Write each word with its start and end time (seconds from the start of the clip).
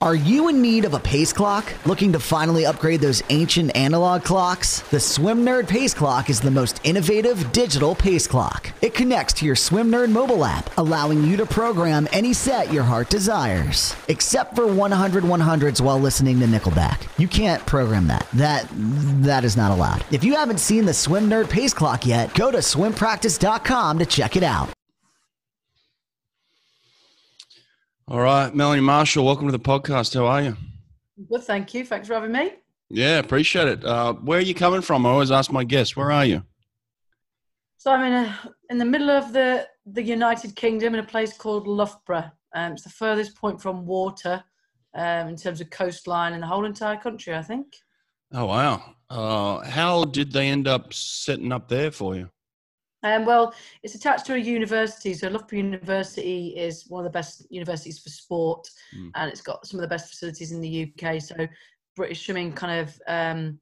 Are 0.00 0.14
you 0.14 0.48
in 0.48 0.62
need 0.62 0.84
of 0.84 0.94
a 0.94 1.00
pace 1.00 1.32
clock? 1.32 1.74
Looking 1.84 2.12
to 2.12 2.20
finally 2.20 2.64
upgrade 2.64 3.00
those 3.00 3.20
ancient 3.30 3.74
analog 3.74 4.22
clocks? 4.22 4.82
The 4.92 5.00
Swim 5.00 5.44
Nerd 5.44 5.66
Pace 5.66 5.92
Clock 5.92 6.30
is 6.30 6.40
the 6.40 6.52
most 6.52 6.80
innovative 6.84 7.50
digital 7.50 7.96
pace 7.96 8.28
clock. 8.28 8.70
It 8.80 8.94
connects 8.94 9.32
to 9.34 9.44
your 9.44 9.56
Swim 9.56 9.90
Nerd 9.90 10.12
mobile 10.12 10.44
app, 10.44 10.70
allowing 10.78 11.24
you 11.24 11.36
to 11.38 11.46
program 11.46 12.06
any 12.12 12.32
set 12.32 12.72
your 12.72 12.84
heart 12.84 13.10
desires. 13.10 13.96
Except 14.06 14.54
for 14.54 14.68
100 14.68 15.24
100s 15.24 15.80
while 15.80 15.98
listening 15.98 16.38
to 16.38 16.46
Nickelback. 16.46 17.08
You 17.18 17.26
can't 17.26 17.66
program 17.66 18.06
that. 18.06 18.28
That 18.34 18.68
that 19.24 19.42
is 19.42 19.56
not 19.56 19.72
allowed. 19.72 20.04
If 20.12 20.22
you 20.22 20.36
haven't 20.36 20.60
seen 20.60 20.84
the 20.84 20.94
Swim 20.94 21.28
Nerd 21.28 21.50
Pace 21.50 21.74
Clock 21.74 22.06
yet, 22.06 22.32
go 22.34 22.52
to 22.52 22.58
swimpractice.com 22.58 23.98
to 23.98 24.06
check 24.06 24.36
it 24.36 24.44
out. 24.44 24.70
All 28.10 28.20
right, 28.20 28.54
Melanie 28.54 28.80
Marshall, 28.80 29.22
welcome 29.22 29.48
to 29.48 29.52
the 29.52 29.58
podcast. 29.58 30.14
How 30.14 30.24
are 30.24 30.40
you? 30.40 30.56
Good, 31.30 31.44
thank 31.44 31.74
you. 31.74 31.84
Thanks 31.84 32.08
for 32.08 32.14
having 32.14 32.32
me. 32.32 32.52
Yeah, 32.88 33.18
appreciate 33.18 33.68
it. 33.68 33.84
Uh, 33.84 34.14
where 34.14 34.38
are 34.38 34.42
you 34.42 34.54
coming 34.54 34.80
from? 34.80 35.04
I 35.04 35.10
always 35.10 35.30
ask 35.30 35.52
my 35.52 35.62
guests, 35.62 35.94
where 35.94 36.10
are 36.10 36.24
you? 36.24 36.42
So 37.76 37.92
I'm 37.92 38.02
in 38.06 38.12
a, 38.14 38.54
in 38.70 38.78
the 38.78 38.84
middle 38.86 39.10
of 39.10 39.34
the 39.34 39.68
the 39.84 40.02
United 40.02 40.56
Kingdom 40.56 40.94
in 40.94 41.00
a 41.00 41.06
place 41.06 41.36
called 41.36 41.66
Loughborough. 41.66 42.30
Um, 42.54 42.72
it's 42.72 42.84
the 42.84 42.88
furthest 42.88 43.36
point 43.36 43.60
from 43.60 43.84
water 43.84 44.42
um, 44.94 45.28
in 45.28 45.36
terms 45.36 45.60
of 45.60 45.68
coastline 45.68 46.32
in 46.32 46.40
the 46.40 46.46
whole 46.46 46.64
entire 46.64 46.96
country, 46.96 47.36
I 47.36 47.42
think. 47.42 47.76
Oh 48.32 48.46
wow! 48.46 48.94
Uh, 49.10 49.58
how 49.68 50.04
did 50.04 50.32
they 50.32 50.48
end 50.48 50.66
up 50.66 50.94
setting 50.94 51.52
up 51.52 51.68
there 51.68 51.90
for 51.90 52.16
you? 52.16 52.30
Um, 53.02 53.24
well, 53.24 53.54
it's 53.82 53.94
attached 53.94 54.26
to 54.26 54.34
a 54.34 54.38
university. 54.38 55.14
So 55.14 55.28
Loughborough 55.28 55.58
University 55.58 56.48
is 56.56 56.86
one 56.88 57.04
of 57.04 57.10
the 57.10 57.16
best 57.16 57.46
universities 57.50 57.98
for 57.98 58.08
sport, 58.08 58.68
mm. 58.96 59.10
and 59.14 59.30
it's 59.30 59.40
got 59.40 59.66
some 59.66 59.78
of 59.78 59.82
the 59.82 59.88
best 59.88 60.10
facilities 60.10 60.52
in 60.52 60.60
the 60.60 60.92
UK. 60.92 61.22
So 61.22 61.46
British 61.96 62.24
Swimming 62.24 62.52
kind 62.52 62.80
of 62.80 63.00
um, 63.06 63.58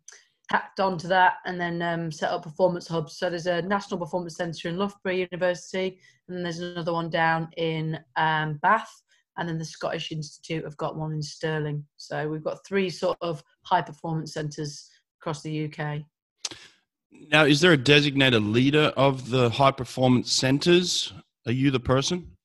tacked 0.50 0.80
onto 0.80 1.08
that 1.08 1.34
and 1.44 1.60
then 1.60 1.82
um, 1.82 2.10
set 2.10 2.30
up 2.30 2.42
performance 2.42 2.88
hubs. 2.88 3.18
So 3.18 3.28
there's 3.28 3.46
a 3.46 3.62
National 3.62 3.98
Performance 3.98 4.36
Centre 4.36 4.68
in 4.68 4.78
Loughborough 4.78 5.12
University, 5.12 5.98
and 6.28 6.36
then 6.36 6.42
there's 6.42 6.60
another 6.60 6.92
one 6.92 7.10
down 7.10 7.48
in 7.56 7.98
um, 8.16 8.58
Bath, 8.62 8.90
and 9.36 9.48
then 9.48 9.58
the 9.58 9.64
Scottish 9.64 10.12
Institute 10.12 10.64
have 10.64 10.76
got 10.78 10.96
one 10.96 11.12
in 11.12 11.22
Stirling. 11.22 11.84
So 11.98 12.28
we've 12.28 12.44
got 12.44 12.64
three 12.66 12.88
sort 12.88 13.18
of 13.20 13.42
high 13.62 13.82
performance 13.82 14.32
centres 14.32 14.88
across 15.20 15.42
the 15.42 15.66
UK. 15.66 16.02
Now, 17.12 17.44
is 17.44 17.60
there 17.60 17.72
a 17.72 17.76
designated 17.76 18.42
leader 18.42 18.92
of 18.96 19.30
the 19.30 19.50
high 19.50 19.72
performance 19.72 20.32
centres? 20.32 21.12
Are 21.46 21.52
you 21.52 21.70
the 21.70 21.80
person? 21.80 22.36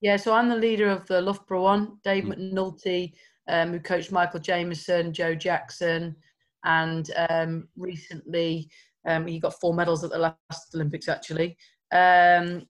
Yeah, 0.00 0.16
so 0.16 0.32
I'm 0.32 0.48
the 0.48 0.56
leader 0.56 0.88
of 0.88 1.06
the 1.06 1.20
Loughborough 1.20 1.62
one. 1.62 1.98
Dave 2.04 2.24
mm. 2.24 2.54
McNulty, 2.54 3.14
um, 3.48 3.72
who 3.72 3.80
coached 3.80 4.12
Michael 4.12 4.40
Jamieson, 4.40 5.12
Joe 5.12 5.34
Jackson, 5.34 6.14
and 6.64 7.10
um, 7.28 7.68
recently 7.76 8.70
um, 9.06 9.26
he 9.26 9.38
got 9.38 9.58
four 9.60 9.74
medals 9.74 10.04
at 10.04 10.10
the 10.10 10.18
last 10.18 10.74
Olympics. 10.74 11.08
Actually, 11.08 11.56
um, 11.92 12.66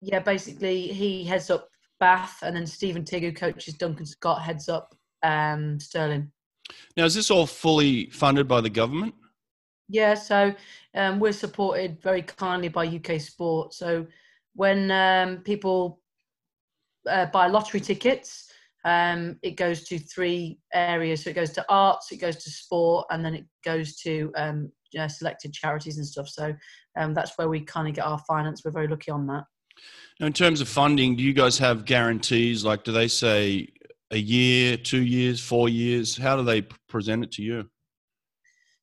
yeah, 0.00 0.20
basically 0.20 0.88
he 0.88 1.24
heads 1.24 1.50
up 1.50 1.68
Bath, 1.98 2.38
and 2.42 2.56
then 2.56 2.66
Stephen 2.66 3.04
Tigg, 3.04 3.22
who 3.22 3.32
coaches 3.32 3.74
Duncan 3.74 4.06
Scott, 4.06 4.42
heads 4.42 4.68
up 4.68 4.94
um, 5.22 5.78
Stirling. 5.80 6.30
Now, 6.96 7.04
is 7.04 7.14
this 7.14 7.30
all 7.30 7.46
fully 7.46 8.06
funded 8.10 8.46
by 8.46 8.60
the 8.60 8.70
government? 8.70 9.14
Yeah, 9.90 10.14
so 10.14 10.54
um, 10.94 11.18
we're 11.18 11.32
supported 11.32 12.00
very 12.00 12.22
kindly 12.22 12.68
by 12.68 12.86
UK 12.86 13.20
Sport. 13.20 13.74
So 13.74 14.06
when 14.54 14.90
um, 14.90 15.38
people 15.38 16.00
uh, 17.08 17.26
buy 17.26 17.48
lottery 17.48 17.80
tickets, 17.80 18.52
um, 18.84 19.38
it 19.42 19.56
goes 19.56 19.84
to 19.88 19.98
three 19.98 20.60
areas. 20.72 21.24
So 21.24 21.30
it 21.30 21.34
goes 21.34 21.50
to 21.52 21.64
arts, 21.68 22.12
it 22.12 22.18
goes 22.18 22.36
to 22.36 22.50
sport, 22.50 23.06
and 23.10 23.24
then 23.24 23.34
it 23.34 23.44
goes 23.64 23.96
to 23.96 24.32
um, 24.36 24.70
you 24.92 25.00
know, 25.00 25.08
selected 25.08 25.52
charities 25.52 25.96
and 25.96 26.06
stuff. 26.06 26.28
So 26.28 26.54
um, 26.96 27.12
that's 27.12 27.36
where 27.36 27.48
we 27.48 27.60
kind 27.60 27.88
of 27.88 27.94
get 27.94 28.06
our 28.06 28.18
finance. 28.28 28.62
We're 28.64 28.70
very 28.70 28.88
lucky 28.88 29.10
on 29.10 29.26
that. 29.26 29.44
Now, 30.18 30.26
in 30.26 30.32
terms 30.32 30.60
of 30.60 30.68
funding, 30.68 31.16
do 31.16 31.22
you 31.22 31.32
guys 31.32 31.58
have 31.58 31.84
guarantees? 31.84 32.64
Like, 32.64 32.84
do 32.84 32.92
they 32.92 33.08
say 33.08 33.68
a 34.10 34.18
year, 34.18 34.76
two 34.76 35.02
years, 35.02 35.40
four 35.40 35.68
years? 35.68 36.16
How 36.16 36.36
do 36.36 36.42
they 36.42 36.62
present 36.88 37.24
it 37.24 37.32
to 37.32 37.42
you? 37.42 37.68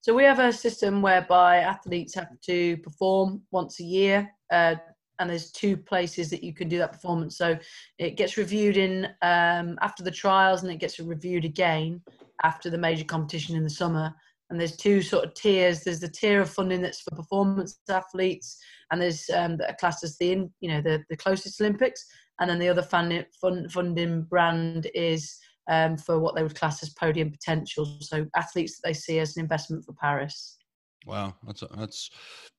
So 0.07 0.13
we 0.13 0.23
have 0.23 0.39
a 0.39 0.53
system 0.53 1.01
whereby 1.01 1.57
athletes 1.57 2.15
have 2.15 2.29
to 2.43 2.77
perform 2.77 3.41
once 3.51 3.81
a 3.81 3.83
year, 3.83 4.31
uh, 4.49 4.75
and 5.19 5.29
there's 5.29 5.51
two 5.51 5.75
places 5.75 6.29
that 6.29 6.41
you 6.41 6.53
can 6.53 6.69
do 6.69 6.77
that 6.77 6.93
performance. 6.93 7.37
So 7.37 7.59
it 7.99 8.15
gets 8.15 8.37
reviewed 8.37 8.77
in 8.77 9.07
um, 9.21 9.77
after 9.81 10.03
the 10.03 10.11
trials, 10.11 10.63
and 10.63 10.71
it 10.71 10.79
gets 10.79 10.97
reviewed 10.97 11.43
again 11.43 12.01
after 12.43 12.69
the 12.69 12.77
major 12.77 13.03
competition 13.03 13.57
in 13.57 13.65
the 13.65 13.69
summer. 13.69 14.13
And 14.49 14.57
there's 14.57 14.77
two 14.77 15.01
sort 15.01 15.25
of 15.25 15.33
tiers. 15.33 15.83
There's 15.83 15.99
the 15.99 16.07
tier 16.07 16.39
of 16.39 16.49
funding 16.49 16.81
that's 16.81 17.01
for 17.01 17.13
performance 17.13 17.77
athletes, 17.89 18.57
and 18.91 19.01
there's 19.01 19.29
um, 19.35 19.57
that 19.57 19.71
are 19.71 19.77
classed 19.77 20.05
as 20.05 20.17
the 20.19 20.31
in, 20.31 20.49
you 20.61 20.69
know 20.69 20.79
the 20.79 21.03
the 21.09 21.17
closest 21.17 21.59
Olympics, 21.59 22.05
and 22.39 22.49
then 22.49 22.59
the 22.59 22.69
other 22.69 22.81
funding 22.81 23.25
funding 23.69 24.21
brand 24.21 24.87
is 24.95 25.37
um, 25.67 25.97
for 25.97 26.19
what 26.19 26.35
they 26.35 26.43
would 26.43 26.55
class 26.55 26.81
as 26.83 26.89
podium 26.89 27.31
potential. 27.31 27.97
So 28.01 28.25
athletes 28.35 28.79
that 28.79 28.87
they 28.87 28.93
see 28.93 29.19
as 29.19 29.37
an 29.37 29.43
investment 29.43 29.85
for 29.85 29.93
Paris. 29.93 30.57
Wow, 31.05 31.35
that's 31.45 31.63
that's 31.75 32.09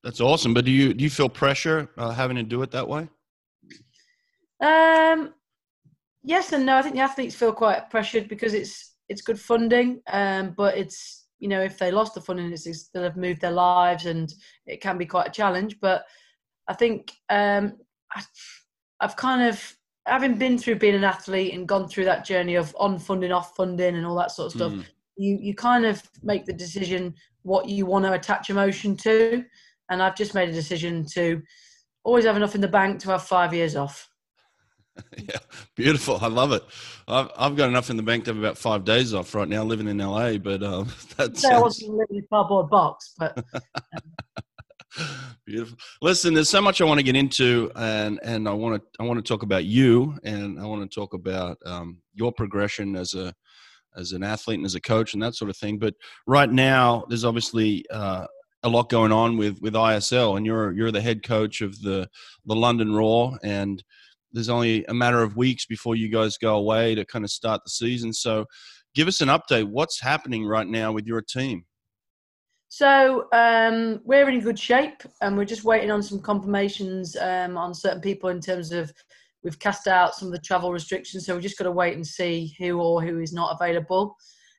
that's 0.02 0.20
awesome. 0.20 0.54
But 0.54 0.64
do 0.64 0.70
you 0.70 0.94
do 0.94 1.04
you 1.04 1.10
feel 1.10 1.28
pressure 1.28 1.90
uh, 1.98 2.10
having 2.10 2.36
to 2.36 2.42
do 2.42 2.62
it 2.62 2.70
that 2.70 2.88
way? 2.88 3.08
Um, 4.60 5.34
yes 6.24 6.52
and 6.52 6.66
no. 6.66 6.76
I 6.76 6.82
think 6.82 6.94
the 6.94 7.00
athletes 7.00 7.34
feel 7.34 7.52
quite 7.52 7.90
pressured 7.90 8.28
because 8.28 8.54
it's 8.54 8.94
it's 9.08 9.22
good 9.22 9.40
funding, 9.40 10.00
um, 10.10 10.54
but 10.56 10.76
it's 10.76 11.26
you 11.38 11.48
know 11.48 11.60
if 11.60 11.78
they 11.78 11.90
lost 11.90 12.14
the 12.14 12.20
funding, 12.20 12.50
it's, 12.52 12.88
they'll 12.88 13.02
have 13.02 13.16
moved 13.16 13.40
their 13.40 13.50
lives, 13.50 14.06
and 14.06 14.32
it 14.66 14.80
can 14.80 14.98
be 14.98 15.06
quite 15.06 15.28
a 15.28 15.32
challenge. 15.32 15.78
But 15.80 16.04
I 16.68 16.74
think 16.74 17.12
um, 17.28 17.74
I, 18.14 18.22
I've 19.00 19.16
kind 19.16 19.48
of 19.48 19.77
having 20.08 20.36
been 20.36 20.58
through 20.58 20.76
being 20.76 20.94
an 20.94 21.04
athlete 21.04 21.54
and 21.54 21.68
gone 21.68 21.88
through 21.88 22.04
that 22.06 22.24
journey 22.24 22.54
of 22.54 22.74
on 22.78 22.98
funding, 22.98 23.32
off 23.32 23.54
funding, 23.56 23.96
and 23.96 24.06
all 24.06 24.16
that 24.16 24.30
sort 24.30 24.46
of 24.46 24.52
stuff, 24.52 24.72
mm. 24.72 24.84
you 25.16 25.38
you 25.40 25.54
kind 25.54 25.84
of 25.84 26.02
make 26.22 26.44
the 26.46 26.52
decision 26.52 27.14
what 27.42 27.68
you 27.68 27.86
want 27.86 28.04
to 28.04 28.12
attach 28.12 28.50
emotion 28.50 28.96
to. 28.96 29.44
And 29.90 30.02
I've 30.02 30.16
just 30.16 30.34
made 30.34 30.48
a 30.48 30.52
decision 30.52 31.06
to 31.14 31.42
always 32.04 32.24
have 32.24 32.36
enough 32.36 32.54
in 32.54 32.60
the 32.60 32.68
bank 32.68 33.00
to 33.00 33.10
have 33.10 33.22
five 33.22 33.54
years 33.54 33.76
off. 33.76 34.08
yeah, 35.16 35.38
beautiful. 35.76 36.18
I 36.20 36.26
love 36.26 36.52
it. 36.52 36.62
I've, 37.06 37.30
I've 37.36 37.56
got 37.56 37.68
enough 37.68 37.90
in 37.90 37.96
the 37.96 38.02
bank 38.02 38.24
to 38.24 38.30
have 38.30 38.38
about 38.38 38.58
five 38.58 38.84
days 38.84 39.14
off 39.14 39.34
right 39.34 39.48
now, 39.48 39.62
living 39.62 39.88
in 39.88 39.98
LA. 39.98 40.38
But 40.38 40.62
um, 40.62 40.88
that's 41.16 41.44
I 41.44 41.58
wasn't 41.58 41.92
living 41.92 42.16
in 42.18 42.24
a 42.24 42.26
cardboard 42.28 42.70
box, 42.70 43.14
but. 43.18 43.38
Um, 43.38 43.44
Beautiful. 45.46 45.78
Listen, 46.02 46.34
there's 46.34 46.48
so 46.48 46.60
much 46.60 46.80
I 46.80 46.84
want 46.84 46.98
to 46.98 47.04
get 47.04 47.16
into, 47.16 47.70
and 47.76 48.18
and 48.22 48.48
I 48.48 48.52
want 48.52 48.82
to 48.82 49.02
I 49.02 49.04
want 49.04 49.24
to 49.24 49.28
talk 49.28 49.42
about 49.42 49.64
you, 49.64 50.18
and 50.24 50.60
I 50.60 50.64
want 50.64 50.88
to 50.88 50.94
talk 50.94 51.14
about 51.14 51.58
um, 51.66 51.98
your 52.14 52.32
progression 52.32 52.96
as 52.96 53.14
a 53.14 53.34
as 53.96 54.12
an 54.12 54.22
athlete 54.22 54.58
and 54.58 54.66
as 54.66 54.74
a 54.74 54.80
coach 54.80 55.14
and 55.14 55.22
that 55.22 55.34
sort 55.34 55.50
of 55.50 55.56
thing. 55.56 55.78
But 55.78 55.94
right 56.26 56.50
now, 56.50 57.04
there's 57.08 57.24
obviously 57.24 57.84
uh, 57.90 58.26
a 58.62 58.68
lot 58.68 58.88
going 58.88 59.12
on 59.12 59.36
with 59.36 59.58
with 59.60 59.74
ISL, 59.74 60.36
and 60.36 60.46
you're 60.46 60.72
you're 60.72 60.92
the 60.92 61.00
head 61.00 61.22
coach 61.22 61.60
of 61.60 61.80
the 61.82 62.08
the 62.46 62.56
London 62.56 62.94
Roar, 62.94 63.38
and 63.42 63.82
there's 64.32 64.48
only 64.48 64.84
a 64.86 64.94
matter 64.94 65.22
of 65.22 65.36
weeks 65.36 65.66
before 65.66 65.96
you 65.96 66.08
guys 66.08 66.38
go 66.38 66.56
away 66.56 66.94
to 66.94 67.04
kind 67.04 67.24
of 67.24 67.30
start 67.30 67.62
the 67.64 67.70
season. 67.70 68.12
So, 68.12 68.46
give 68.94 69.08
us 69.08 69.20
an 69.20 69.28
update. 69.28 69.64
What's 69.64 70.00
happening 70.00 70.46
right 70.46 70.66
now 70.66 70.92
with 70.92 71.06
your 71.06 71.22
team? 71.22 71.64
So 72.68 73.28
um, 73.32 74.00
we're 74.04 74.28
in 74.28 74.40
good 74.40 74.58
shape, 74.58 75.02
and 75.22 75.36
we're 75.36 75.46
just 75.46 75.64
waiting 75.64 75.90
on 75.90 76.02
some 76.02 76.20
confirmations 76.20 77.16
um, 77.16 77.56
on 77.56 77.74
certain 77.74 78.00
people 78.00 78.28
in 78.28 78.40
terms 78.40 78.72
of 78.72 78.92
we've 79.42 79.58
cast 79.58 79.88
out 79.88 80.14
some 80.14 80.28
of 80.28 80.32
the 80.32 80.40
travel 80.40 80.70
restrictions. 80.70 81.24
So 81.24 81.34
we're 81.34 81.40
just 81.40 81.56
got 81.56 81.64
to 81.64 81.72
wait 81.72 81.94
and 81.94 82.06
see 82.06 82.54
who 82.58 82.80
or 82.80 83.02
who 83.02 83.20
is 83.20 83.32
not 83.32 83.56
available. 83.58 84.16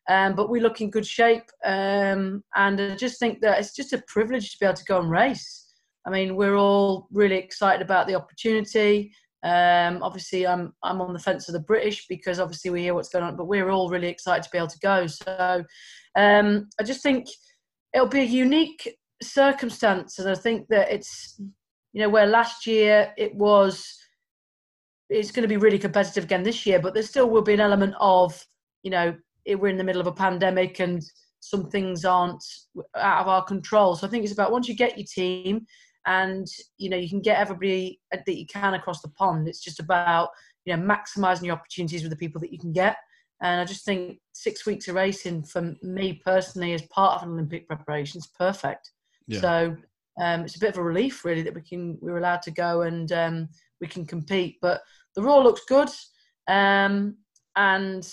Um, 0.10 0.36
but 0.36 0.50
we 0.50 0.60
look 0.60 0.82
in 0.82 0.90
good 0.90 1.06
shape, 1.06 1.44
um, 1.64 2.44
and 2.56 2.82
I 2.82 2.96
just 2.96 3.20
think 3.20 3.42
that 3.42 3.60
it's 3.60 3.76
just 3.76 3.94
a 3.94 4.04
privilege 4.08 4.52
to 4.52 4.58
be 4.60 4.66
able 4.66 4.76
to 4.76 4.84
go 4.86 5.00
and 5.00 5.12
race. 5.12 5.68
I 6.08 6.10
mean, 6.10 6.36
we're 6.36 6.56
all 6.56 7.08
really 7.12 7.36
excited 7.36 7.84
about 7.84 8.08
the 8.08 8.16
opportunity. 8.16 9.14
Um, 9.44 10.02
obviously, 10.02 10.48
I'm 10.48 10.74
I'm 10.82 11.00
on 11.00 11.14
the 11.14 11.20
fence 11.20 11.48
of 11.48 11.54
the 11.54 11.60
British 11.60 12.08
because 12.08 12.40
obviously 12.40 12.72
we 12.72 12.82
hear 12.82 12.96
what's 12.96 13.10
going 13.10 13.24
on, 13.24 13.36
but 13.36 13.46
we're 13.46 13.70
all 13.70 13.88
really 13.88 14.08
excited 14.08 14.42
to 14.44 14.50
be 14.50 14.58
able 14.58 14.68
to 14.68 14.80
go. 14.80 15.06
So 15.06 15.64
um, 16.16 16.70
I 16.80 16.84
just 16.84 17.04
think 17.04 17.28
it'll 17.94 18.08
be 18.08 18.22
a 18.22 18.24
unique 18.24 18.98
circumstance, 19.22 20.20
and 20.20 20.30
I 20.30 20.36
think 20.36 20.68
that 20.70 20.92
it's 20.92 21.40
you 21.94 22.02
know 22.02 22.10
where 22.10 22.28
last 22.28 22.68
year 22.68 23.14
it 23.18 23.34
was 23.36 23.98
it's 25.10 25.32
going 25.32 25.42
to 25.42 25.50
be 25.50 25.58
really 25.58 25.80
competitive 25.80 26.26
again 26.26 26.44
this 26.44 26.66
year, 26.66 26.80
but 26.80 26.94
there 26.94 27.04
still 27.04 27.30
will 27.30 27.42
be 27.42 27.54
an 27.54 27.60
element 27.60 27.96
of 28.00 28.46
you 28.84 28.92
know 28.92 29.16
we're 29.48 29.68
in 29.68 29.78
the 29.78 29.84
middle 29.84 30.02
of 30.02 30.08
a 30.08 30.12
pandemic 30.12 30.80
and 30.80 31.02
some 31.40 31.70
things 31.70 32.06
aren't 32.06 32.44
out 32.96 33.22
of 33.22 33.28
our 33.28 33.44
control. 33.44 33.96
So 33.96 34.06
I 34.06 34.10
think 34.10 34.24
it's 34.24 34.34
about 34.34 34.52
once 34.52 34.68
you 34.68 34.76
get 34.76 34.98
your 34.98 35.08
team 35.08 35.66
and 36.06 36.48
you 36.78 36.90
know 36.90 36.98
you 36.98 37.10
can 37.10 37.22
get 37.22 37.40
everybody 37.40 38.00
that 38.12 38.28
you 38.28 38.46
can 38.46 38.74
across 38.74 39.02
the 39.02 39.10
pond. 39.10 39.48
It's 39.48 39.64
just 39.64 39.80
about 39.80 40.30
you 40.66 40.76
know 40.76 40.84
maximizing 40.84 41.46
your 41.46 41.56
opportunities 41.56 42.04
with 42.04 42.12
the 42.12 42.18
people 42.18 42.40
that 42.42 42.52
you 42.52 42.60
can 42.60 42.72
get. 42.72 42.98
And 43.42 43.62
I 43.62 43.66
just 43.66 43.86
think 43.86 44.20
six 44.34 44.66
weeks 44.66 44.88
of 44.88 44.96
racing 44.96 45.44
for 45.44 45.74
me 45.82 46.22
personally, 46.26 46.74
as 46.74 46.82
part 46.84 47.16
of 47.16 47.28
an 47.28 47.34
Olympic 47.34 47.68
preparation, 47.68 48.20
is 48.20 48.28
perfect. 48.28 48.92
Yeah. 49.28 49.40
So 49.40 49.78
um, 50.22 50.42
it's 50.42 50.58
a 50.58 50.60
bit 50.60 50.72
of 50.72 50.78
a 50.78 50.84
relief, 50.84 51.24
really, 51.24 51.42
that 51.44 51.56
we 51.56 51.62
can 51.62 51.98
we're 52.02 52.18
allowed 52.18 52.42
to 52.44 52.52
go 52.52 52.82
and 52.82 53.12
um, 53.12 53.50
we 53.80 53.88
can 53.88 54.06
compete. 54.06 54.58
But 54.62 54.82
the 55.16 55.22
Roar 55.22 55.44
looks 55.44 55.64
good, 55.66 55.90
um, 56.48 57.16
and 57.56 58.08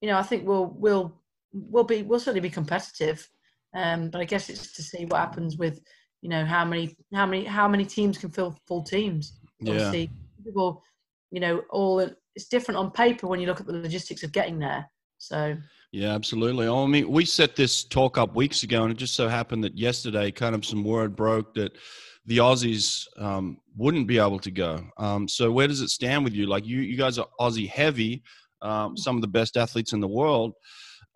you 0.00 0.08
know 0.08 0.18
I 0.18 0.22
think 0.22 0.46
we'll 0.46 0.74
we'll 0.76 1.20
we'll 1.52 1.84
be 1.84 2.02
we'll 2.02 2.18
certainly 2.18 2.40
be 2.40 2.50
competitive. 2.50 3.28
Um, 3.74 4.10
but 4.10 4.20
I 4.20 4.24
guess 4.24 4.50
it's 4.50 4.72
to 4.72 4.82
see 4.82 5.06
what 5.06 5.20
happens 5.20 5.56
with 5.56 5.80
you 6.22 6.28
know 6.28 6.44
how 6.44 6.64
many 6.64 6.96
how 7.14 7.26
many 7.26 7.44
how 7.44 7.68
many 7.68 7.84
teams 7.84 8.18
can 8.18 8.30
fill 8.30 8.56
full 8.66 8.82
teams. 8.82 9.38
Yeah. 9.60 9.74
Obviously, 9.74 10.10
people, 10.44 10.82
you 11.30 11.40
know, 11.40 11.62
all 11.70 12.08
it's 12.34 12.46
different 12.46 12.78
on 12.78 12.90
paper 12.90 13.26
when 13.26 13.40
you 13.40 13.46
look 13.46 13.60
at 13.60 13.66
the 13.66 13.72
logistics 13.72 14.22
of 14.22 14.32
getting 14.32 14.58
there. 14.58 14.86
So 15.18 15.56
yeah, 15.92 16.14
absolutely. 16.14 16.66
I 16.66 16.86
mean, 16.86 17.10
we 17.10 17.26
set 17.26 17.54
this 17.54 17.84
talk 17.84 18.16
up 18.16 18.34
weeks 18.34 18.62
ago, 18.62 18.82
and 18.82 18.90
it 18.90 18.96
just 18.96 19.14
so 19.14 19.28
happened 19.28 19.62
that 19.64 19.76
yesterday, 19.76 20.30
kind 20.30 20.54
of 20.54 20.64
some 20.64 20.84
word 20.84 21.14
broke 21.14 21.54
that 21.54 21.76
the 22.24 22.38
Aussies 22.38 23.06
um, 23.18 23.58
wouldn't 23.76 24.06
be 24.06 24.18
able 24.18 24.38
to 24.38 24.50
go. 24.50 24.82
Um, 24.96 25.28
so 25.28 25.52
where 25.52 25.68
does 25.68 25.82
it 25.82 25.90
stand 25.90 26.24
with 26.24 26.32
you? 26.32 26.46
Like 26.46 26.66
you, 26.66 26.80
you 26.80 26.96
guys 26.96 27.18
are 27.18 27.26
Aussie 27.38 27.68
heavy, 27.68 28.22
um, 28.62 28.96
some 28.96 29.16
of 29.16 29.22
the 29.22 29.28
best 29.28 29.56
athletes 29.56 29.92
in 29.92 30.00
the 30.00 30.08
world. 30.08 30.54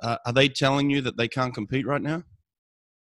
Uh, 0.02 0.18
are 0.26 0.32
they 0.32 0.48
telling 0.48 0.90
you 0.90 1.00
that 1.00 1.16
they 1.16 1.28
can't 1.28 1.54
compete 1.54 1.86
right 1.86 2.02
now? 2.02 2.22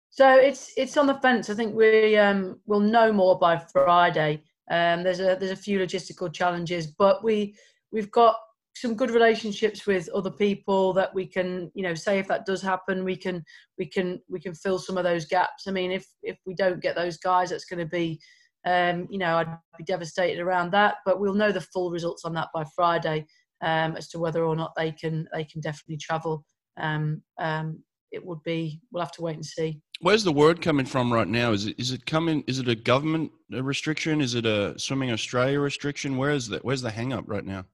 So 0.09 0.35
it's 0.35 0.73
it's 0.77 0.95
on 0.97 1.07
the 1.07 1.15
fence. 1.15 1.49
I 1.49 1.53
think 1.53 1.75
we 1.75 2.17
um, 2.17 2.59
will 2.65 2.79
know 2.79 3.11
more 3.11 3.38
by 3.39 3.57
Friday. 3.57 4.44
Um, 4.69 5.03
there's 5.03 5.19
a 5.19 5.38
there's 5.39 5.51
a 5.51 5.55
few 5.55 5.79
logistical 5.79 6.31
challenges, 6.31 6.88
but 6.88 7.23
we 7.23 7.55
we've 7.91 8.11
got 8.11 8.35
some 8.75 8.93
good 8.93 9.09
relationships 9.09 9.87
with 9.87 10.07
other 10.09 10.29
people 10.29 10.93
that 10.93 11.13
we 11.13 11.25
can 11.25 11.71
you 11.73 11.81
know 11.81 11.95
say 11.95 12.19
if 12.19 12.27
that 12.27 12.45
does 12.45 12.61
happen 12.61 13.03
we 13.03 13.15
can 13.15 13.43
we 13.77 13.85
can 13.85 14.19
we 14.29 14.39
can 14.39 14.53
fill 14.53 14.77
some 14.77 14.97
of 14.97 15.03
those 15.03 15.25
gaps. 15.25 15.67
I 15.67 15.71
mean 15.71 15.91
if 15.91 16.05
if 16.23 16.37
we 16.45 16.53
don't 16.53 16.81
get 16.81 16.95
those 16.95 17.17
guys 17.17 17.49
that's 17.49 17.65
going 17.65 17.79
to 17.79 17.85
be 17.85 18.19
um, 18.65 19.07
you 19.09 19.17
know 19.17 19.37
i'd 19.37 19.47
be 19.77 19.83
devastated 19.83 20.41
around 20.41 20.71
that 20.71 20.95
but 21.05 21.19
we'll 21.19 21.33
know 21.33 21.51
the 21.51 21.61
full 21.61 21.89
results 21.89 22.25
on 22.25 22.33
that 22.33 22.49
by 22.53 22.65
friday 22.75 23.25
um, 23.61 23.95
as 23.95 24.07
to 24.09 24.19
whether 24.19 24.43
or 24.43 24.55
not 24.55 24.73
they 24.75 24.91
can 24.91 25.27
they 25.33 25.43
can 25.43 25.61
definitely 25.61 25.97
travel. 25.97 26.43
Um, 26.79 27.23
um 27.39 27.83
it 28.09 28.25
would 28.25 28.41
be 28.43 28.79
we'll 28.91 29.03
have 29.03 29.11
to 29.13 29.21
wait 29.21 29.35
and 29.35 29.45
see. 29.45 29.81
Where's 29.99 30.23
the 30.23 30.31
word 30.31 30.61
coming 30.61 30.85
from 30.85 31.11
right 31.11 31.27
now? 31.27 31.51
Is 31.51 31.65
it 31.65 31.75
is 31.77 31.91
it 31.91 32.05
coming 32.05 32.43
is 32.47 32.59
it 32.59 32.67
a 32.69 32.75
government 32.75 33.31
restriction? 33.49 34.21
Is 34.21 34.35
it 34.35 34.45
a 34.45 34.77
swimming 34.79 35.11
australia 35.11 35.59
restriction? 35.59 36.17
Where 36.17 36.31
is 36.31 36.47
that 36.49 36.63
where's 36.63 36.81
the 36.81 36.91
hang 36.91 37.11
up 37.11 37.25
right 37.27 37.45
now 37.45 37.65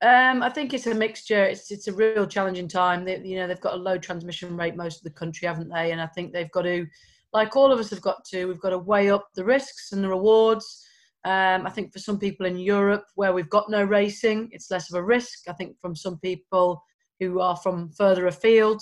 um, 0.00 0.42
I 0.42 0.50
think 0.50 0.74
it's 0.74 0.86
a 0.86 0.94
mixture. 0.94 1.44
It's 1.44 1.70
it's 1.72 1.88
a 1.88 1.92
real 1.92 2.26
challenging 2.26 2.68
time. 2.68 3.04
They, 3.04 3.18
you 3.18 3.36
know, 3.36 3.48
they've 3.48 3.60
got 3.60 3.74
a 3.74 3.82
low 3.82 3.98
transmission 3.98 4.56
rate 4.56 4.76
most 4.76 4.98
of 4.98 5.04
the 5.04 5.18
country, 5.18 5.48
haven't 5.48 5.70
they? 5.70 5.90
And 5.90 6.00
I 6.00 6.06
think 6.06 6.32
they've 6.32 6.50
got 6.52 6.62
to, 6.62 6.86
like 7.32 7.56
all 7.56 7.72
of 7.72 7.80
us 7.80 7.90
have 7.90 8.00
got 8.00 8.24
to, 8.26 8.46
we've 8.46 8.60
got 8.60 8.70
to 8.70 8.78
weigh 8.78 9.10
up 9.10 9.28
the 9.34 9.44
risks 9.44 9.90
and 9.92 10.04
the 10.04 10.08
rewards. 10.08 10.84
Um, 11.24 11.66
I 11.66 11.70
think 11.70 11.92
for 11.92 11.98
some 11.98 12.18
people 12.18 12.46
in 12.46 12.58
Europe 12.58 13.04
where 13.16 13.32
we've 13.32 13.50
got 13.50 13.70
no 13.70 13.82
racing, 13.82 14.50
it's 14.52 14.70
less 14.70 14.88
of 14.90 14.96
a 14.96 15.04
risk. 15.04 15.48
I 15.48 15.52
think 15.52 15.76
from 15.80 15.96
some 15.96 16.18
people 16.20 16.80
who 17.18 17.40
are 17.40 17.56
from 17.56 17.90
further 17.90 18.28
afield, 18.28 18.80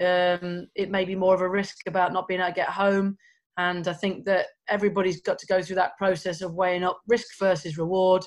um, 0.00 0.66
it 0.74 0.90
may 0.90 1.04
be 1.04 1.14
more 1.14 1.34
of 1.34 1.42
a 1.42 1.48
risk 1.48 1.76
about 1.86 2.12
not 2.12 2.26
being 2.26 2.40
able 2.40 2.50
to 2.50 2.54
get 2.56 2.68
home. 2.68 3.16
And 3.56 3.86
I 3.86 3.92
think 3.92 4.24
that 4.24 4.46
everybody's 4.68 5.22
got 5.22 5.38
to 5.38 5.46
go 5.46 5.62
through 5.62 5.76
that 5.76 5.96
process 5.96 6.42
of 6.42 6.54
weighing 6.54 6.82
up 6.82 7.00
risk 7.06 7.38
versus 7.38 7.78
reward 7.78 8.24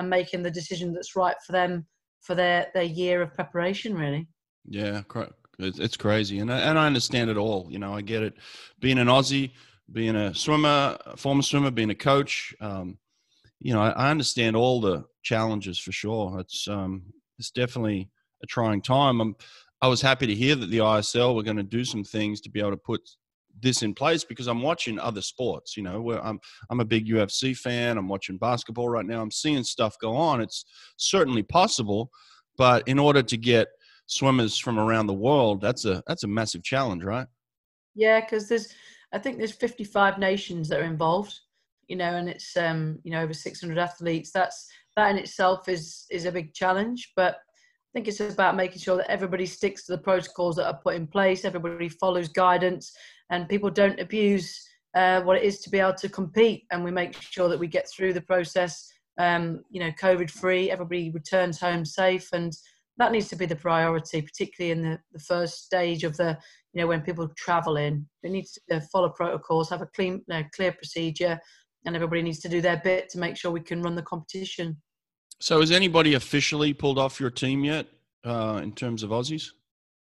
and 0.00 0.10
making 0.10 0.42
the 0.42 0.50
decision 0.50 0.92
that's 0.92 1.14
right 1.14 1.36
for 1.46 1.52
them 1.52 1.86
for 2.22 2.34
their 2.34 2.66
their 2.74 2.82
year 2.82 3.22
of 3.22 3.32
preparation 3.34 3.94
really. 3.94 4.26
Yeah 4.64 5.02
it's 5.62 5.96
crazy 5.96 6.38
and 6.38 6.50
I, 6.50 6.58
and 6.60 6.78
I 6.78 6.86
understand 6.86 7.28
it 7.28 7.36
all 7.36 7.68
you 7.70 7.78
know 7.78 7.94
i 7.94 8.00
get 8.00 8.22
it. 8.22 8.34
Being 8.80 8.98
an 8.98 9.08
aussie 9.08 9.52
being 9.92 10.16
a 10.16 10.34
swimmer 10.34 10.96
a 11.06 11.16
former 11.16 11.42
swimmer 11.42 11.70
being 11.70 11.90
a 11.90 11.94
coach 11.94 12.54
um, 12.60 12.98
you 13.60 13.72
know 13.74 13.82
I, 13.82 14.10
understand 14.10 14.56
all 14.56 14.80
the 14.80 15.04
challenges 15.22 15.78
for 15.78 15.92
sure. 15.92 16.40
It's 16.40 16.66
um, 16.66 17.02
it's 17.38 17.50
definitely 17.50 18.08
a 18.42 18.46
trying 18.46 18.80
time. 18.80 19.20
I'm 19.20 19.36
i 19.82 19.88
was 19.88 20.00
happy 20.00 20.26
to 20.26 20.34
hear 20.34 20.54
that 20.56 20.70
the 20.70 20.78
isl 20.78 21.34
were 21.34 21.42
going 21.42 21.56
to 21.56 21.62
do 21.62 21.84
some 21.84 22.04
things 22.04 22.40
to 22.40 22.50
be 22.50 22.60
able 22.60 22.70
to 22.70 22.76
put 22.76 23.02
this 23.62 23.82
in 23.82 23.94
place 23.94 24.24
because 24.24 24.46
I'm 24.46 24.62
watching 24.62 24.98
other 24.98 25.22
sports. 25.22 25.76
You 25.76 25.82
know, 25.82 26.00
where 26.00 26.24
I'm 26.24 26.38
I'm 26.70 26.80
a 26.80 26.84
big 26.84 27.06
UFC 27.06 27.56
fan. 27.56 27.98
I'm 27.98 28.08
watching 28.08 28.38
basketball 28.38 28.88
right 28.88 29.06
now. 29.06 29.20
I'm 29.20 29.30
seeing 29.30 29.62
stuff 29.64 29.96
go 30.00 30.14
on. 30.16 30.40
It's 30.40 30.64
certainly 30.96 31.42
possible, 31.42 32.10
but 32.56 32.86
in 32.88 32.98
order 32.98 33.22
to 33.22 33.36
get 33.36 33.68
swimmers 34.06 34.58
from 34.58 34.78
around 34.78 35.06
the 35.06 35.14
world, 35.14 35.60
that's 35.60 35.84
a 35.84 36.02
that's 36.06 36.24
a 36.24 36.28
massive 36.28 36.62
challenge, 36.62 37.04
right? 37.04 37.26
Yeah, 37.94 38.20
because 38.20 38.48
there's 38.48 38.74
I 39.12 39.18
think 39.18 39.38
there's 39.38 39.52
55 39.52 40.18
nations 40.18 40.68
that 40.68 40.80
are 40.80 40.84
involved. 40.84 41.38
You 41.88 41.96
know, 41.96 42.14
and 42.14 42.28
it's 42.28 42.56
um 42.56 42.98
you 43.02 43.10
know 43.10 43.22
over 43.22 43.34
600 43.34 43.78
athletes. 43.78 44.30
That's 44.32 44.68
that 44.96 45.10
in 45.10 45.18
itself 45.18 45.68
is 45.68 46.06
is 46.10 46.24
a 46.24 46.32
big 46.32 46.54
challenge, 46.54 47.12
but 47.16 47.34
I 47.34 47.90
think 47.92 48.06
it's 48.06 48.20
about 48.20 48.54
making 48.54 48.78
sure 48.78 48.96
that 48.98 49.10
everybody 49.10 49.46
sticks 49.46 49.84
to 49.86 49.92
the 49.92 50.02
protocols 50.02 50.56
that 50.56 50.66
are 50.66 50.78
put 50.80 50.94
in 50.94 51.08
place, 51.08 51.44
everybody 51.44 51.88
follows 51.88 52.28
guidance, 52.28 52.92
and 53.30 53.48
people 53.48 53.70
don't 53.70 54.00
abuse 54.00 54.66
uh, 54.94 55.20
what 55.22 55.36
it 55.36 55.44
is 55.44 55.60
to 55.60 55.70
be 55.70 55.78
able 55.78 55.94
to 55.94 56.08
compete. 56.08 56.64
And 56.70 56.84
we 56.84 56.90
make 56.90 57.14
sure 57.14 57.48
that 57.48 57.58
we 57.58 57.68
get 57.68 57.88
through 57.88 58.12
the 58.12 58.20
process, 58.20 58.90
um, 59.18 59.62
you 59.70 59.80
know, 59.80 59.90
COVID 59.92 60.30
free. 60.30 60.70
Everybody 60.70 61.10
returns 61.10 61.60
home 61.60 61.84
safe, 61.84 62.28
and 62.32 62.52
that 62.98 63.12
needs 63.12 63.28
to 63.28 63.36
be 63.36 63.46
the 63.46 63.56
priority, 63.56 64.20
particularly 64.20 64.72
in 64.72 64.82
the, 64.82 64.98
the 65.12 65.20
first 65.20 65.64
stage 65.64 66.04
of 66.04 66.16
the, 66.16 66.36
you 66.72 66.80
know, 66.80 66.88
when 66.88 67.02
people 67.02 67.28
travel 67.36 67.76
in. 67.76 68.06
They 68.22 68.30
need 68.30 68.46
to 68.68 68.80
follow 68.92 69.08
protocols, 69.10 69.70
have 69.70 69.82
a 69.82 69.86
clean, 69.86 70.24
you 70.26 70.34
know, 70.34 70.42
clear 70.54 70.72
procedure, 70.72 71.40
and 71.86 71.94
everybody 71.94 72.22
needs 72.22 72.40
to 72.40 72.48
do 72.48 72.60
their 72.60 72.80
bit 72.82 73.08
to 73.10 73.18
make 73.18 73.36
sure 73.36 73.50
we 73.50 73.60
can 73.60 73.82
run 73.82 73.94
the 73.94 74.02
competition. 74.02 74.76
So, 75.38 75.60
has 75.60 75.70
anybody 75.70 76.14
officially 76.14 76.74
pulled 76.74 76.98
off 76.98 77.20
your 77.20 77.30
team 77.30 77.64
yet, 77.64 77.86
uh, 78.24 78.60
in 78.62 78.72
terms 78.72 79.02
of 79.02 79.10
Aussies? 79.10 79.52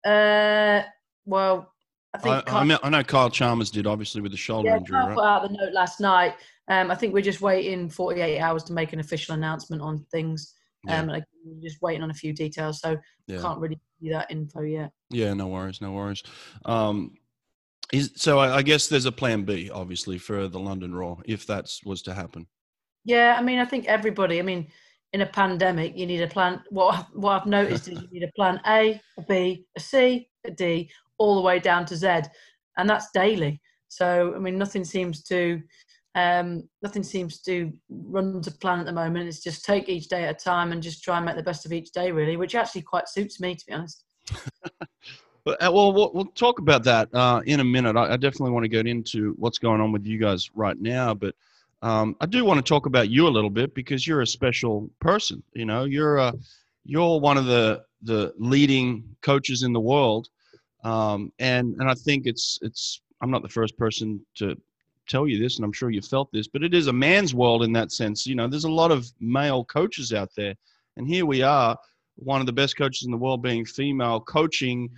Uh, 0.06 0.82
well, 1.26 1.74
I 2.14 2.18
think 2.18 2.34
I, 2.34 2.40
Kyle, 2.42 2.58
I, 2.58 2.64
mean, 2.64 2.78
I, 2.82 2.90
know 2.90 3.04
Kyle 3.04 3.30
Chalmers 3.30 3.70
did 3.70 3.86
obviously 3.86 4.20
with 4.20 4.32
the 4.32 4.38
shoulder 4.38 4.70
yeah, 4.70 4.78
injury. 4.78 4.98
Kyle 4.98 5.08
right? 5.08 5.14
put 5.14 5.24
out 5.24 5.42
the 5.42 5.56
note 5.56 5.72
last 5.72 6.00
night. 6.00 6.34
Um, 6.68 6.90
I 6.90 6.94
think 6.94 7.14
we're 7.14 7.22
just 7.22 7.40
waiting 7.40 7.88
48 7.88 8.40
hours 8.40 8.64
to 8.64 8.72
make 8.72 8.92
an 8.92 9.00
official 9.00 9.34
announcement 9.34 9.82
on 9.82 10.04
things. 10.10 10.54
Um, 10.88 11.08
yeah. 11.08 11.14
like 11.14 11.24
we're 11.44 11.60
just 11.60 11.82
waiting 11.82 12.02
on 12.02 12.10
a 12.10 12.14
few 12.14 12.32
details, 12.32 12.80
so 12.80 12.96
yeah. 13.26 13.40
can't 13.40 13.60
really 13.60 13.78
do 14.02 14.10
that 14.10 14.30
info 14.30 14.62
yet. 14.62 14.90
Yeah, 15.10 15.34
no 15.34 15.48
worries, 15.48 15.80
no 15.80 15.92
worries. 15.92 16.22
Um, 16.64 17.12
is 17.92 18.12
so 18.16 18.38
I, 18.38 18.56
I 18.56 18.62
guess 18.62 18.88
there's 18.88 19.04
a 19.04 19.12
plan 19.12 19.44
B, 19.44 19.70
obviously, 19.70 20.16
for 20.16 20.48
the 20.48 20.58
London 20.58 20.94
Roar 20.94 21.18
if 21.26 21.46
that 21.46 21.70
was 21.84 22.02
to 22.02 22.14
happen. 22.14 22.46
Yeah, 23.04 23.36
I 23.38 23.42
mean, 23.42 23.58
I 23.58 23.64
think 23.64 23.86
everybody. 23.86 24.38
I 24.38 24.42
mean, 24.42 24.68
in 25.12 25.22
a 25.22 25.26
pandemic, 25.26 25.96
you 25.96 26.06
need 26.06 26.22
a 26.22 26.28
plan. 26.28 26.62
What 26.70 27.06
what 27.14 27.42
I've 27.42 27.46
noticed 27.46 27.88
is 27.88 28.00
you 28.00 28.08
need 28.10 28.22
a 28.22 28.32
plan 28.36 28.60
A, 28.66 29.00
a 29.18 29.22
B, 29.22 29.66
a 29.76 29.80
C, 29.80 30.28
a 30.44 30.50
D, 30.50 30.90
all 31.20 31.36
the 31.36 31.42
way 31.42 31.60
down 31.60 31.84
to 31.86 31.96
Z, 31.96 32.22
and 32.76 32.90
that's 32.90 33.10
daily. 33.12 33.60
So 33.88 34.32
I 34.34 34.38
mean, 34.38 34.58
nothing 34.58 34.84
seems 34.84 35.22
to 35.24 35.62
um, 36.16 36.68
nothing 36.82 37.04
seems 37.04 37.40
to 37.42 37.72
run 37.88 38.40
to 38.42 38.50
plan 38.50 38.80
at 38.80 38.86
the 38.86 38.92
moment. 38.92 39.28
It's 39.28 39.42
just 39.42 39.64
take 39.64 39.88
each 39.88 40.08
day 40.08 40.24
at 40.24 40.40
a 40.40 40.44
time 40.44 40.72
and 40.72 40.82
just 40.82 41.04
try 41.04 41.18
and 41.18 41.26
make 41.26 41.36
the 41.36 41.42
best 41.42 41.66
of 41.66 41.72
each 41.72 41.92
day, 41.92 42.10
really, 42.10 42.36
which 42.36 42.56
actually 42.56 42.82
quite 42.82 43.08
suits 43.08 43.40
me, 43.40 43.54
to 43.54 43.66
be 43.66 43.72
honest. 43.72 44.04
Uh, 45.46 45.56
well, 45.72 45.90
well, 45.92 46.10
we'll 46.12 46.26
talk 46.26 46.58
about 46.58 46.84
that 46.84 47.08
uh, 47.14 47.40
in 47.46 47.60
a 47.60 47.64
minute. 47.64 47.96
I, 47.96 48.12
I, 48.12 48.16
definitely 48.18 48.50
want 48.50 48.64
to 48.64 48.68
get 48.68 48.86
into 48.86 49.34
what's 49.38 49.56
going 49.56 49.80
on 49.80 49.90
with 49.90 50.06
you 50.06 50.18
guys 50.18 50.50
right 50.54 50.78
now, 50.78 51.14
but 51.14 51.34
um, 51.80 52.14
I 52.20 52.26
do 52.26 52.44
want 52.44 52.58
to 52.58 52.62
talk 52.62 52.84
about 52.84 53.08
you 53.08 53.26
a 53.26 53.30
little 53.30 53.48
bit 53.48 53.74
because 53.74 54.06
you're 54.06 54.20
a 54.20 54.26
special 54.26 54.90
person. 55.00 55.42
You 55.54 55.64
know, 55.64 55.84
you're 55.84 56.18
a, 56.18 56.34
you're 56.84 57.18
one 57.18 57.38
of 57.38 57.46
the 57.46 57.82
the 58.02 58.34
leading 58.38 59.16
coaches 59.22 59.62
in 59.62 59.72
the 59.72 59.80
world, 59.80 60.28
um, 60.84 61.32
and 61.38 61.76
and 61.78 61.88
I 61.90 61.94
think 61.94 62.26
it's 62.26 62.58
it's 62.62 63.00
I'm 63.20 63.30
not 63.30 63.42
the 63.42 63.48
first 63.48 63.76
person 63.76 64.24
to 64.36 64.56
tell 65.08 65.26
you 65.26 65.38
this, 65.38 65.56
and 65.56 65.64
I'm 65.64 65.72
sure 65.72 65.90
you 65.90 66.00
felt 66.00 66.32
this, 66.32 66.48
but 66.48 66.62
it 66.62 66.72
is 66.72 66.86
a 66.86 66.92
man's 66.92 67.34
world 67.34 67.64
in 67.64 67.72
that 67.72 67.92
sense. 67.92 68.26
You 68.26 68.36
know, 68.36 68.46
there's 68.46 68.64
a 68.64 68.70
lot 68.70 68.90
of 68.90 69.10
male 69.20 69.64
coaches 69.64 70.12
out 70.12 70.30
there, 70.36 70.54
and 70.96 71.06
here 71.06 71.26
we 71.26 71.42
are, 71.42 71.76
one 72.16 72.40
of 72.40 72.46
the 72.46 72.52
best 72.52 72.76
coaches 72.76 73.04
in 73.04 73.10
the 73.10 73.16
world 73.16 73.42
being 73.42 73.64
female, 73.64 74.20
coaching 74.20 74.90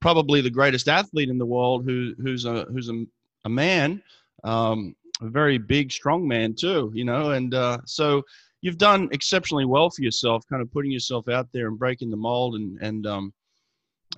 probably 0.00 0.40
the 0.40 0.50
greatest 0.50 0.88
athlete 0.88 1.28
in 1.28 1.38
the 1.38 1.46
world, 1.46 1.84
who 1.84 2.14
who's 2.22 2.44
a 2.44 2.64
who's 2.64 2.88
a, 2.88 3.04
a 3.44 3.48
man, 3.48 4.02
um, 4.44 4.94
a 5.20 5.28
very 5.28 5.58
big, 5.58 5.90
strong 5.90 6.26
man 6.26 6.54
too. 6.54 6.90
You 6.94 7.04
know, 7.04 7.32
and 7.32 7.52
uh, 7.54 7.78
so 7.84 8.22
you've 8.60 8.78
done 8.78 9.08
exceptionally 9.12 9.64
well 9.64 9.90
for 9.90 10.02
yourself, 10.02 10.44
kind 10.48 10.62
of 10.62 10.72
putting 10.72 10.90
yourself 10.90 11.28
out 11.28 11.48
there 11.52 11.68
and 11.68 11.78
breaking 11.78 12.10
the 12.10 12.16
mold, 12.16 12.54
and 12.54 12.78
and 12.80 13.06
um, 13.06 13.32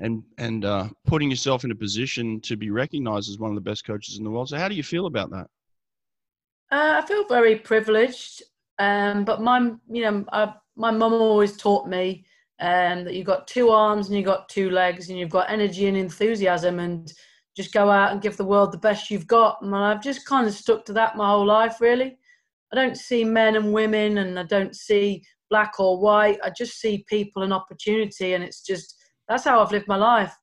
and 0.00 0.22
and 0.38 0.64
uh, 0.64 0.88
putting 1.06 1.30
yourself 1.30 1.64
in 1.64 1.70
a 1.70 1.74
position 1.74 2.40
to 2.42 2.56
be 2.56 2.70
recognized 2.70 3.30
as 3.30 3.38
one 3.38 3.50
of 3.50 3.54
the 3.54 3.60
best 3.60 3.84
coaches 3.84 4.18
in 4.18 4.24
the 4.24 4.30
world. 4.30 4.48
So, 4.48 4.58
how 4.58 4.68
do 4.68 4.74
you 4.74 4.82
feel 4.82 5.06
about 5.06 5.30
that? 5.30 5.46
Uh, 6.72 7.00
I 7.02 7.06
feel 7.06 7.26
very 7.26 7.56
privileged, 7.56 8.42
um, 8.78 9.24
but 9.24 9.40
my 9.40 9.58
you 9.88 10.02
know 10.02 10.24
uh, 10.32 10.52
my 10.76 10.90
mum 10.90 11.12
always 11.12 11.56
taught 11.56 11.88
me 11.88 12.24
um, 12.60 13.04
that 13.04 13.14
you've 13.14 13.26
got 13.26 13.46
two 13.46 13.70
arms 13.70 14.08
and 14.08 14.16
you've 14.16 14.26
got 14.26 14.48
two 14.48 14.70
legs 14.70 15.08
and 15.08 15.18
you've 15.18 15.30
got 15.30 15.50
energy 15.50 15.86
and 15.86 15.96
enthusiasm 15.96 16.78
and 16.78 17.12
just 17.56 17.72
go 17.72 17.90
out 17.90 18.12
and 18.12 18.22
give 18.22 18.36
the 18.36 18.44
world 18.44 18.72
the 18.72 18.78
best 18.78 19.10
you've 19.10 19.26
got. 19.26 19.60
And 19.62 19.74
I've 19.74 20.02
just 20.02 20.26
kind 20.26 20.46
of 20.46 20.54
stuck 20.54 20.84
to 20.86 20.92
that 20.94 21.16
my 21.16 21.30
whole 21.30 21.46
life, 21.46 21.80
really. 21.80 22.18
I 22.72 22.76
don't 22.76 22.96
see 22.96 23.24
men 23.24 23.56
and 23.56 23.72
women 23.72 24.18
and 24.18 24.38
I 24.38 24.44
don't 24.44 24.76
see 24.76 25.24
black 25.48 25.80
or 25.80 25.98
white. 25.98 26.38
I 26.44 26.50
just 26.50 26.78
see 26.80 27.04
people 27.08 27.42
and 27.42 27.52
opportunity. 27.52 28.34
And 28.34 28.44
it's 28.44 28.62
just, 28.62 28.99
that's 29.30 29.44
how 29.44 29.62
I've 29.62 29.70
lived 29.70 29.86
my 29.86 29.96
life. 29.96 30.34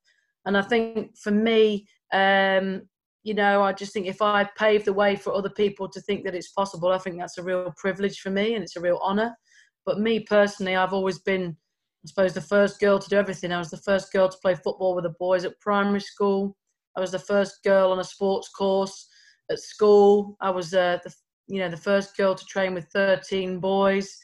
And 0.46 0.56
I 0.56 0.62
think 0.62 1.16
for 1.18 1.30
me, 1.30 1.86
um, 2.12 2.82
you 3.22 3.34
know, 3.34 3.62
I 3.62 3.74
just 3.74 3.92
think 3.92 4.06
if 4.06 4.22
I 4.22 4.48
pave 4.56 4.86
the 4.86 4.94
way 4.94 5.14
for 5.14 5.34
other 5.34 5.50
people 5.50 5.88
to 5.90 6.00
think 6.00 6.24
that 6.24 6.34
it's 6.34 6.52
possible, 6.52 6.90
I 6.90 6.98
think 6.98 7.18
that's 7.18 7.36
a 7.36 7.42
real 7.42 7.72
privilege 7.76 8.20
for 8.20 8.30
me 8.30 8.54
and 8.54 8.64
it's 8.64 8.76
a 8.76 8.80
real 8.80 8.98
honor. 9.02 9.36
But 9.84 10.00
me 10.00 10.20
personally, 10.20 10.74
I've 10.74 10.94
always 10.94 11.18
been, 11.18 11.54
I 12.02 12.08
suppose, 12.08 12.32
the 12.32 12.40
first 12.40 12.80
girl 12.80 12.98
to 12.98 13.08
do 13.10 13.16
everything. 13.16 13.52
I 13.52 13.58
was 13.58 13.70
the 13.70 13.76
first 13.76 14.10
girl 14.10 14.30
to 14.30 14.38
play 14.38 14.54
football 14.54 14.94
with 14.94 15.04
the 15.04 15.14
boys 15.20 15.44
at 15.44 15.60
primary 15.60 16.00
school. 16.00 16.56
I 16.96 17.00
was 17.00 17.12
the 17.12 17.18
first 17.18 17.62
girl 17.62 17.92
on 17.92 17.98
a 17.98 18.04
sports 18.04 18.48
course 18.48 19.06
at 19.50 19.58
school. 19.58 20.34
I 20.40 20.48
was 20.48 20.72
uh, 20.72 20.98
the, 21.04 21.12
you 21.46 21.60
know, 21.60 21.68
the 21.68 21.76
first 21.76 22.16
girl 22.16 22.34
to 22.34 22.44
train 22.46 22.72
with 22.72 22.86
13 22.94 23.60
boys. 23.60 24.16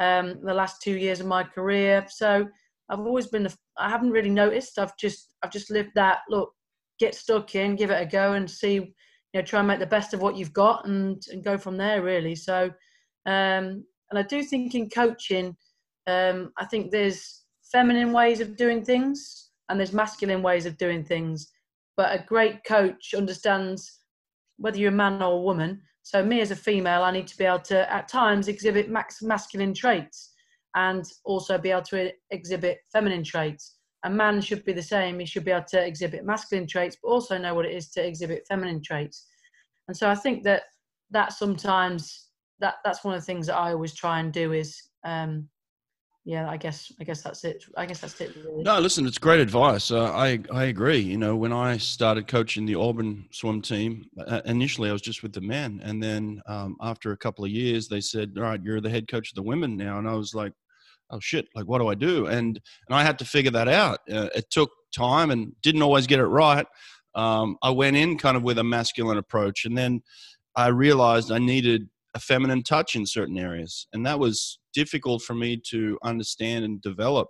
Um, 0.00 0.40
the 0.42 0.54
last 0.54 0.82
two 0.82 0.96
years 0.96 1.20
of 1.20 1.26
my 1.26 1.44
career. 1.44 2.04
So 2.08 2.48
I've 2.90 3.00
always 3.00 3.26
been. 3.26 3.48
I 3.76 3.88
haven't 3.88 4.10
really 4.10 4.30
noticed. 4.30 4.78
I've 4.78 4.96
just, 4.96 5.34
I've 5.42 5.52
just 5.52 5.70
lived 5.70 5.90
that. 5.94 6.20
Look, 6.28 6.52
get 6.98 7.14
stuck 7.14 7.54
in, 7.54 7.76
give 7.76 7.90
it 7.90 8.02
a 8.02 8.06
go, 8.06 8.32
and 8.32 8.50
see. 8.50 8.94
You 9.34 9.40
know, 9.40 9.42
try 9.42 9.58
and 9.58 9.68
make 9.68 9.78
the 9.78 9.86
best 9.86 10.14
of 10.14 10.22
what 10.22 10.36
you've 10.36 10.52
got, 10.52 10.86
and 10.86 11.22
and 11.30 11.44
go 11.44 11.58
from 11.58 11.76
there. 11.76 12.02
Really. 12.02 12.34
So, 12.34 12.70
um, 13.26 13.84
and 14.10 14.18
I 14.18 14.22
do 14.22 14.42
think 14.42 14.74
in 14.74 14.88
coaching, 14.88 15.54
um, 16.06 16.52
I 16.56 16.64
think 16.64 16.90
there's 16.90 17.44
feminine 17.70 18.12
ways 18.12 18.40
of 18.40 18.56
doing 18.56 18.84
things, 18.84 19.50
and 19.68 19.78
there's 19.78 19.92
masculine 19.92 20.42
ways 20.42 20.64
of 20.64 20.78
doing 20.78 21.04
things. 21.04 21.52
But 21.96 22.18
a 22.18 22.24
great 22.24 22.64
coach 22.64 23.12
understands 23.14 24.00
whether 24.56 24.78
you're 24.78 24.92
a 24.92 24.94
man 24.94 25.22
or 25.22 25.32
a 25.32 25.42
woman. 25.42 25.82
So 26.02 26.24
me 26.24 26.40
as 26.40 26.50
a 26.50 26.56
female, 26.56 27.02
I 27.02 27.10
need 27.10 27.26
to 27.26 27.36
be 27.36 27.44
able 27.44 27.58
to 27.60 27.92
at 27.92 28.08
times 28.08 28.48
exhibit 28.48 28.88
max 28.88 29.20
masculine 29.20 29.74
traits 29.74 30.32
and 30.74 31.04
also 31.24 31.58
be 31.58 31.70
able 31.70 31.82
to 31.82 32.12
exhibit 32.30 32.78
feminine 32.92 33.24
traits. 33.24 33.76
A 34.04 34.10
man 34.10 34.40
should 34.40 34.64
be 34.64 34.72
the 34.72 34.82
same. 34.82 35.18
He 35.18 35.26
should 35.26 35.44
be 35.44 35.50
able 35.50 35.66
to 35.70 35.84
exhibit 35.84 36.24
masculine 36.24 36.66
traits, 36.66 36.96
but 37.02 37.08
also 37.08 37.36
know 37.38 37.54
what 37.54 37.66
it 37.66 37.74
is 37.74 37.90
to 37.92 38.06
exhibit 38.06 38.46
feminine 38.48 38.82
traits. 38.82 39.26
And 39.88 39.96
so 39.96 40.08
I 40.08 40.14
think 40.14 40.44
that 40.44 40.62
that 41.10 41.32
sometimes 41.32 42.28
that 42.60 42.76
that's 42.84 43.04
one 43.04 43.14
of 43.14 43.20
the 43.20 43.26
things 43.26 43.46
that 43.46 43.56
I 43.56 43.72
always 43.72 43.94
try 43.94 44.20
and 44.20 44.32
do 44.32 44.52
is 44.52 44.80
um, 45.04 45.48
yeah, 46.28 46.50
I 46.50 46.58
guess 46.58 46.92
I 47.00 47.04
guess 47.04 47.22
that's 47.22 47.42
it. 47.42 47.64
I 47.74 47.86
guess 47.86 48.00
that's 48.00 48.20
it. 48.20 48.36
Really. 48.36 48.62
No, 48.62 48.78
listen, 48.80 49.06
it's 49.06 49.16
great 49.16 49.40
advice. 49.40 49.90
Uh, 49.90 50.12
I 50.12 50.38
I 50.52 50.64
agree. 50.64 50.98
You 50.98 51.16
know, 51.16 51.34
when 51.34 51.54
I 51.54 51.78
started 51.78 52.26
coaching 52.26 52.66
the 52.66 52.74
Auburn 52.74 53.26
swim 53.30 53.62
team, 53.62 54.04
uh, 54.26 54.42
initially 54.44 54.90
I 54.90 54.92
was 54.92 55.00
just 55.00 55.22
with 55.22 55.32
the 55.32 55.40
men, 55.40 55.80
and 55.82 56.02
then 56.02 56.42
um, 56.46 56.76
after 56.82 57.12
a 57.12 57.16
couple 57.16 57.46
of 57.46 57.50
years, 57.50 57.88
they 57.88 58.02
said, 58.02 58.34
"All 58.36 58.42
right, 58.42 58.62
you're 58.62 58.82
the 58.82 58.90
head 58.90 59.08
coach 59.08 59.30
of 59.30 59.36
the 59.36 59.42
women 59.42 59.74
now," 59.78 59.98
and 59.98 60.06
I 60.06 60.16
was 60.16 60.34
like, 60.34 60.52
"Oh 61.10 61.18
shit! 61.18 61.48
Like, 61.54 61.64
what 61.64 61.78
do 61.78 61.88
I 61.88 61.94
do?" 61.94 62.26
And 62.26 62.60
and 62.88 62.94
I 62.94 63.04
had 63.04 63.18
to 63.20 63.24
figure 63.24 63.52
that 63.52 63.68
out. 63.68 64.00
Uh, 64.12 64.28
it 64.34 64.50
took 64.50 64.70
time 64.94 65.30
and 65.30 65.54
didn't 65.62 65.80
always 65.80 66.06
get 66.06 66.20
it 66.20 66.26
right. 66.26 66.66
Um, 67.14 67.56
I 67.62 67.70
went 67.70 67.96
in 67.96 68.18
kind 68.18 68.36
of 68.36 68.42
with 68.42 68.58
a 68.58 68.64
masculine 68.64 69.16
approach, 69.16 69.64
and 69.64 69.78
then 69.78 70.02
I 70.54 70.66
realized 70.66 71.32
I 71.32 71.38
needed 71.38 71.88
a 72.18 72.20
feminine 72.20 72.62
touch 72.62 72.96
in 72.96 73.06
certain 73.06 73.38
areas, 73.38 73.86
and 73.92 74.04
that 74.04 74.18
was 74.18 74.58
difficult 74.74 75.22
for 75.22 75.34
me 75.34 75.56
to 75.70 75.96
understand 76.02 76.64
and 76.64 76.82
develop. 76.82 77.28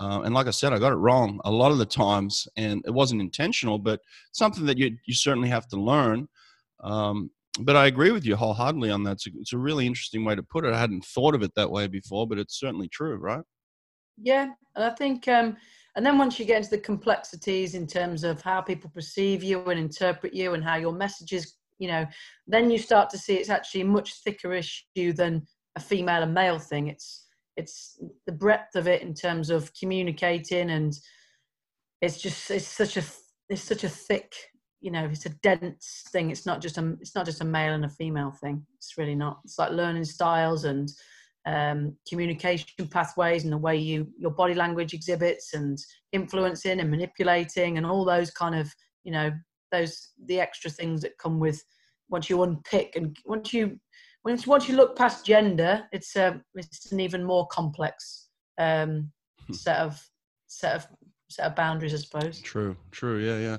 Uh, 0.00 0.22
and 0.22 0.32
like 0.32 0.46
I 0.46 0.52
said, 0.52 0.72
I 0.72 0.78
got 0.78 0.92
it 0.92 0.96
wrong 0.96 1.40
a 1.44 1.50
lot 1.50 1.72
of 1.72 1.78
the 1.78 1.86
times, 1.86 2.46
and 2.56 2.82
it 2.86 2.92
wasn't 2.92 3.20
intentional, 3.20 3.78
but 3.78 4.00
something 4.32 4.64
that 4.66 4.78
you 4.78 4.96
you 5.06 5.14
certainly 5.14 5.48
have 5.48 5.66
to 5.68 5.76
learn. 5.76 6.28
Um, 6.82 7.30
but 7.60 7.76
I 7.76 7.86
agree 7.86 8.12
with 8.12 8.24
you 8.24 8.36
wholeheartedly 8.36 8.90
on 8.90 9.02
that. 9.04 9.12
It's 9.12 9.26
a, 9.26 9.30
it's 9.40 9.52
a, 9.52 9.58
really 9.58 9.86
interesting 9.86 10.24
way 10.24 10.34
to 10.34 10.42
put 10.42 10.64
it. 10.64 10.72
I 10.72 10.78
hadn't 10.78 11.04
thought 11.04 11.34
of 11.34 11.42
it 11.42 11.52
that 11.54 11.70
way 11.70 11.86
before, 11.86 12.26
but 12.26 12.38
it's 12.38 12.58
certainly 12.58 12.88
true, 12.88 13.16
right? 13.16 13.44
Yeah, 14.16 14.48
and 14.76 14.84
I 14.84 14.90
think, 14.90 15.28
um, 15.28 15.56
and 15.96 16.06
then 16.06 16.16
once 16.16 16.38
you 16.38 16.46
get 16.46 16.58
into 16.58 16.70
the 16.70 16.78
complexities 16.78 17.74
in 17.74 17.86
terms 17.86 18.24
of 18.24 18.40
how 18.40 18.60
people 18.62 18.90
perceive 18.94 19.42
you 19.42 19.62
and 19.66 19.78
interpret 19.78 20.32
you, 20.32 20.54
and 20.54 20.64
how 20.64 20.76
your 20.76 20.92
messages 20.92 21.56
you 21.82 21.88
know, 21.88 22.06
then 22.46 22.70
you 22.70 22.78
start 22.78 23.10
to 23.10 23.18
see 23.18 23.34
it's 23.34 23.50
actually 23.50 23.80
a 23.80 23.86
much 23.86 24.14
thicker 24.22 24.54
issue 24.54 25.12
than 25.12 25.44
a 25.74 25.80
female 25.80 26.22
and 26.22 26.32
male 26.32 26.60
thing. 26.60 26.86
It's 26.86 27.26
it's 27.56 27.98
the 28.24 28.32
breadth 28.32 28.76
of 28.76 28.86
it 28.86 29.02
in 29.02 29.14
terms 29.14 29.50
of 29.50 29.72
communicating, 29.74 30.70
and 30.70 30.92
it's 32.00 32.20
just 32.20 32.52
it's 32.52 32.68
such 32.68 32.96
a 32.96 33.02
it's 33.48 33.62
such 33.62 33.82
a 33.82 33.88
thick, 33.88 34.32
you 34.80 34.92
know, 34.92 35.06
it's 35.06 35.26
a 35.26 35.36
dense 35.42 36.04
thing. 36.12 36.30
It's 36.30 36.46
not 36.46 36.60
just 36.60 36.78
a 36.78 36.96
it's 37.00 37.16
not 37.16 37.26
just 37.26 37.40
a 37.40 37.44
male 37.44 37.74
and 37.74 37.84
a 37.84 37.88
female 37.88 38.30
thing. 38.30 38.64
It's 38.76 38.96
really 38.96 39.16
not. 39.16 39.40
It's 39.44 39.58
like 39.58 39.72
learning 39.72 40.04
styles 40.04 40.64
and 40.64 40.88
um, 41.46 41.96
communication 42.08 42.86
pathways 42.92 43.42
and 43.42 43.52
the 43.52 43.58
way 43.58 43.76
you 43.76 44.06
your 44.16 44.30
body 44.30 44.54
language 44.54 44.94
exhibits 44.94 45.54
and 45.54 45.76
influencing 46.12 46.78
and 46.78 46.92
manipulating 46.92 47.76
and 47.76 47.84
all 47.84 48.04
those 48.04 48.30
kind 48.30 48.54
of 48.54 48.72
you 49.02 49.10
know 49.10 49.32
those 49.72 50.10
the 50.26 50.40
extra 50.40 50.70
things 50.70 51.00
that 51.02 51.18
come 51.18 51.40
with 51.40 51.62
once 52.08 52.30
you 52.30 52.42
unpick 52.42 52.94
and 52.94 53.16
once 53.24 53.52
you 53.52 53.78
once 54.24 54.46
once 54.46 54.68
you 54.68 54.76
look 54.76 54.96
past 54.96 55.26
gender, 55.26 55.84
it's 55.92 56.14
a 56.16 56.40
it's 56.54 56.92
an 56.92 57.00
even 57.00 57.24
more 57.24 57.46
complex 57.48 58.28
um, 58.58 59.10
hmm. 59.46 59.52
set 59.52 59.78
of 59.78 60.00
set 60.46 60.76
of 60.76 60.86
set 61.28 61.46
of 61.46 61.56
boundaries, 61.56 61.94
I 61.94 61.96
suppose. 61.96 62.40
True, 62.40 62.76
true, 62.90 63.18
yeah, 63.18 63.38
yeah. 63.38 63.56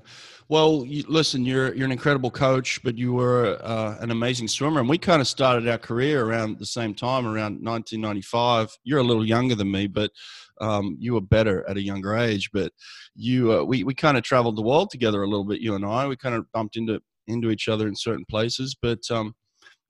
Well, 0.47 0.85
you, 0.85 1.03
listen, 1.07 1.45
you're 1.45 1.73
you're 1.73 1.85
an 1.85 1.91
incredible 1.91 2.31
coach, 2.31 2.81
but 2.83 2.97
you 2.97 3.13
were 3.13 3.59
uh, 3.61 3.97
an 3.99 4.11
amazing 4.11 4.47
swimmer, 4.47 4.79
and 4.79 4.87
we 4.87 4.97
kind 4.97 5.21
of 5.21 5.27
started 5.27 5.67
our 5.67 5.77
career 5.77 6.23
around 6.23 6.59
the 6.59 6.65
same 6.65 6.93
time, 6.93 7.25
around 7.25 7.63
1995. 7.63 8.77
You're 8.83 8.99
a 8.99 9.03
little 9.03 9.25
younger 9.25 9.55
than 9.55 9.71
me, 9.71 9.87
but 9.87 10.11
um, 10.63 10.95
you 10.99 11.13
were 11.13 11.21
better 11.21 11.67
at 11.69 11.77
a 11.77 11.81
younger 11.81 12.15
age. 12.15 12.49
But 12.53 12.71
you, 13.15 13.51
uh, 13.51 13.63
we 13.63 13.83
we 13.83 13.93
kind 13.93 14.17
of 14.17 14.23
traveled 14.23 14.55
the 14.55 14.61
world 14.61 14.89
together 14.89 15.23
a 15.23 15.27
little 15.27 15.45
bit. 15.45 15.61
You 15.61 15.75
and 15.75 15.85
I, 15.85 16.07
we 16.07 16.15
kind 16.15 16.35
of 16.35 16.51
bumped 16.53 16.77
into 16.77 17.01
into 17.27 17.51
each 17.51 17.67
other 17.67 17.87
in 17.87 17.95
certain 17.95 18.25
places. 18.29 18.75
But 18.81 18.99
um, 19.11 19.35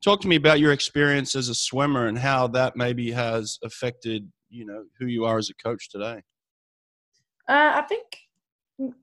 talk 0.04 0.22
to 0.22 0.28
me 0.28 0.36
about 0.36 0.60
your 0.60 0.74
experience 0.74 1.36
as 1.36 1.50
a 1.50 1.56
swimmer 1.56 2.08
and 2.08 2.18
how 2.18 2.48
that 2.48 2.76
maybe 2.76 3.12
has 3.12 3.60
affected 3.64 4.30
you 4.50 4.66
know 4.66 4.84
who 5.00 5.08
you 5.08 5.26
are 5.26 5.38
as 5.38 5.50
a 5.50 5.56
coach 5.56 5.90
today. 5.90 6.22
Uh, 7.48 7.72
I 7.76 7.82
think 7.82 8.06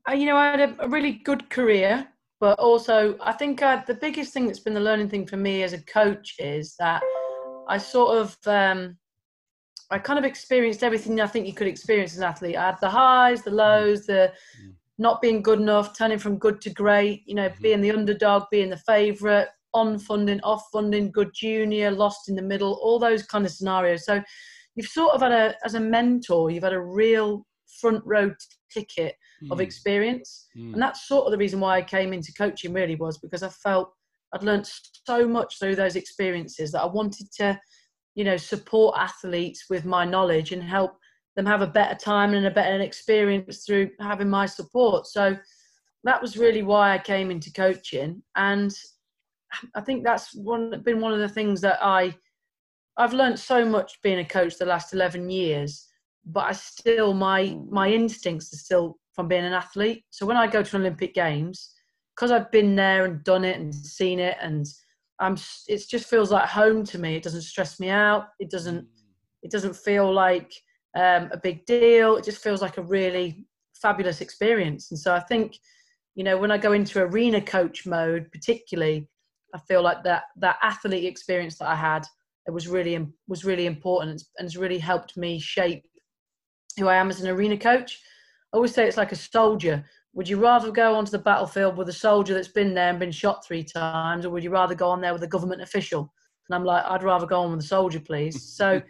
uh, 0.08 0.12
you 0.12 0.26
know 0.26 0.36
I 0.36 0.50
had 0.50 0.60
a, 0.60 0.84
a, 0.84 0.88
really 0.88 1.12
good 1.12 1.50
career, 1.50 2.08
but 2.40 2.58
also 2.58 3.16
I 3.20 3.32
think 3.32 3.62
uh, 3.62 3.82
the 3.86 3.94
biggest 3.94 4.32
thing 4.32 4.46
that's 4.46 4.60
been 4.60 4.74
the 4.74 4.80
learning 4.80 5.08
thing 5.08 5.26
for 5.26 5.36
me 5.36 5.62
as 5.62 5.72
a 5.72 5.82
coach 5.84 6.34
is 6.38 6.74
that 6.78 7.02
I 7.68 7.78
sort 7.78 8.16
of 8.16 8.36
um, 8.46 8.96
I 9.90 9.98
kind 9.98 10.18
of 10.18 10.24
experienced 10.24 10.82
everything 10.82 11.20
I 11.20 11.26
think 11.26 11.46
you 11.46 11.52
could 11.52 11.66
experience 11.66 12.12
as 12.12 12.18
an 12.18 12.24
athlete. 12.24 12.56
I 12.56 12.66
had 12.66 12.80
the 12.80 12.90
highs, 12.90 13.42
the 13.42 13.50
lows, 13.50 14.06
the 14.06 14.32
mm. 14.62 14.72
not 14.98 15.20
being 15.20 15.42
good 15.42 15.60
enough, 15.60 15.96
turning 15.96 16.18
from 16.18 16.38
good 16.38 16.60
to 16.62 16.70
great. 16.70 17.22
You 17.26 17.34
know, 17.34 17.48
mm-hmm. 17.48 17.62
being 17.62 17.80
the 17.80 17.90
underdog, 17.90 18.44
being 18.50 18.70
the 18.70 18.76
favourite, 18.76 19.48
on 19.74 19.98
funding, 19.98 20.40
off 20.40 20.64
funding, 20.72 21.10
good 21.10 21.30
junior, 21.34 21.90
lost 21.90 22.28
in 22.28 22.34
the 22.34 22.42
middle, 22.42 22.78
all 22.82 22.98
those 22.98 23.22
kind 23.24 23.44
of 23.44 23.52
scenarios. 23.52 24.04
So 24.04 24.22
you've 24.74 24.86
sort 24.86 25.14
of 25.14 25.22
had 25.22 25.32
a 25.32 25.54
as 25.64 25.74
a 25.74 25.80
mentor, 25.80 26.50
you've 26.50 26.64
had 26.64 26.72
a 26.72 26.80
real 26.80 27.46
front 27.80 28.02
row 28.04 28.32
ticket 28.72 29.14
mm. 29.42 29.50
of 29.50 29.60
experience. 29.60 30.48
Mm. 30.56 30.74
And 30.74 30.82
that's 30.82 31.06
sort 31.06 31.26
of 31.26 31.32
the 31.32 31.38
reason 31.38 31.60
why 31.60 31.76
I 31.76 31.82
came 31.82 32.12
into 32.12 32.32
coaching 32.32 32.72
really 32.72 32.96
was 32.96 33.18
because 33.18 33.42
I 33.42 33.48
felt 33.48 33.92
I'd 34.32 34.42
learned 34.42 34.70
so 35.06 35.26
much 35.26 35.58
through 35.58 35.76
those 35.76 35.96
experiences 35.96 36.70
that 36.72 36.82
I 36.82 36.86
wanted 36.86 37.32
to, 37.38 37.60
you 38.14 38.24
know, 38.24 38.36
support 38.36 38.96
athletes 38.98 39.66
with 39.70 39.84
my 39.84 40.04
knowledge 40.04 40.52
and 40.52 40.62
help 40.62 40.96
them 41.36 41.46
have 41.46 41.62
a 41.62 41.66
better 41.66 41.94
time 41.94 42.34
and 42.34 42.46
a 42.46 42.50
better 42.50 42.80
experience 42.80 43.64
through 43.64 43.90
having 44.00 44.28
my 44.28 44.46
support. 44.46 45.06
So 45.06 45.36
that 46.04 46.20
was 46.20 46.36
really 46.36 46.62
why 46.62 46.94
I 46.94 46.98
came 46.98 47.30
into 47.30 47.52
coaching. 47.52 48.22
And 48.36 48.72
I 49.74 49.80
think 49.80 50.04
that's 50.04 50.34
one 50.34 50.82
been 50.84 51.00
one 51.00 51.12
of 51.12 51.20
the 51.20 51.28
things 51.28 51.60
that 51.60 51.78
I 51.82 52.14
I've 52.96 53.12
learned 53.12 53.38
so 53.38 53.64
much 53.64 54.00
being 54.02 54.18
a 54.18 54.24
coach 54.24 54.58
the 54.58 54.66
last 54.66 54.92
11 54.92 55.30
years 55.30 55.90
but 56.26 56.44
I 56.44 56.52
still 56.52 57.14
my 57.14 57.56
my 57.68 57.88
instincts 57.88 58.52
are 58.52 58.58
still 58.58 58.98
from 59.14 59.28
being 59.28 59.44
an 59.44 59.52
athlete. 59.52 60.04
So 60.10 60.26
when 60.26 60.36
I 60.36 60.46
go 60.46 60.62
to 60.62 60.76
Olympic 60.76 61.14
Games, 61.14 61.74
because 62.14 62.30
I've 62.30 62.50
been 62.50 62.76
there 62.76 63.04
and 63.04 63.24
done 63.24 63.44
it 63.44 63.58
and 63.58 63.74
seen 63.74 64.18
it, 64.18 64.36
and 64.40 64.66
I'm 65.20 65.36
it 65.68 65.84
just 65.88 66.06
feels 66.06 66.30
like 66.30 66.48
home 66.48 66.84
to 66.84 66.98
me. 66.98 67.16
It 67.16 67.22
doesn't 67.22 67.42
stress 67.42 67.78
me 67.78 67.90
out. 67.90 68.28
It 68.38 68.50
doesn't 68.50 68.86
it 69.42 69.50
doesn't 69.50 69.76
feel 69.76 70.12
like 70.12 70.52
um, 70.96 71.28
a 71.32 71.38
big 71.42 71.64
deal. 71.66 72.16
It 72.16 72.24
just 72.24 72.42
feels 72.42 72.62
like 72.62 72.78
a 72.78 72.82
really 72.82 73.46
fabulous 73.80 74.20
experience. 74.20 74.90
And 74.90 74.98
so 74.98 75.14
I 75.14 75.20
think 75.20 75.58
you 76.14 76.24
know 76.24 76.36
when 76.38 76.50
I 76.50 76.58
go 76.58 76.72
into 76.72 77.00
arena 77.02 77.40
coach 77.40 77.86
mode, 77.86 78.30
particularly, 78.32 79.08
I 79.54 79.58
feel 79.68 79.82
like 79.82 80.02
that 80.04 80.24
that 80.36 80.56
athlete 80.62 81.04
experience 81.04 81.58
that 81.58 81.68
I 81.68 81.76
had 81.76 82.06
it 82.46 82.52
was 82.52 82.68
really 82.68 83.06
was 83.28 83.44
really 83.44 83.66
important 83.66 84.22
and 84.38 84.46
it's 84.46 84.56
really 84.56 84.78
helped 84.78 85.16
me 85.16 85.38
shape 85.38 85.84
who 86.78 86.88
I 86.88 86.96
am 86.96 87.10
as 87.10 87.20
an 87.20 87.28
arena 87.30 87.56
coach. 87.56 88.00
I 88.52 88.56
always 88.56 88.74
say 88.74 88.86
it's 88.86 88.96
like 88.96 89.12
a 89.12 89.16
soldier. 89.16 89.84
Would 90.14 90.28
you 90.28 90.38
rather 90.42 90.72
go 90.72 90.96
onto 90.96 91.12
the 91.12 91.18
battlefield 91.18 91.76
with 91.76 91.88
a 91.88 91.92
soldier 91.92 92.34
that's 92.34 92.48
been 92.48 92.74
there 92.74 92.90
and 92.90 92.98
been 92.98 93.12
shot 93.12 93.44
three 93.44 93.62
times, 93.62 94.26
or 94.26 94.30
would 94.30 94.42
you 94.42 94.50
rather 94.50 94.74
go 94.74 94.88
on 94.88 95.00
there 95.00 95.12
with 95.12 95.22
a 95.22 95.28
government 95.28 95.62
official? 95.62 96.12
And 96.48 96.54
I'm 96.54 96.64
like, 96.64 96.84
I'd 96.84 97.04
rather 97.04 97.26
go 97.26 97.42
on 97.42 97.52
with 97.52 97.60
a 97.60 97.68
soldier, 97.68 98.00
please. 98.00 98.42
So, 98.56 98.82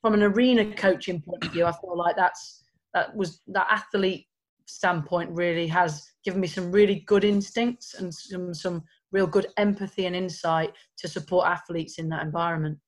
from 0.00 0.14
an 0.14 0.22
arena 0.22 0.74
coaching 0.74 1.22
point 1.22 1.44
of 1.44 1.52
view, 1.52 1.64
I 1.64 1.72
feel 1.72 1.96
like 1.96 2.14
that's 2.14 2.64
that 2.92 3.14
was 3.16 3.40
that 3.48 3.66
athlete 3.70 4.26
standpoint 4.66 5.30
really 5.32 5.66
has 5.66 6.10
given 6.24 6.40
me 6.40 6.46
some 6.46 6.70
really 6.70 7.00
good 7.06 7.24
instincts 7.24 7.94
and 7.94 8.14
some 8.14 8.54
some 8.54 8.82
real 9.12 9.26
good 9.26 9.46
empathy 9.56 10.06
and 10.06 10.14
insight 10.14 10.72
to 10.98 11.08
support 11.08 11.46
athletes 11.46 11.98
in 11.98 12.08
that 12.10 12.22
environment. 12.22 12.78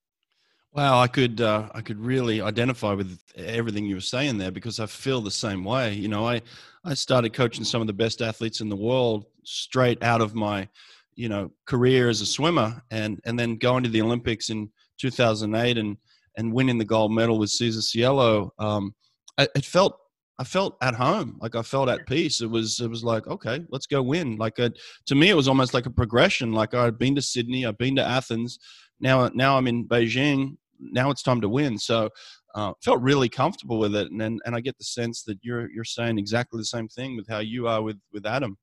Wow, 0.76 1.00
I 1.00 1.06
could 1.06 1.40
uh, 1.40 1.70
I 1.74 1.80
could 1.80 1.98
really 1.98 2.42
identify 2.42 2.92
with 2.92 3.18
everything 3.34 3.86
you 3.86 3.94
were 3.94 4.00
saying 4.02 4.36
there 4.36 4.50
because 4.50 4.78
I 4.78 4.84
feel 4.84 5.22
the 5.22 5.30
same 5.30 5.64
way. 5.64 5.94
You 5.94 6.08
know, 6.08 6.28
I 6.28 6.42
I 6.84 6.92
started 6.92 7.32
coaching 7.32 7.64
some 7.64 7.80
of 7.80 7.86
the 7.86 7.94
best 7.94 8.20
athletes 8.20 8.60
in 8.60 8.68
the 8.68 8.76
world 8.76 9.24
straight 9.42 10.02
out 10.02 10.20
of 10.20 10.34
my 10.34 10.68
you 11.14 11.30
know 11.30 11.50
career 11.64 12.10
as 12.10 12.20
a 12.20 12.26
swimmer, 12.26 12.82
and 12.90 13.18
and 13.24 13.38
then 13.38 13.56
going 13.56 13.84
to 13.84 13.88
the 13.88 14.02
Olympics 14.02 14.50
in 14.50 14.70
2008 14.98 15.78
and 15.78 15.96
and 16.36 16.52
winning 16.52 16.76
the 16.76 16.84
gold 16.84 17.10
medal 17.10 17.38
with 17.38 17.48
Cesar 17.48 17.80
Cielo. 17.80 18.52
Um, 18.58 18.94
it 19.38 19.64
felt 19.64 19.98
I 20.38 20.44
felt 20.44 20.76
at 20.82 20.94
home, 20.94 21.38
like 21.40 21.56
I 21.56 21.62
felt 21.62 21.88
at 21.88 22.06
peace. 22.06 22.42
It 22.42 22.50
was 22.50 22.80
it 22.80 22.90
was 22.90 23.02
like 23.02 23.26
okay, 23.28 23.64
let's 23.70 23.86
go 23.86 24.02
win. 24.02 24.36
Like 24.36 24.58
a, 24.58 24.70
to 25.06 25.14
me, 25.14 25.30
it 25.30 25.36
was 25.36 25.48
almost 25.48 25.72
like 25.72 25.86
a 25.86 25.90
progression. 25.90 26.52
Like 26.52 26.74
I'd 26.74 26.98
been 26.98 27.14
to 27.14 27.22
Sydney, 27.22 27.64
I've 27.64 27.78
been 27.78 27.96
to 27.96 28.04
Athens, 28.04 28.58
now 29.00 29.28
now 29.34 29.56
I'm 29.56 29.66
in 29.66 29.86
Beijing 29.86 30.56
now 30.80 31.10
it's 31.10 31.22
time 31.22 31.40
to 31.40 31.48
win. 31.48 31.78
So 31.78 32.10
uh, 32.54 32.72
felt 32.82 33.00
really 33.02 33.28
comfortable 33.28 33.78
with 33.78 33.94
it, 33.94 34.10
and, 34.10 34.22
and 34.22 34.40
and 34.44 34.54
I 34.54 34.60
get 34.60 34.78
the 34.78 34.84
sense 34.84 35.22
that 35.24 35.38
you're 35.42 35.70
you're 35.70 35.84
saying 35.84 36.18
exactly 36.18 36.58
the 36.58 36.64
same 36.64 36.88
thing 36.88 37.16
with 37.16 37.28
how 37.28 37.38
you 37.38 37.68
are 37.68 37.82
with 37.82 37.98
with 38.12 38.26
Adam. 38.26 38.56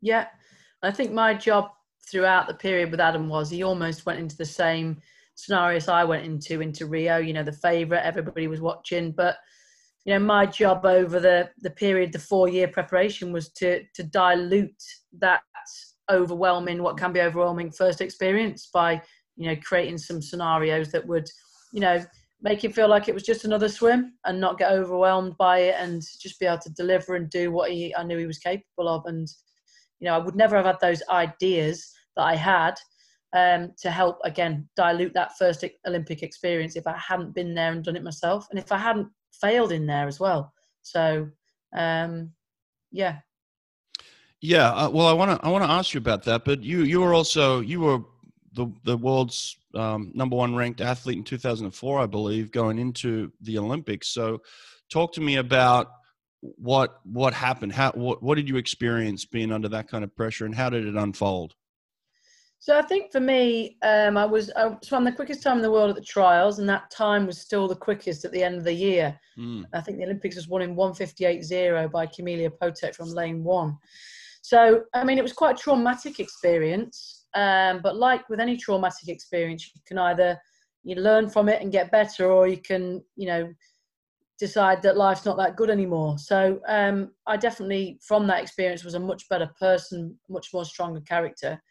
Yeah, 0.00 0.26
I 0.82 0.90
think 0.90 1.12
my 1.12 1.34
job 1.34 1.70
throughout 2.10 2.48
the 2.48 2.54
period 2.54 2.90
with 2.90 3.00
Adam 3.00 3.28
was 3.28 3.50
he 3.50 3.62
almost 3.62 4.04
went 4.06 4.18
into 4.18 4.36
the 4.36 4.44
same 4.44 4.98
scenarios 5.34 5.88
I 5.88 6.04
went 6.04 6.24
into 6.24 6.60
into 6.60 6.86
Rio. 6.86 7.18
You 7.18 7.32
know, 7.32 7.44
the 7.44 7.52
favourite, 7.52 8.02
everybody 8.02 8.48
was 8.48 8.60
watching, 8.60 9.12
but 9.12 9.36
you 10.04 10.14
know, 10.14 10.20
my 10.20 10.46
job 10.46 10.84
over 10.84 11.20
the 11.20 11.50
the 11.58 11.70
period, 11.70 12.12
the 12.12 12.18
four 12.18 12.48
year 12.48 12.68
preparation, 12.68 13.32
was 13.32 13.50
to 13.54 13.82
to 13.94 14.02
dilute 14.02 14.82
that 15.18 15.42
overwhelming, 16.10 16.82
what 16.82 16.96
can 16.96 17.12
be 17.12 17.20
overwhelming 17.20 17.70
first 17.70 18.00
experience 18.00 18.68
by 18.72 19.00
you 19.36 19.48
know, 19.48 19.56
creating 19.62 19.98
some 19.98 20.22
scenarios 20.22 20.90
that 20.92 21.06
would, 21.06 21.28
you 21.72 21.80
know, 21.80 22.04
make 22.42 22.64
him 22.64 22.72
feel 22.72 22.88
like 22.88 23.08
it 23.08 23.14
was 23.14 23.22
just 23.22 23.44
another 23.44 23.68
swim 23.68 24.14
and 24.24 24.40
not 24.40 24.58
get 24.58 24.72
overwhelmed 24.72 25.36
by 25.38 25.58
it 25.58 25.76
and 25.78 26.02
just 26.20 26.40
be 26.40 26.46
able 26.46 26.58
to 26.58 26.70
deliver 26.70 27.14
and 27.14 27.30
do 27.30 27.50
what 27.50 27.70
he 27.70 27.94
I 27.94 28.02
knew 28.02 28.18
he 28.18 28.26
was 28.26 28.38
capable 28.38 28.88
of. 28.88 29.06
And, 29.06 29.28
you 30.00 30.06
know, 30.06 30.14
I 30.14 30.18
would 30.18 30.34
never 30.34 30.56
have 30.56 30.66
had 30.66 30.80
those 30.80 31.02
ideas 31.08 31.92
that 32.16 32.24
I 32.24 32.34
had 32.34 32.74
um, 33.34 33.72
to 33.80 33.90
help 33.90 34.18
again 34.24 34.68
dilute 34.76 35.14
that 35.14 35.38
first 35.38 35.64
Olympic 35.86 36.22
experience 36.22 36.76
if 36.76 36.86
I 36.86 36.96
hadn't 36.98 37.34
been 37.34 37.54
there 37.54 37.72
and 37.72 37.84
done 37.84 37.96
it 37.96 38.02
myself, 38.02 38.46
and 38.50 38.58
if 38.58 38.70
I 38.72 38.78
hadn't 38.78 39.08
failed 39.40 39.72
in 39.72 39.86
there 39.86 40.06
as 40.06 40.20
well. 40.20 40.52
So, 40.82 41.28
um, 41.76 42.30
yeah. 42.90 43.18
Yeah, 44.40 44.70
uh, 44.72 44.90
well, 44.90 45.06
I 45.06 45.12
want 45.12 45.40
to 45.40 45.46
I 45.46 45.50
want 45.50 45.64
to 45.64 45.70
ask 45.70 45.94
you 45.94 45.98
about 45.98 46.24
that, 46.24 46.44
but 46.44 46.62
you 46.62 46.82
you 46.82 47.00
were 47.00 47.14
also 47.14 47.60
you 47.60 47.80
were 47.80 48.00
the 48.54 48.72
the 48.84 48.96
world's 48.96 49.56
um, 49.74 50.10
number 50.14 50.36
one 50.36 50.54
ranked 50.54 50.80
athlete 50.80 51.18
in 51.18 51.24
2004, 51.24 52.00
I 52.00 52.06
believe, 52.06 52.52
going 52.52 52.78
into 52.78 53.32
the 53.40 53.58
Olympics. 53.58 54.08
So, 54.08 54.42
talk 54.90 55.12
to 55.14 55.20
me 55.20 55.36
about 55.36 55.88
what 56.40 57.00
what 57.04 57.34
happened. 57.34 57.72
How 57.72 57.92
what 57.92 58.22
what 58.22 58.36
did 58.36 58.48
you 58.48 58.56
experience 58.56 59.24
being 59.24 59.52
under 59.52 59.68
that 59.68 59.88
kind 59.88 60.04
of 60.04 60.14
pressure, 60.14 60.46
and 60.46 60.54
how 60.54 60.70
did 60.70 60.86
it 60.86 60.96
unfold? 60.96 61.54
So 62.62 62.78
I 62.78 62.82
think 62.82 63.10
for 63.10 63.18
me, 63.18 63.76
um, 63.82 64.16
I 64.16 64.24
was 64.24 64.52
I 64.54 64.76
swam 64.84 65.02
the 65.02 65.10
quickest 65.10 65.42
time 65.42 65.56
in 65.56 65.62
the 65.62 65.70
world 65.72 65.90
at 65.90 65.96
the 65.96 66.02
trials, 66.02 66.60
and 66.60 66.68
that 66.68 66.92
time 66.92 67.26
was 67.26 67.40
still 67.40 67.66
the 67.66 67.74
quickest 67.74 68.24
at 68.24 68.30
the 68.30 68.40
end 68.40 68.56
of 68.56 68.62
the 68.62 68.72
year. 68.72 69.18
Mm. 69.36 69.64
I 69.72 69.80
think 69.80 69.98
the 69.98 70.04
Olympics 70.04 70.36
was 70.36 70.46
won 70.46 70.62
in 70.62 70.76
158.0 70.76 71.90
by 71.90 72.06
Camelia 72.06 72.50
Potec 72.50 72.94
from 72.94 73.08
lane 73.08 73.42
one. 73.42 73.76
So 74.42 74.84
I 74.94 75.02
mean, 75.02 75.18
it 75.18 75.22
was 75.22 75.32
quite 75.32 75.58
a 75.58 75.60
traumatic 75.60 76.20
experience. 76.20 77.21
Um, 77.34 77.80
but 77.82 77.96
like 77.96 78.28
with 78.28 78.40
any 78.40 78.56
traumatic 78.56 79.08
experience, 79.08 79.70
you 79.74 79.80
can 79.86 79.98
either 79.98 80.38
you 80.84 80.96
learn 80.96 81.28
from 81.28 81.48
it 81.48 81.62
and 81.62 81.72
get 81.72 81.92
better, 81.92 82.30
or 82.30 82.48
you 82.48 82.58
can, 82.58 83.02
you 83.16 83.26
know, 83.26 83.52
decide 84.38 84.82
that 84.82 84.96
life's 84.96 85.24
not 85.24 85.36
that 85.36 85.56
good 85.56 85.70
anymore. 85.70 86.18
So 86.18 86.60
um, 86.66 87.12
I 87.26 87.36
definitely, 87.36 88.00
from 88.06 88.26
that 88.26 88.42
experience, 88.42 88.84
was 88.84 88.94
a 88.94 89.00
much 89.00 89.28
better 89.28 89.48
person, 89.60 90.18
much 90.28 90.48
more 90.52 90.64
stronger 90.64 91.00
character. 91.00 91.62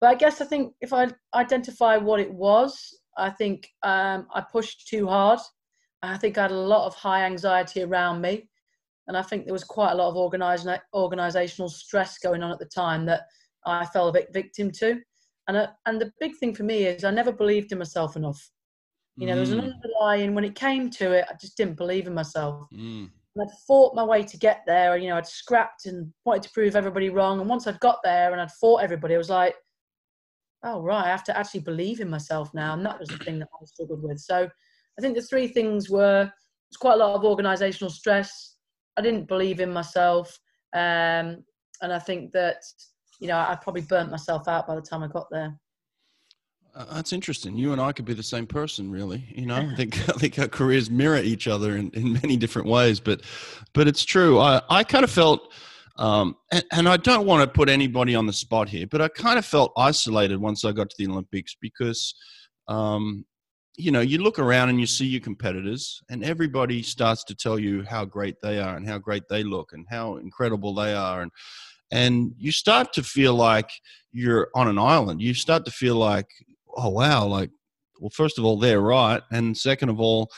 But 0.00 0.10
I 0.10 0.14
guess 0.14 0.40
I 0.40 0.44
think 0.44 0.74
if 0.80 0.92
I 0.92 1.08
identify 1.34 1.96
what 1.96 2.20
it 2.20 2.32
was, 2.32 2.96
I 3.18 3.30
think 3.30 3.68
um, 3.82 4.28
I 4.32 4.40
pushed 4.40 4.86
too 4.86 5.08
hard. 5.08 5.40
I 6.02 6.16
think 6.18 6.38
I 6.38 6.42
had 6.42 6.50
a 6.52 6.54
lot 6.54 6.86
of 6.86 6.94
high 6.94 7.24
anxiety 7.24 7.82
around 7.82 8.20
me, 8.20 8.48
and 9.08 9.16
I 9.16 9.22
think 9.22 9.44
there 9.44 9.52
was 9.52 9.64
quite 9.64 9.92
a 9.92 9.96
lot 9.96 10.10
of 10.10 10.16
organizational 10.94 11.68
stress 11.68 12.18
going 12.18 12.42
on 12.42 12.52
at 12.52 12.58
the 12.58 12.66
time 12.66 13.06
that 13.06 13.22
I 13.66 13.84
fell 13.86 14.08
a 14.08 14.12
victim 14.32 14.70
to. 14.72 15.00
And, 15.48 15.56
uh, 15.56 15.68
and 15.86 16.00
the 16.00 16.12
big 16.20 16.36
thing 16.36 16.54
for 16.54 16.62
me 16.64 16.84
is 16.86 17.04
I 17.04 17.10
never 17.10 17.32
believed 17.32 17.72
in 17.72 17.78
myself 17.78 18.16
enough. 18.16 18.50
You 19.16 19.26
know, 19.26 19.32
mm. 19.32 19.36
there 19.36 19.40
was 19.40 19.52
an 19.52 19.60
mm. 19.60 19.72
underlying, 19.74 20.34
when 20.34 20.44
it 20.44 20.54
came 20.54 20.90
to 20.90 21.12
it, 21.12 21.26
I 21.28 21.34
just 21.40 21.56
didn't 21.56 21.76
believe 21.76 22.06
in 22.06 22.14
myself. 22.14 22.66
Mm. 22.72 23.10
And 23.34 23.42
I'd 23.42 23.58
fought 23.66 23.94
my 23.94 24.04
way 24.04 24.22
to 24.22 24.36
get 24.38 24.62
there. 24.66 24.96
You 24.96 25.08
know, 25.08 25.16
I'd 25.16 25.26
scrapped 25.26 25.86
and 25.86 26.12
wanted 26.24 26.42
to 26.44 26.50
prove 26.50 26.76
everybody 26.76 27.10
wrong. 27.10 27.40
And 27.40 27.48
once 27.48 27.66
I'd 27.66 27.80
got 27.80 27.98
there 28.02 28.32
and 28.32 28.40
I'd 28.40 28.52
fought 28.52 28.82
everybody, 28.82 29.14
I 29.14 29.18
was 29.18 29.30
like, 29.30 29.54
oh, 30.64 30.82
right, 30.82 31.04
I 31.04 31.08
have 31.08 31.24
to 31.24 31.36
actually 31.36 31.60
believe 31.60 32.00
in 32.00 32.10
myself 32.10 32.52
now. 32.54 32.74
And 32.74 32.84
that 32.84 32.98
was 32.98 33.08
the 33.08 33.18
thing 33.18 33.38
that 33.38 33.48
I 33.52 33.64
struggled 33.66 34.02
with. 34.02 34.18
So 34.18 34.48
I 34.98 35.02
think 35.02 35.14
the 35.14 35.22
three 35.22 35.48
things 35.48 35.88
were 35.90 36.24
there's 36.24 36.78
quite 36.78 36.94
a 36.94 37.04
lot 37.04 37.14
of 37.14 37.24
organizational 37.24 37.90
stress. 37.90 38.56
I 38.96 39.02
didn't 39.02 39.28
believe 39.28 39.60
in 39.60 39.72
myself. 39.72 40.38
Um, 40.74 41.44
and 41.82 41.92
I 41.92 41.98
think 41.98 42.32
that 42.32 42.62
you 43.18 43.28
know, 43.28 43.36
I 43.36 43.56
probably 43.60 43.82
burnt 43.82 44.10
myself 44.10 44.48
out 44.48 44.66
by 44.66 44.74
the 44.74 44.82
time 44.82 45.02
I 45.02 45.08
got 45.08 45.28
there. 45.30 45.58
Uh, 46.76 46.84
that's 46.94 47.14
interesting. 47.14 47.56
You 47.56 47.72
and 47.72 47.80
I 47.80 47.92
could 47.92 48.04
be 48.04 48.12
the 48.12 48.22
same 48.22 48.46
person, 48.46 48.90
really. 48.90 49.24
You 49.34 49.46
know, 49.46 49.56
I 49.72 49.74
think 49.74 49.96
I 50.08 50.12
think 50.12 50.38
our 50.38 50.48
careers 50.48 50.90
mirror 50.90 51.16
each 51.18 51.48
other 51.48 51.76
in, 51.76 51.90
in 51.94 52.12
many 52.12 52.36
different 52.36 52.68
ways. 52.68 53.00
But 53.00 53.22
but 53.72 53.88
it's 53.88 54.04
true. 54.04 54.38
I 54.38 54.60
I 54.68 54.84
kind 54.84 55.02
of 55.04 55.10
felt, 55.10 55.52
um, 55.96 56.36
and, 56.52 56.64
and 56.72 56.88
I 56.88 56.98
don't 56.98 57.26
want 57.26 57.42
to 57.42 57.48
put 57.48 57.70
anybody 57.70 58.14
on 58.14 58.26
the 58.26 58.32
spot 58.32 58.68
here, 58.68 58.86
but 58.86 59.00
I 59.00 59.08
kind 59.08 59.38
of 59.38 59.46
felt 59.46 59.72
isolated 59.76 60.38
once 60.38 60.64
I 60.64 60.72
got 60.72 60.90
to 60.90 60.96
the 60.98 61.10
Olympics 61.10 61.56
because, 61.58 62.14
um, 62.68 63.24
you 63.78 63.90
know, 63.90 64.00
you 64.00 64.18
look 64.18 64.38
around 64.38 64.68
and 64.68 64.78
you 64.78 64.86
see 64.86 65.06
your 65.06 65.20
competitors, 65.22 66.02
and 66.10 66.22
everybody 66.22 66.82
starts 66.82 67.24
to 67.24 67.34
tell 67.34 67.58
you 67.58 67.84
how 67.84 68.04
great 68.04 68.36
they 68.42 68.60
are 68.60 68.76
and 68.76 68.86
how 68.86 68.98
great 68.98 69.22
they 69.30 69.42
look 69.42 69.70
and 69.72 69.86
how 69.88 70.16
incredible 70.16 70.74
they 70.74 70.92
are, 70.92 71.22
and 71.22 71.30
and 71.90 72.32
you 72.38 72.52
start 72.52 72.92
to 72.94 73.02
feel 73.02 73.34
like 73.34 73.70
you're 74.12 74.48
on 74.54 74.68
an 74.68 74.78
island. 74.78 75.20
You 75.20 75.34
start 75.34 75.64
to 75.66 75.70
feel 75.70 75.96
like, 75.96 76.28
oh 76.76 76.90
wow, 76.90 77.26
like 77.26 77.50
well, 78.00 78.10
first 78.10 78.38
of 78.38 78.44
all, 78.44 78.58
they're 78.58 78.80
right, 78.80 79.22
and 79.30 79.56
second 79.56 79.88
of 79.88 80.00
all, 80.00 80.30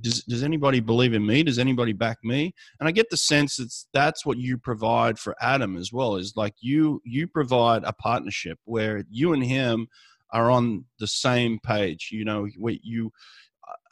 does 0.00 0.22
does 0.24 0.42
anybody 0.42 0.80
believe 0.80 1.14
in 1.14 1.26
me? 1.26 1.42
Does 1.42 1.58
anybody 1.58 1.92
back 1.92 2.18
me? 2.22 2.54
And 2.80 2.88
I 2.88 2.92
get 2.92 3.08
the 3.10 3.16
sense 3.16 3.56
that 3.56 3.72
that's 3.92 4.26
what 4.26 4.38
you 4.38 4.58
provide 4.58 5.18
for 5.18 5.34
Adam 5.40 5.76
as 5.76 5.92
well. 5.92 6.16
Is 6.16 6.34
like 6.36 6.54
you 6.60 7.00
you 7.04 7.26
provide 7.26 7.84
a 7.84 7.92
partnership 7.92 8.58
where 8.64 9.04
you 9.10 9.32
and 9.32 9.44
him 9.44 9.88
are 10.32 10.50
on 10.50 10.84
the 10.98 11.06
same 11.06 11.58
page. 11.64 12.10
You 12.12 12.24
know, 12.24 12.46
you 12.46 13.12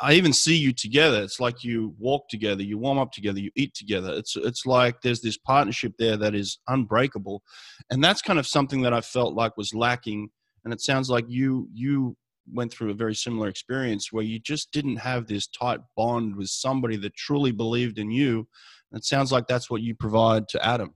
I 0.01 0.15
even 0.15 0.33
see 0.33 0.57
you 0.57 0.73
together. 0.73 1.23
It's 1.23 1.41
like 1.41 1.65
you 1.65 1.95
walk 1.99 2.29
together, 2.29 2.63
you 2.63 2.79
warm 2.79 2.99
up 2.99 3.13
together, 3.13 3.41
you 3.41 3.51
eat 3.57 3.75
together. 3.75 4.13
It's 4.13 4.37
it's 4.37 4.67
like 4.67 5.01
there's 5.01 5.21
this 5.21 5.37
partnership 5.37 5.95
there 5.99 6.17
that 6.17 6.35
is 6.35 6.59
unbreakable, 6.69 7.43
and 7.91 8.03
that's 8.03 8.23
kind 8.23 8.39
of 8.39 8.47
something 8.47 8.83
that 8.83 8.93
I 8.93 9.01
felt 9.01 9.35
like 9.35 9.57
was 9.57 9.75
lacking. 9.75 10.31
And 10.65 10.73
it 10.73 10.81
sounds 10.81 11.11
like 11.11 11.25
you 11.29 11.69
you 11.73 12.17
went 12.53 12.73
through 12.73 12.91
a 12.91 12.95
very 12.95 13.15
similar 13.15 13.49
experience 13.49 14.13
where 14.13 14.25
you 14.25 14.39
just 14.39 14.71
didn't 14.73 14.97
have 14.97 15.27
this 15.27 15.47
tight 15.47 15.81
bond 15.97 16.37
with 16.37 16.49
somebody 16.49 16.97
that 16.97 17.17
truly 17.17 17.53
believed 17.53 17.99
in 17.99 18.11
you. 18.11 18.47
And 18.93 18.99
it 18.99 19.05
sounds 19.05 19.33
like 19.33 19.47
that's 19.47 19.71
what 19.71 19.83
you 19.83 19.95
provide 19.95 20.49
to 20.51 20.65
Adam. 20.65 20.95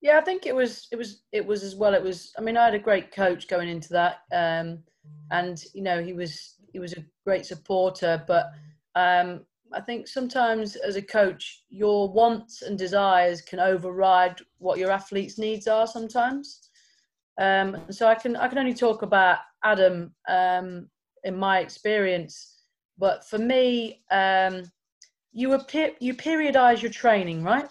Yeah, 0.00 0.18
I 0.18 0.22
think 0.22 0.46
it 0.46 0.54
was 0.54 0.88
it 0.90 0.96
was 0.96 1.22
it 1.32 1.44
was 1.44 1.62
as 1.62 1.76
well. 1.76 1.94
It 1.94 2.02
was. 2.02 2.32
I 2.38 2.40
mean, 2.40 2.56
I 2.56 2.64
had 2.64 2.74
a 2.74 2.78
great 2.78 3.12
coach 3.12 3.48
going 3.48 3.68
into 3.68 3.90
that, 3.90 4.20
um, 4.32 4.82
and 5.30 5.62
you 5.74 5.82
know, 5.82 6.02
he 6.02 6.12
was 6.12 6.56
he 6.72 6.78
was 6.78 6.92
a 6.92 7.04
great 7.24 7.46
supporter, 7.46 8.22
but 8.26 8.52
um, 8.94 9.40
I 9.72 9.80
think 9.80 10.08
sometimes 10.08 10.76
as 10.76 10.96
a 10.96 11.02
coach, 11.02 11.64
your 11.68 12.12
wants 12.12 12.62
and 12.62 12.78
desires 12.78 13.40
can 13.40 13.60
override 13.60 14.40
what 14.58 14.78
your 14.78 14.90
athlete's 14.90 15.38
needs 15.38 15.66
are 15.68 15.86
sometimes. 15.86 16.70
Um, 17.40 17.76
so 17.90 18.06
I 18.06 18.14
can 18.14 18.36
I 18.36 18.48
can 18.48 18.58
only 18.58 18.74
talk 18.74 19.02
about 19.02 19.38
Adam 19.64 20.14
um, 20.28 20.88
in 21.24 21.36
my 21.36 21.60
experience, 21.60 22.62
but 22.98 23.24
for 23.24 23.38
me, 23.38 24.02
um, 24.10 24.64
you 25.32 25.52
appear, 25.52 25.92
you 26.00 26.14
periodize 26.14 26.82
your 26.82 26.90
training, 26.90 27.44
right? 27.44 27.68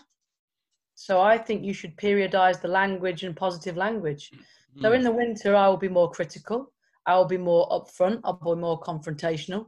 So 0.96 1.22
I 1.22 1.38
think 1.38 1.64
you 1.64 1.74
should 1.74 1.96
periodize 1.98 2.62
the 2.62 2.68
language 2.68 3.24
and 3.24 3.36
positive 3.36 3.78
language. 3.78 4.32
Mm. 4.32 4.82
So 4.82 4.94
in 4.94 5.04
the 5.04 5.12
winter, 5.12 5.56
I 5.56 5.68
will 5.68 5.78
be 5.78 5.88
more 5.88 6.10
critical. 6.12 6.72
I 7.06 7.18
will 7.18 7.26
be 7.26 7.38
more 7.38 7.68
upfront. 7.70 8.22
I'll 8.24 8.34
be 8.34 8.60
more 8.60 8.80
confrontational. 8.80 9.66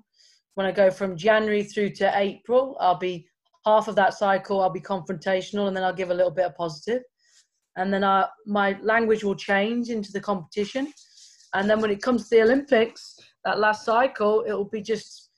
When 0.56 0.66
I 0.66 0.72
go 0.72 0.92
from 0.92 1.18
January 1.18 1.64
through 1.64 1.92
to 1.92 2.12
April, 2.16 2.78
I'll 2.80 2.98
be 2.98 3.28
half 3.66 3.88
of 3.88 3.96
that 3.96 4.14
cycle. 4.14 4.62
I'll 4.62 4.70
be 4.70 4.82
confrontational, 4.82 5.68
and 5.68 5.76
then 5.76 5.84
I'll 5.84 5.94
give 5.94 6.12
a 6.12 6.14
little 6.14 6.32
bit 6.32 6.46
of 6.46 6.56
positive. 6.56 7.02
And 7.78 7.94
then 7.94 8.04
I, 8.04 8.28
my 8.46 8.78
language 8.82 9.24
will 9.24 9.36
change 9.36 9.90
into 9.90 10.12
the 10.12 10.20
competition. 10.20 10.92
And 11.54 11.70
then 11.70 11.82
when 11.82 11.92
it 11.92 12.02
comes 12.02 12.24
to 12.24 12.36
the 12.36 12.42
Olympics, 12.42 13.16
that 13.46 13.60
last 13.60 13.86
cycle, 13.86 14.42
it 14.42 14.54
will 14.54 14.70
be 14.70 14.82
just, 14.82 15.30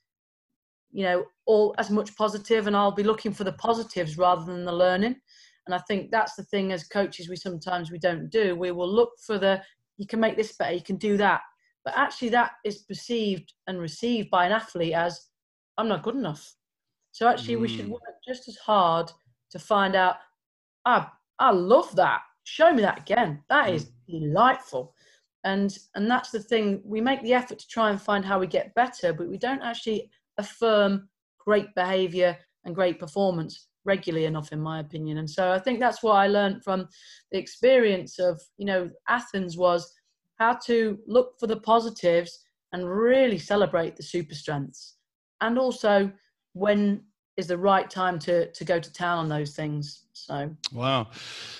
you 0.92 1.04
know, 1.04 1.24
all 1.46 1.74
as 1.78 1.90
much 1.90 2.16
positive, 2.16 2.66
and 2.66 2.76
I'll 2.76 2.92
be 2.92 3.02
looking 3.02 3.32
for 3.32 3.44
the 3.44 3.52
positives 3.52 4.18
rather 4.18 4.44
than 4.44 4.64
the 4.64 4.72
learning. 4.72 5.16
And 5.66 5.74
I 5.74 5.78
think 5.88 6.10
that's 6.10 6.34
the 6.34 6.44
thing 6.44 6.72
as 6.72 6.84
coaches 6.84 7.28
we 7.28 7.36
sometimes 7.36 7.90
we 7.90 7.98
don't 7.98 8.28
do. 8.30 8.54
We 8.54 8.70
will 8.70 8.92
look 8.92 9.12
for 9.26 9.38
the 9.38 9.62
you 9.96 10.06
can 10.06 10.20
make 10.20 10.36
this 10.36 10.56
better, 10.56 10.74
you 10.74 10.82
can 10.82 10.96
do 10.96 11.16
that. 11.18 11.40
But 11.84 11.94
actually 11.96 12.30
that 12.30 12.52
is 12.64 12.78
perceived 12.78 13.52
and 13.66 13.80
received 13.80 14.30
by 14.30 14.46
an 14.46 14.52
athlete 14.52 14.94
as 14.94 15.28
I'm 15.76 15.88
not 15.88 16.02
good 16.02 16.16
enough. 16.16 16.54
So 17.12 17.28
actually 17.28 17.56
mm. 17.56 17.60
we 17.60 17.68
should 17.68 17.86
mm. 17.86 17.90
work 17.90 18.02
just 18.26 18.48
as 18.48 18.56
hard 18.56 19.10
to 19.50 19.58
find 19.58 19.94
out 19.94 20.16
I 20.84 21.06
I 21.38 21.50
love 21.50 21.94
that. 21.96 22.22
Show 22.44 22.72
me 22.72 22.82
that 22.82 23.00
again. 23.00 23.42
That 23.48 23.70
is 23.70 23.86
mm. 23.86 24.20
delightful. 24.20 24.94
And 25.44 25.76
and 25.94 26.10
that's 26.10 26.30
the 26.30 26.40
thing. 26.40 26.80
We 26.84 27.00
make 27.00 27.22
the 27.22 27.34
effort 27.34 27.58
to 27.58 27.68
try 27.68 27.90
and 27.90 28.00
find 28.00 28.24
how 28.24 28.38
we 28.38 28.46
get 28.46 28.74
better, 28.74 29.12
but 29.12 29.28
we 29.28 29.38
don't 29.38 29.62
actually 29.62 30.10
affirm 30.38 31.08
great 31.38 31.74
behavior 31.74 32.36
and 32.64 32.74
great 32.74 32.98
performance 32.98 33.68
regularly 33.84 34.24
enough 34.24 34.50
in 34.52 34.60
my 34.60 34.80
opinion 34.80 35.18
and 35.18 35.28
so 35.28 35.52
i 35.52 35.58
think 35.58 35.78
that's 35.78 36.02
what 36.02 36.14
i 36.14 36.26
learned 36.26 36.62
from 36.64 36.88
the 37.32 37.38
experience 37.38 38.18
of 38.18 38.40
you 38.56 38.64
know 38.64 38.90
athens 39.08 39.56
was 39.56 39.92
how 40.38 40.54
to 40.66 40.98
look 41.06 41.38
for 41.38 41.46
the 41.46 41.56
positives 41.56 42.40
and 42.72 42.88
really 42.88 43.38
celebrate 43.38 43.96
the 43.96 44.02
super 44.02 44.34
strengths. 44.34 44.96
And 45.40 45.58
also 45.58 46.10
when 46.54 47.02
is 47.36 47.46
the 47.48 47.58
right 47.58 47.90
time 47.90 48.18
to 48.20 48.50
to 48.52 48.64
go 48.64 48.78
to 48.78 48.92
town 48.92 49.18
on 49.18 49.28
those 49.28 49.54
things 49.54 50.04
so. 50.12 50.48
Wow. 50.72 51.08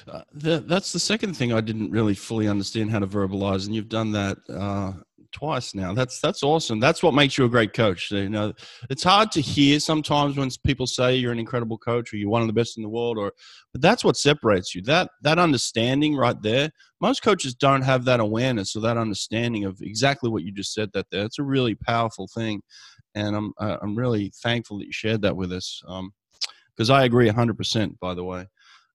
Uh, 0.07 0.23
the, 0.33 0.61
that's 0.61 0.93
the 0.93 1.01
second 1.01 1.35
thing 1.35 1.53
i 1.53 1.61
didn't 1.61 1.91
really 1.91 2.15
fully 2.15 2.47
understand 2.47 2.91
how 2.91 3.01
to 3.01 3.07
verbalize 3.07 3.67
and 3.67 3.75
you've 3.75 3.89
done 3.89 4.13
that 4.13 4.39
uh, 4.49 4.93
twice 5.35 5.75
now. 5.75 5.93
That's 5.93 6.21
that's 6.21 6.43
awesome. 6.43 6.81
That's 6.81 7.03
what 7.03 7.13
makes 7.13 7.37
you 7.37 7.45
a 7.45 7.49
great 7.49 7.75
coach. 7.75 8.11
You 8.11 8.31
know, 8.31 8.55
it's 8.89 9.03
hard 9.03 9.31
to 9.33 9.41
hear 9.41 9.79
sometimes 9.81 10.37
when 10.37 10.49
people 10.65 10.87
say 10.87 11.17
you're 11.17 11.33
an 11.33 11.39
incredible 11.39 11.77
coach 11.77 12.13
or 12.13 12.17
you're 12.17 12.31
one 12.31 12.41
of 12.41 12.47
the 12.47 12.55
best 12.55 12.79
in 12.79 12.83
the 12.83 12.89
world, 12.89 13.19
or 13.19 13.33
but 13.73 13.83
that's 13.83 14.05
what 14.05 14.17
separates 14.17 14.75
you. 14.75 14.81
That 14.83 15.11
that 15.23 15.39
understanding 15.39 16.17
right 16.17 16.41
there. 16.41 16.71
Most 17.01 17.23
coaches 17.23 17.55
don't 17.55 17.83
have 17.83 18.07
that 18.07 18.21
awareness 18.21 18.75
or 18.75 18.81
that 18.81 18.97
understanding 18.97 19.65
of 19.65 19.79
exactly 19.83 20.31
what 20.31 20.45
you 20.45 20.53
just 20.53 20.73
said. 20.73 20.91
That 20.95 21.07
there, 21.11 21.25
it's 21.25 21.41
a 21.41 21.43
really 21.43 21.75
powerful 21.75 22.29
thing, 22.35 22.63
and 23.15 23.37
I'm 23.37 23.53
uh, 23.61 23.77
I'm 23.83 23.97
really 23.97 24.33
thankful 24.43 24.79
that 24.79 24.87
you 24.87 24.93
shared 24.93 25.23
that 25.23 25.37
with 25.37 25.53
us. 25.53 25.83
Um 25.87 26.13
because 26.77 26.91
um, 26.91 26.97
I 26.97 27.05
agree 27.05 27.31
100%. 27.31 28.01
By 28.01 28.15
the 28.15 28.25
way, 28.25 28.47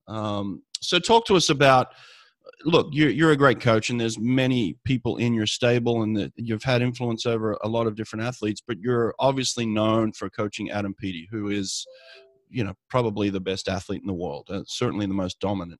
um, 0.10 0.64
so 0.82 1.00
talk 1.00 1.26
to 1.28 1.36
us 1.36 1.50
about 1.50 1.94
look, 2.66 2.88
you're, 2.92 3.10
you're 3.10 3.32
a 3.32 3.38
great 3.38 3.60
coach, 3.60 3.90
and 3.90 4.00
there's 4.00 4.20
many 4.20 4.78
people 4.84 5.18
in 5.18 5.34
your 5.34 5.46
stable, 5.46 6.04
and 6.04 6.16
that 6.18 6.34
you've 6.36 6.64
had 6.64 6.82
influence 6.82 7.26
over 7.26 7.58
a 7.64 7.68
lot 7.68 7.88
of 7.88 7.96
different 7.96 8.26
athletes. 8.26 8.62
But 8.66 8.80
you're 8.80 9.14
obviously 9.20 9.66
known 9.66 10.14
for 10.14 10.30
coaching 10.30 10.72
Adam 10.72 10.94
Peaty, 10.94 11.28
who 11.32 11.50
is, 11.50 11.86
you 12.50 12.64
know, 12.64 12.74
probably 12.90 13.30
the 13.30 13.40
best 13.40 13.70
athlete 13.70 14.02
in 14.02 14.08
the 14.08 14.14
world, 14.14 14.48
uh, 14.50 14.64
certainly 14.68 15.06
the 15.06 15.14
most 15.14 15.40
dominant. 15.40 15.80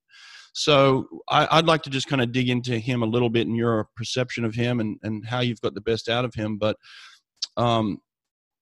So 0.54 1.08
I, 1.30 1.58
would 1.58 1.68
like 1.68 1.84
to 1.84 1.90
just 1.90 2.08
kind 2.08 2.22
of 2.22 2.32
dig 2.32 2.50
into 2.50 2.80
him 2.80 3.04
a 3.04 3.08
little 3.08 3.30
bit 3.30 3.48
and 3.48 3.56
your 3.56 3.88
perception 3.96 4.44
of 4.44 4.56
him 4.56 4.80
and, 4.80 4.98
and 5.04 5.26
how 5.26 5.42
you've 5.42 5.62
got 5.62 5.76
the 5.76 5.82
best 5.82 6.10
out 6.10 6.26
of 6.26 6.34
him. 6.34 6.58
But 6.58 6.76
um, 7.56 8.00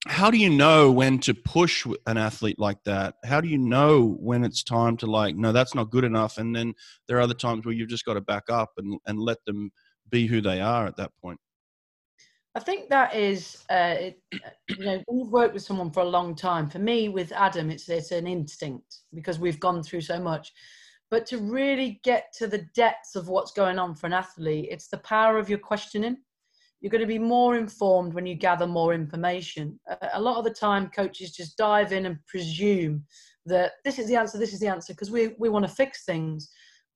how 0.05 0.29
do 0.29 0.37
you 0.37 0.49
know 0.49 0.91
when 0.91 1.19
to 1.19 1.33
push 1.33 1.85
an 2.05 2.17
athlete 2.17 2.59
like 2.59 2.83
that? 2.83 3.15
How 3.25 3.41
do 3.41 3.47
you 3.47 3.57
know 3.57 4.17
when 4.19 4.43
it's 4.43 4.63
time 4.63 4.95
to 4.97 5.07
like 5.07 5.35
no 5.35 5.51
that's 5.51 5.73
not 5.73 5.89
good 5.89 6.03
enough 6.03 6.37
and 6.37 6.55
then 6.55 6.73
there 7.07 7.17
are 7.17 7.21
other 7.21 7.33
times 7.33 7.65
where 7.65 7.73
you've 7.73 7.89
just 7.89 8.05
got 8.05 8.13
to 8.13 8.21
back 8.21 8.43
up 8.49 8.71
and, 8.77 8.99
and 9.07 9.19
let 9.19 9.43
them 9.45 9.71
be 10.09 10.27
who 10.27 10.41
they 10.41 10.61
are 10.61 10.85
at 10.85 10.97
that 10.97 11.11
point? 11.21 11.39
I 12.55 12.59
think 12.59 12.89
that 12.89 13.15
is 13.15 13.63
uh, 13.69 13.95
it, 13.99 14.21
you 14.69 14.85
know 14.85 15.03
when 15.05 15.19
you've 15.19 15.31
worked 15.31 15.53
with 15.53 15.63
someone 15.63 15.91
for 15.91 16.01
a 16.01 16.09
long 16.09 16.35
time 16.35 16.69
for 16.69 16.79
me 16.79 17.09
with 17.09 17.31
adam 17.31 17.69
it's 17.69 17.87
it's 17.89 18.11
an 18.11 18.27
instinct 18.27 19.01
because 19.13 19.39
we've 19.39 19.59
gone 19.59 19.83
through 19.83 20.01
so 20.01 20.19
much. 20.19 20.51
But 21.09 21.25
to 21.27 21.37
really 21.37 22.01
get 22.03 22.33
to 22.37 22.47
the 22.47 22.65
depths 22.75 23.15
of 23.15 23.29
what's 23.29 23.53
going 23.53 23.79
on 23.79 23.95
for 23.95 24.07
an 24.07 24.13
athlete 24.13 24.67
it's 24.71 24.87
the 24.87 24.97
power 24.99 25.37
of 25.37 25.49
your 25.49 25.59
questioning 25.59 26.17
you're 26.79 26.91
going 26.91 27.01
to 27.01 27.07
be 27.07 27.19
more 27.19 27.55
informed 27.55 28.13
when 28.13 28.25
you 28.25 28.35
gather 28.35 28.67
more 28.67 28.93
information. 28.93 29.79
A 30.13 30.21
lot 30.21 30.37
of 30.37 30.43
the 30.43 30.51
time, 30.51 30.89
coaches 30.89 31.31
just 31.31 31.57
dive 31.57 31.91
in 31.91 32.05
and 32.05 32.23
presume 32.27 33.03
that 33.45 33.73
this 33.83 33.97
is 33.97 34.07
the 34.07 34.15
answer, 34.15 34.37
this 34.37 34.53
is 34.53 34.59
the 34.59 34.67
answer, 34.67 34.93
because 34.93 35.09
we, 35.09 35.35
we 35.39 35.49
want 35.49 35.65
to 35.67 35.73
fix 35.73 36.05
things. 36.05 36.49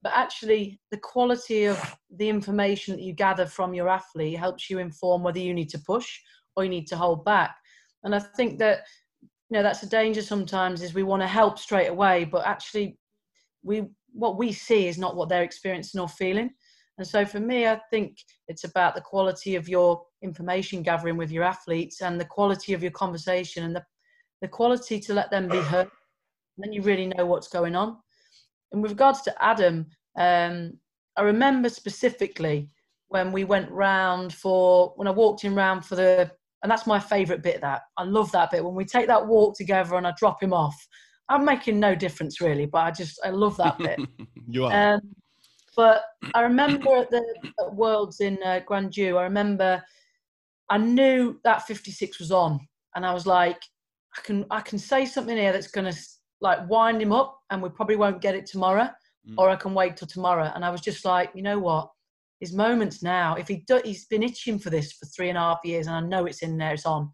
But 0.04 0.14
actually, 0.16 0.80
the 0.92 0.98
quality 0.98 1.66
of 1.66 1.98
the 2.16 2.30
information 2.30 2.96
that 2.96 3.04
you 3.04 3.14
gather 3.14 3.46
from 3.46 3.74
your 3.74 3.90
athlete 3.90 4.38
helps 4.38 4.70
you 4.70 4.80
inform 4.80 5.24
whether 5.24 5.40
you 5.40 5.54
need 5.54 5.70
to 5.70 5.80
push 5.80 6.20
or 6.56 6.64
you 6.64 6.70
need 6.70 6.88
to 6.88 6.98
hold 6.98 7.24
back. 7.24 7.56
And 8.04 8.16
I 8.16 8.20
think 8.20 8.60
that 8.60 8.82
you 9.22 9.58
know 9.58 9.64
that's 9.64 9.84
a 9.84 9.90
danger 9.90 10.22
sometimes 10.22 10.82
is 10.82 10.94
we 10.94 11.04
want 11.04 11.22
to 11.22 11.28
help 11.28 11.60
straight 11.60 11.88
away, 11.88 12.26
but 12.26 12.48
actually, 12.48 12.98
we 13.64 13.86
what 14.14 14.38
we 14.38 14.52
see 14.52 14.88
is 14.88 14.98
not 14.98 15.16
what 15.16 15.30
they're 15.30 15.44
experiencing 15.44 16.02
or 16.02 16.10
feeling. 16.10 16.52
And 16.98 17.08
so 17.08 17.26
for 17.26 17.40
me, 17.40 17.68
I 17.68 17.80
think 17.90 18.18
it's 18.48 18.64
about 18.64 18.96
the 18.96 19.02
quality 19.02 19.56
of 19.56 19.68
your 19.68 20.04
information 20.22 20.84
gathering 20.84 21.18
with 21.18 21.32
your 21.32 21.44
athletes 21.44 22.02
and 22.02 22.20
the 22.20 22.26
quality 22.26 22.74
of 22.74 22.82
your 22.82 22.92
conversation 22.92 23.64
and 23.64 23.76
the, 23.76 23.84
the 24.42 24.48
quality 24.48 25.00
to 25.00 25.14
let 25.14 25.32
them 25.32 25.48
be 25.48 25.58
heard. 25.58 25.90
And 26.58 26.66
then 26.66 26.74
you 26.74 26.82
really 26.82 27.08
know 27.08 27.26
what's 27.26 27.48
going 27.48 27.76
on. 27.76 27.98
And 28.72 28.82
with 28.82 28.92
regards 28.92 29.22
to 29.24 29.44
Adam, 29.44 29.88
um, 30.18 30.74
I 31.18 31.24
remember 31.24 31.70
specifically 31.70 32.70
when 33.08 33.32
we 33.32 33.44
went 33.44 33.70
round 33.72 34.34
for, 34.34 34.94
when 34.96 35.08
I 35.08 35.12
walked 35.12 35.44
in 35.44 35.56
round 35.56 35.86
for 35.86 35.96
the, 35.96 36.32
and 36.64 36.72
that's 36.72 36.88
my 36.88 37.00
favourite 37.00 37.42
bit 37.42 37.62
that. 37.62 37.82
I 37.98 38.04
love 38.04 38.32
that 38.34 38.52
bit. 38.52 38.64
When 38.64 38.76
we 38.76 38.86
take 38.86 39.08
that 39.08 39.26
walk 39.26 39.58
together 39.58 39.96
and 39.96 40.06
I 40.06 40.14
drop 40.18 40.42
him 40.42 40.54
off, 40.54 40.76
I'm 41.30 41.46
making 41.46 41.80
no 41.80 41.96
difference 41.96 42.42
really, 42.42 42.66
but 42.66 42.80
I 42.80 42.92
just, 42.92 43.20
I 43.26 43.30
love 43.30 43.58
that 43.58 43.78
bit. 43.78 44.00
you 44.48 44.66
are. 44.66 44.94
Um, 44.94 45.02
but 45.76 46.04
I 46.34 46.42
remember 46.42 46.98
at 46.98 47.10
the 47.12 47.24
at 47.60 47.74
Worlds 47.74 48.20
in 48.20 48.38
uh, 48.44 48.62
I 48.70 49.24
remember 49.24 49.84
I 50.70 50.78
knew 50.78 51.40
that 51.44 51.68
56 51.68 52.20
was 52.20 52.32
on, 52.32 52.60
and 52.96 53.06
I 53.06 53.14
was 53.14 53.28
like, 53.28 53.62
I 54.18 54.22
can 54.22 54.46
I 54.50 54.62
can 54.62 54.80
say 54.80 55.06
something 55.06 55.36
here 55.38 55.52
that's 55.52 55.68
going 55.72 55.92
to 55.92 55.98
like 56.42 56.68
wind 56.70 57.02
him 57.02 57.12
up, 57.12 57.40
and 57.50 57.62
we 57.62 57.70
probably 57.70 57.96
won't 57.96 58.22
get 58.22 58.36
it 58.36 58.46
tomorrow, 58.46 58.90
mm. 59.30 59.36
or 59.38 59.50
I 59.50 59.56
can 59.56 59.74
wait 59.74 59.98
till 59.98 60.08
tomorrow. 60.08 60.52
And 60.56 60.66
I 60.66 60.70
was 60.70 60.82
just 60.82 61.06
like, 61.06 61.32
you 61.36 61.42
know 61.42 61.60
what? 61.60 61.90
His 62.40 62.54
moments 62.54 63.04
now. 63.04 63.36
If 63.36 63.48
he 63.48 63.64
do, 63.68 63.82
he's 63.84 64.06
been 64.06 64.24
itching 64.24 64.60
for 64.60 64.70
this 64.70 64.94
for 64.94 65.06
three 65.06 65.30
and 65.30 65.38
a 65.38 65.42
half 65.42 65.60
years, 65.64 65.88
and 65.88 65.96
I 65.96 66.02
know 66.02 66.26
it's 66.26 66.42
in 66.42 66.58
there, 66.58 66.74
it's 66.74 66.86
on. 66.86 67.12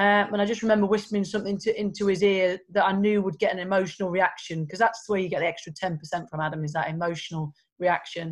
Um, 0.00 0.32
and 0.32 0.40
I 0.40 0.46
just 0.46 0.62
remember 0.62 0.86
whispering 0.86 1.26
something 1.26 1.58
to, 1.58 1.78
into 1.78 2.06
his 2.06 2.22
ear 2.22 2.58
that 2.70 2.86
I 2.86 2.92
knew 2.92 3.20
would 3.20 3.38
get 3.38 3.52
an 3.52 3.58
emotional 3.58 4.08
reaction 4.08 4.64
because 4.64 4.78
that's 4.78 5.06
where 5.06 5.20
you 5.20 5.28
get 5.28 5.40
the 5.40 5.46
extra 5.46 5.74
10% 5.74 5.98
from 6.30 6.40
Adam 6.40 6.64
is 6.64 6.72
that 6.72 6.88
emotional 6.88 7.52
reaction. 7.78 8.28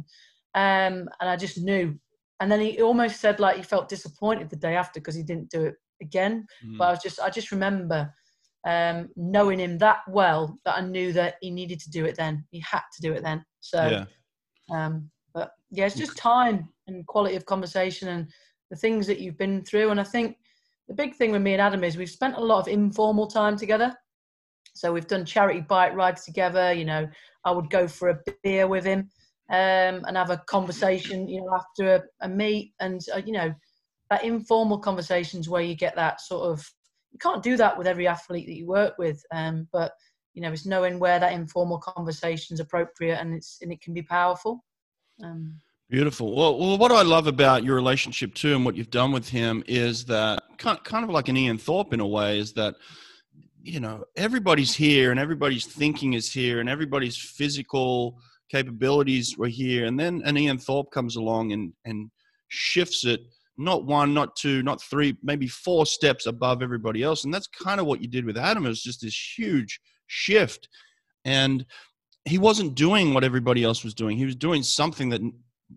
Um, 0.54 1.10
and 1.20 1.28
I 1.28 1.36
just 1.36 1.58
knew. 1.58 1.94
And 2.40 2.50
then 2.50 2.60
he 2.60 2.80
almost 2.80 3.20
said 3.20 3.38
like 3.38 3.58
he 3.58 3.62
felt 3.62 3.90
disappointed 3.90 4.48
the 4.48 4.56
day 4.56 4.76
after 4.76 4.98
because 4.98 5.14
he 5.14 5.22
didn't 5.22 5.50
do 5.50 5.66
it 5.66 5.74
again. 6.00 6.46
Mm. 6.64 6.78
But 6.78 6.84
I 6.84 6.90
was 6.92 7.02
just, 7.02 7.20
I 7.20 7.28
just 7.28 7.52
remember 7.52 8.10
um, 8.66 9.10
knowing 9.16 9.58
him 9.58 9.76
that 9.76 9.98
well 10.08 10.58
that 10.64 10.78
I 10.78 10.80
knew 10.80 11.12
that 11.12 11.34
he 11.42 11.50
needed 11.50 11.80
to 11.80 11.90
do 11.90 12.06
it 12.06 12.16
then. 12.16 12.46
He 12.50 12.60
had 12.60 12.80
to 12.94 13.02
do 13.02 13.12
it 13.12 13.22
then. 13.22 13.44
So, 13.60 14.06
yeah. 14.70 14.86
um, 14.86 15.10
but 15.34 15.50
yeah, 15.70 15.84
it's 15.84 15.96
just 15.96 16.16
time 16.16 16.70
and 16.86 17.06
quality 17.06 17.36
of 17.36 17.44
conversation 17.44 18.08
and 18.08 18.30
the 18.70 18.76
things 18.76 19.06
that 19.06 19.20
you've 19.20 19.36
been 19.36 19.62
through. 19.66 19.90
And 19.90 20.00
I 20.00 20.04
think 20.04 20.38
the 20.88 20.94
big 20.94 21.14
thing 21.14 21.30
with 21.30 21.42
me 21.42 21.52
and 21.52 21.62
Adam 21.62 21.84
is 21.84 21.96
we've 21.96 22.08
spent 22.08 22.36
a 22.36 22.40
lot 22.40 22.60
of 22.60 22.68
informal 22.68 23.26
time 23.26 23.56
together. 23.56 23.94
So 24.74 24.92
we've 24.92 25.06
done 25.06 25.24
charity 25.24 25.60
bike 25.60 25.94
rides 25.94 26.24
together. 26.24 26.72
You 26.72 26.84
know, 26.84 27.08
I 27.44 27.50
would 27.50 27.68
go 27.70 27.86
for 27.86 28.10
a 28.10 28.18
beer 28.42 28.66
with 28.66 28.84
him 28.84 29.10
um, 29.50 30.04
and 30.06 30.16
have 30.16 30.30
a 30.30 30.42
conversation, 30.46 31.28
you 31.28 31.40
know, 31.40 31.54
after 31.54 31.94
a, 31.96 32.02
a 32.22 32.28
meet, 32.28 32.74
and 32.80 33.00
uh, 33.14 33.20
you 33.24 33.32
know, 33.32 33.52
that 34.10 34.24
informal 34.24 34.78
conversations 34.78 35.48
where 35.48 35.62
you 35.62 35.74
get 35.74 35.96
that 35.96 36.20
sort 36.20 36.50
of. 36.50 36.66
You 37.12 37.18
can't 37.18 37.42
do 37.42 37.56
that 37.56 37.76
with 37.76 37.86
every 37.86 38.06
athlete 38.06 38.46
that 38.46 38.56
you 38.56 38.66
work 38.66 38.98
with, 38.98 39.22
um, 39.32 39.66
but 39.72 39.92
you 40.34 40.42
know, 40.42 40.52
it's 40.52 40.66
knowing 40.66 40.98
where 40.98 41.18
that 41.18 41.32
informal 41.32 41.78
conversation 41.78 42.54
is 42.54 42.60
appropriate, 42.60 43.18
and 43.18 43.34
it's 43.34 43.58
and 43.60 43.72
it 43.72 43.80
can 43.80 43.94
be 43.94 44.02
powerful. 44.02 44.64
Um, 45.24 45.54
Beautiful. 45.90 46.36
Well, 46.36 46.58
well, 46.58 46.76
what 46.76 46.92
I 46.92 47.02
love 47.02 47.26
about 47.26 47.64
your 47.64 47.74
relationship 47.74 48.34
too, 48.34 48.54
and 48.54 48.64
what 48.64 48.76
you've 48.76 48.90
done 48.90 49.10
with 49.10 49.28
him, 49.28 49.64
is 49.66 50.04
that 50.06 50.42
kind 50.58 51.04
of 51.04 51.08
like 51.08 51.28
an 51.28 51.36
Ian 51.36 51.56
Thorpe 51.56 51.94
in 51.94 52.00
a 52.00 52.06
way, 52.06 52.38
is 52.38 52.52
that 52.54 52.74
you 53.62 53.80
know 53.80 54.04
everybody's 54.16 54.74
here 54.74 55.10
and 55.10 55.20
everybody's 55.20 55.66
thinking 55.66 56.14
is 56.14 56.32
here 56.32 56.60
and 56.60 56.68
everybody's 56.68 57.16
physical 57.16 58.18
capabilities 58.50 59.36
were 59.36 59.48
here. 59.48 59.86
And 59.86 59.98
then 59.98 60.22
an 60.24 60.36
ian 60.36 60.58
thorpe 60.58 60.90
comes 60.90 61.16
along 61.16 61.52
and 61.52 61.72
and 61.84 62.10
shifts 62.48 63.04
it 63.04 63.20
not 63.58 63.84
one 63.84 64.14
not 64.14 64.34
two 64.36 64.62
not 64.62 64.80
three 64.80 65.16
maybe 65.22 65.48
four 65.48 65.84
steps 65.84 66.26
above 66.26 66.62
everybody 66.62 67.02
else. 67.02 67.24
And 67.24 67.34
that's 67.34 67.48
kind 67.48 67.80
of 67.80 67.86
what 67.86 68.00
you 68.00 68.08
did 68.08 68.24
with 68.24 68.38
adam. 68.38 68.64
It 68.64 68.70
was 68.70 68.82
just 68.82 69.02
this 69.02 69.34
huge 69.36 69.80
shift. 70.06 70.68
And 71.24 71.66
he 72.24 72.38
wasn't 72.38 72.74
doing 72.74 73.14
what 73.14 73.24
everybody 73.24 73.64
else 73.64 73.84
was 73.84 73.94
doing. 73.94 74.16
He 74.16 74.24
was 74.24 74.36
doing 74.36 74.62
something 74.62 75.08
that 75.10 75.20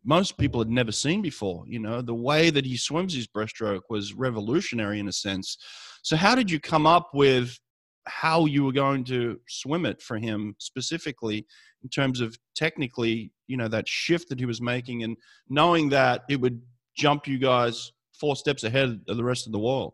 most 0.04 0.38
people 0.38 0.60
had 0.60 0.70
never 0.70 0.92
seen 0.92 1.22
before 1.22 1.64
you 1.68 1.80
know 1.80 2.02
the 2.02 2.14
way 2.14 2.50
that 2.50 2.66
he 2.66 2.78
swims 2.78 3.14
his 3.14 3.28
breaststroke 3.28 3.82
was 3.90 4.14
revolutionary 4.14 5.00
in 5.00 5.08
a 5.08 5.12
sense 5.12 5.58
so 6.02 6.16
how 6.16 6.34
did 6.34 6.50
you 6.50 6.60
come 6.60 6.88
up 6.88 7.10
with 7.14 7.60
how 8.08 8.46
you 8.46 8.64
were 8.64 8.72
going 8.72 9.04
to 9.06 9.40
swim 9.48 9.86
it 9.86 10.02
for 10.02 10.18
him 10.18 10.56
specifically 10.60 11.46
in 11.84 11.90
terms 11.90 12.22
of 12.22 12.38
technically, 12.56 13.32
you 13.48 13.58
know, 13.58 13.68
that 13.68 13.88
shift 13.88 14.30
that 14.30 14.40
he 14.40 14.46
was 14.46 14.62
making 14.62 15.04
and 15.04 15.18
knowing 15.50 15.90
that 15.90 16.24
it 16.30 16.40
would 16.40 16.62
jump 16.96 17.28
you 17.28 17.38
guys 17.38 17.92
four 18.20 18.36
steps 18.36 18.64
ahead 18.64 19.02
of 19.08 19.18
the 19.18 19.24
rest 19.24 19.46
of 19.46 19.52
the 19.52 19.60
world? 19.60 19.94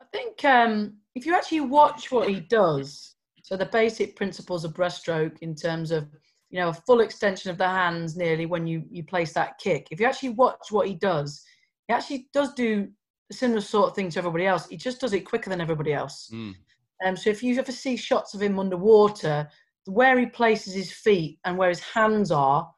I 0.00 0.04
think 0.12 0.44
um, 0.44 0.94
if 1.14 1.26
you 1.26 1.34
actually 1.34 1.60
watch 1.60 2.10
what 2.10 2.28
he 2.28 2.40
does, 2.40 3.16
so 3.42 3.56
the 3.56 3.66
basic 3.66 4.16
principles 4.16 4.64
of 4.64 4.74
breaststroke 4.74 5.38
in 5.40 5.54
terms 5.54 5.90
of 5.90 6.08
you 6.50 6.60
know 6.60 6.68
a 6.68 6.74
full 6.74 7.00
extension 7.00 7.50
of 7.50 7.58
the 7.58 7.66
hands 7.66 8.16
nearly 8.16 8.46
when 8.46 8.66
you 8.66 8.84
you 8.90 9.04
place 9.04 9.32
that 9.32 9.58
kick. 9.58 9.88
If 9.90 10.00
you 10.00 10.06
actually 10.06 10.30
watch 10.30 10.70
what 10.70 10.88
he 10.88 10.94
does, 10.94 11.42
he 11.88 11.94
actually 11.94 12.28
does 12.32 12.52
do 12.54 12.88
a 13.30 13.34
similar 13.34 13.60
sort 13.60 13.90
of 13.90 13.96
thing 13.96 14.10
to 14.10 14.18
everybody 14.18 14.46
else. 14.46 14.68
He 14.68 14.76
just 14.76 15.00
does 15.00 15.12
it 15.12 15.20
quicker 15.20 15.50
than 15.50 15.60
everybody 15.60 15.92
else. 15.92 16.30
Mm. 16.32 16.54
Um, 17.06 17.16
so 17.16 17.30
if 17.30 17.42
you 17.42 17.58
ever 17.58 17.72
see 17.72 17.96
shots 17.96 18.34
of 18.34 18.42
him 18.42 18.58
underwater, 18.58 19.48
where 19.86 20.18
he 20.18 20.26
places 20.26 20.74
his 20.74 20.92
feet 20.92 21.38
and 21.44 21.56
where 21.56 21.70
his 21.70 21.80
hands 21.80 22.30
are 22.30 22.68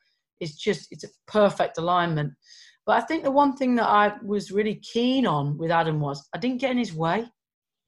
it's 0.43 0.57
just 0.57 0.89
it's 0.91 1.05
a 1.05 1.09
perfect 1.27 1.79
alignment. 1.79 2.33
But 2.85 3.01
I 3.01 3.07
think 3.07 3.23
the 3.23 3.31
one 3.31 3.57
thing 3.57 3.77
that 3.77 3.89
I 3.89 4.15
was 4.25 4.51
really 4.51 4.75
keen 4.75 5.25
on 5.25 5.57
with 5.57 5.71
Adam 5.71 6.01
was 6.01 6.29
I 6.35 6.39
didn't 6.39 6.61
get 6.61 6.73
in 6.73 6.79
his 6.79 6.93
way. 6.93 7.27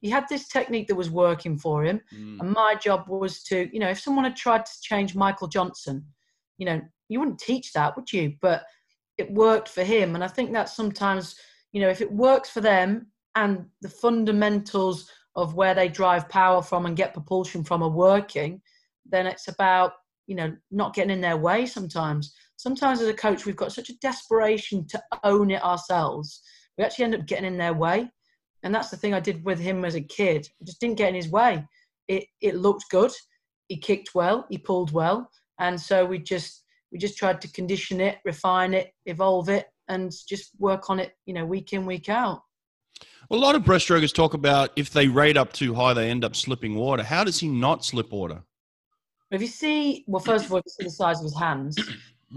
He 0.01 0.09
had 0.09 0.25
this 0.29 0.47
technique 0.47 0.87
that 0.87 0.95
was 0.95 1.09
working 1.09 1.57
for 1.57 1.83
him, 1.83 2.01
mm. 2.13 2.39
and 2.39 2.51
my 2.51 2.75
job 2.75 3.07
was 3.07 3.41
to, 3.43 3.69
you 3.73 3.79
know, 3.79 3.89
if 3.89 3.99
someone 3.99 4.25
had 4.25 4.35
tried 4.35 4.65
to 4.65 4.81
change 4.81 5.15
Michael 5.15 5.47
Johnson, 5.47 6.05
you 6.57 6.65
know, 6.65 6.81
you 7.09 7.19
wouldn't 7.19 7.39
teach 7.39 7.73
that, 7.73 7.95
would 7.95 8.11
you? 8.11 8.33
But 8.41 8.63
it 9.17 9.31
worked 9.31 9.69
for 9.69 9.83
him, 9.83 10.15
and 10.15 10.23
I 10.23 10.27
think 10.27 10.51
that 10.53 10.69
sometimes, 10.69 11.35
you 11.71 11.81
know, 11.81 11.89
if 11.89 12.01
it 12.01 12.11
works 12.11 12.49
for 12.49 12.61
them 12.61 13.07
and 13.35 13.65
the 13.81 13.89
fundamentals 13.89 15.09
of 15.35 15.55
where 15.55 15.73
they 15.73 15.89
drive 15.89 16.29
power 16.29 16.61
from 16.61 16.85
and 16.85 16.95
get 16.95 17.13
propulsion 17.13 17.63
from 17.63 17.83
are 17.83 17.89
working, 17.89 18.61
then 19.05 19.27
it's 19.27 19.47
about 19.47 19.93
you 20.27 20.35
know 20.35 20.55
not 20.71 20.93
getting 20.93 21.11
in 21.11 21.21
their 21.21 21.37
way 21.37 21.65
sometimes. 21.65 22.33
Sometimes 22.57 23.01
as 23.01 23.07
a 23.07 23.13
coach 23.13 23.45
we've 23.45 23.55
got 23.55 23.71
such 23.71 23.89
a 23.89 23.97
desperation 23.99 24.87
to 24.87 25.01
own 25.23 25.51
it 25.51 25.63
ourselves. 25.63 26.41
We 26.77 26.83
actually 26.83 27.05
end 27.05 27.15
up 27.15 27.25
getting 27.25 27.45
in 27.45 27.57
their 27.57 27.73
way 27.73 28.09
and 28.65 28.75
that's 28.75 28.89
the 28.89 28.97
thing 28.97 29.13
i 29.13 29.19
did 29.19 29.45
with 29.45 29.59
him 29.59 29.85
as 29.85 29.95
a 29.95 30.01
kid 30.01 30.49
I 30.61 30.65
just 30.65 30.81
didn't 30.81 30.97
get 30.97 31.09
in 31.09 31.15
his 31.15 31.29
way 31.29 31.65
it 32.09 32.25
it 32.41 32.55
looked 32.55 32.85
good 32.91 33.11
he 33.69 33.77
kicked 33.77 34.09
well 34.13 34.45
he 34.49 34.57
pulled 34.57 34.91
well 34.91 35.29
and 35.59 35.79
so 35.79 36.03
we 36.03 36.19
just 36.19 36.65
we 36.91 36.97
just 36.97 37.17
tried 37.17 37.39
to 37.41 37.51
condition 37.51 38.01
it 38.01 38.17
refine 38.25 38.73
it 38.73 38.91
evolve 39.05 39.47
it 39.47 39.67
and 39.87 40.11
just 40.27 40.51
work 40.59 40.89
on 40.89 40.99
it 40.99 41.13
you 41.25 41.33
know 41.33 41.45
week 41.45 41.71
in 41.71 41.85
week 41.85 42.09
out 42.09 42.41
well, 43.29 43.39
a 43.39 43.43
lot 43.43 43.55
of 43.55 43.63
breaststrokers 43.63 44.13
talk 44.13 44.35
about 44.35 44.71
if 44.75 44.91
they 44.91 45.07
rate 45.07 45.35
up 45.35 45.51
too 45.51 45.73
high, 45.73 45.93
they 45.93 46.11
end 46.11 46.23
up 46.23 46.35
slipping 46.35 46.75
water. 46.75 47.01
How 47.01 47.23
does 47.23 47.39
he 47.39 47.47
not 47.47 47.83
slip 47.83 48.11
water? 48.11 48.43
If 49.31 49.41
you 49.41 49.47
see, 49.47 50.05
well, 50.07 50.21
first 50.21 50.45
of 50.45 50.53
all, 50.53 50.59
you 50.59 50.63
see 50.67 50.83
the 50.83 50.91
size 50.91 51.17
of 51.17 51.23
his 51.23 51.37
hands. 51.37 51.75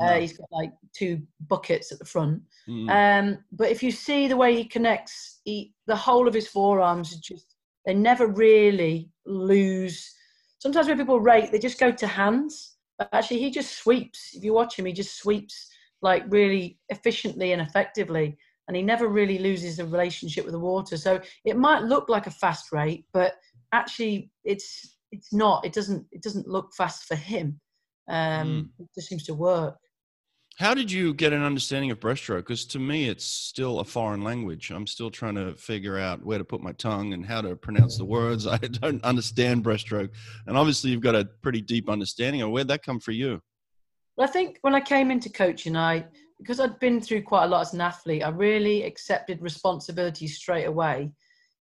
Uh, 0.01 0.20
he's 0.20 0.37
got 0.37 0.48
like 0.53 0.72
two 0.94 1.20
buckets 1.48 1.90
at 1.92 1.98
the 1.98 2.05
front. 2.05 2.42
Mm. 2.68 2.90
Um, 2.90 3.38
but 3.53 3.70
if 3.70 3.83
you 3.83 3.90
see 3.90 4.29
the 4.29 4.37
way 4.37 4.55
he 4.55 4.64
connects, 4.64 5.40
he, 5.44 5.74
the 5.87 5.96
whole 5.96 6.29
of 6.29 6.35
his 6.35 6.48
forearms 6.48 7.16
just, 7.16 7.55
they 7.87 7.94
never 7.94 8.27
really 8.27 9.11
lose. 9.27 10.14
Sometimes 10.59 10.88
when 10.88 10.98
people 10.98 11.20
rate, 11.20 11.51
they 11.51 11.59
just 11.59 11.81
go 11.81 11.90
to 11.90 12.07
hands. 12.07 12.77
But 12.98 13.09
actually, 13.12 13.40
he 13.40 13.51
just 13.51 13.79
sweeps. 13.79 14.31
If 14.35 14.44
you 14.44 14.53
watch 14.53 14.79
him, 14.79 14.87
he 14.87 14.92
just 14.92 15.18
sweeps 15.18 15.68
like 16.03 16.24
really 16.29 16.79
efficiently 16.88 17.53
and 17.53 17.62
effectively. 17.62 18.37
And 18.66 18.77
he 18.77 18.83
never 18.83 19.09
really 19.09 19.38
loses 19.38 19.79
the 19.79 19.87
relationship 19.87 20.44
with 20.44 20.53
the 20.53 20.59
water. 20.59 20.96
So 20.96 21.20
it 21.44 21.57
might 21.57 21.85
look 21.85 22.09
like 22.09 22.27
a 22.27 22.31
fast 22.31 22.70
rate, 22.72 23.07
but 23.12 23.35
actually, 23.72 24.31
it's 24.44 24.96
it's 25.11 25.33
not. 25.33 25.64
It 25.64 25.72
doesn't. 25.72 26.07
It 26.12 26.22
doesn't 26.22 26.46
look 26.46 26.74
fast 26.74 27.05
for 27.05 27.14
him. 27.14 27.61
Um, 28.09 28.71
mm. 28.79 28.85
It 28.85 28.88
just 28.94 29.09
seems 29.09 29.25
to 29.25 29.35
work. 29.35 29.77
How 30.59 30.75
did 30.75 30.90
you 30.90 31.14
get 31.14 31.33
an 31.33 31.44
understanding 31.44 31.92
of 31.92 32.01
breaststroke? 32.01 32.38
Because 32.38 32.66
to 32.66 32.81
me, 32.81 33.09
it's 33.09 33.25
still 33.25 33.79
a 33.79 33.85
foreign 33.85 34.23
language. 34.25 34.73
I'm 34.73 34.88
still 34.88 35.09
trying 35.09 35.37
to 35.37 35.55
figure 35.55 35.99
out 35.99 36.25
where 36.25 36.38
to 36.38 36.44
put 36.44 36.61
my 36.61 36.73
tongue 36.73 37.12
and 37.12 37.25
how 37.25 37.42
to 37.42 37.55
pronounce 37.55 37.97
the 37.97 38.05
words. 38.05 38.44
I 38.47 38.59
don't 38.59 39.03
understand 39.05 39.64
breaststroke, 39.64 40.11
and 40.47 40.57
obviously, 40.57 40.90
you've 40.90 41.01
got 41.01 41.14
a 41.14 41.27
pretty 41.42 41.61
deep 41.61 41.88
understanding 41.88 42.42
of 42.42 42.51
where'd 42.51 42.68
that 42.68 42.83
come 42.83 42.99
for 42.99 43.12
you. 43.12 43.40
Well, 44.16 44.29
I 44.29 44.33
think 44.33 44.59
when 44.62 44.75
I 44.75 44.81
came 44.81 45.12
into 45.12 45.31
coaching, 45.31 45.77
I 45.77 46.07
because 46.40 46.59
I'd 46.61 46.79
been 46.81 47.01
through 47.01 47.23
quite 47.23 47.44
a 47.44 47.49
lot 47.49 47.62
as 47.62 47.75
an 47.75 47.81
athlete, 47.81 48.25
I 48.25 48.29
really 48.29 48.85
accepted 48.85 49.42
responsibility 49.42 50.29
straight 50.29 50.66
away 50.66 51.12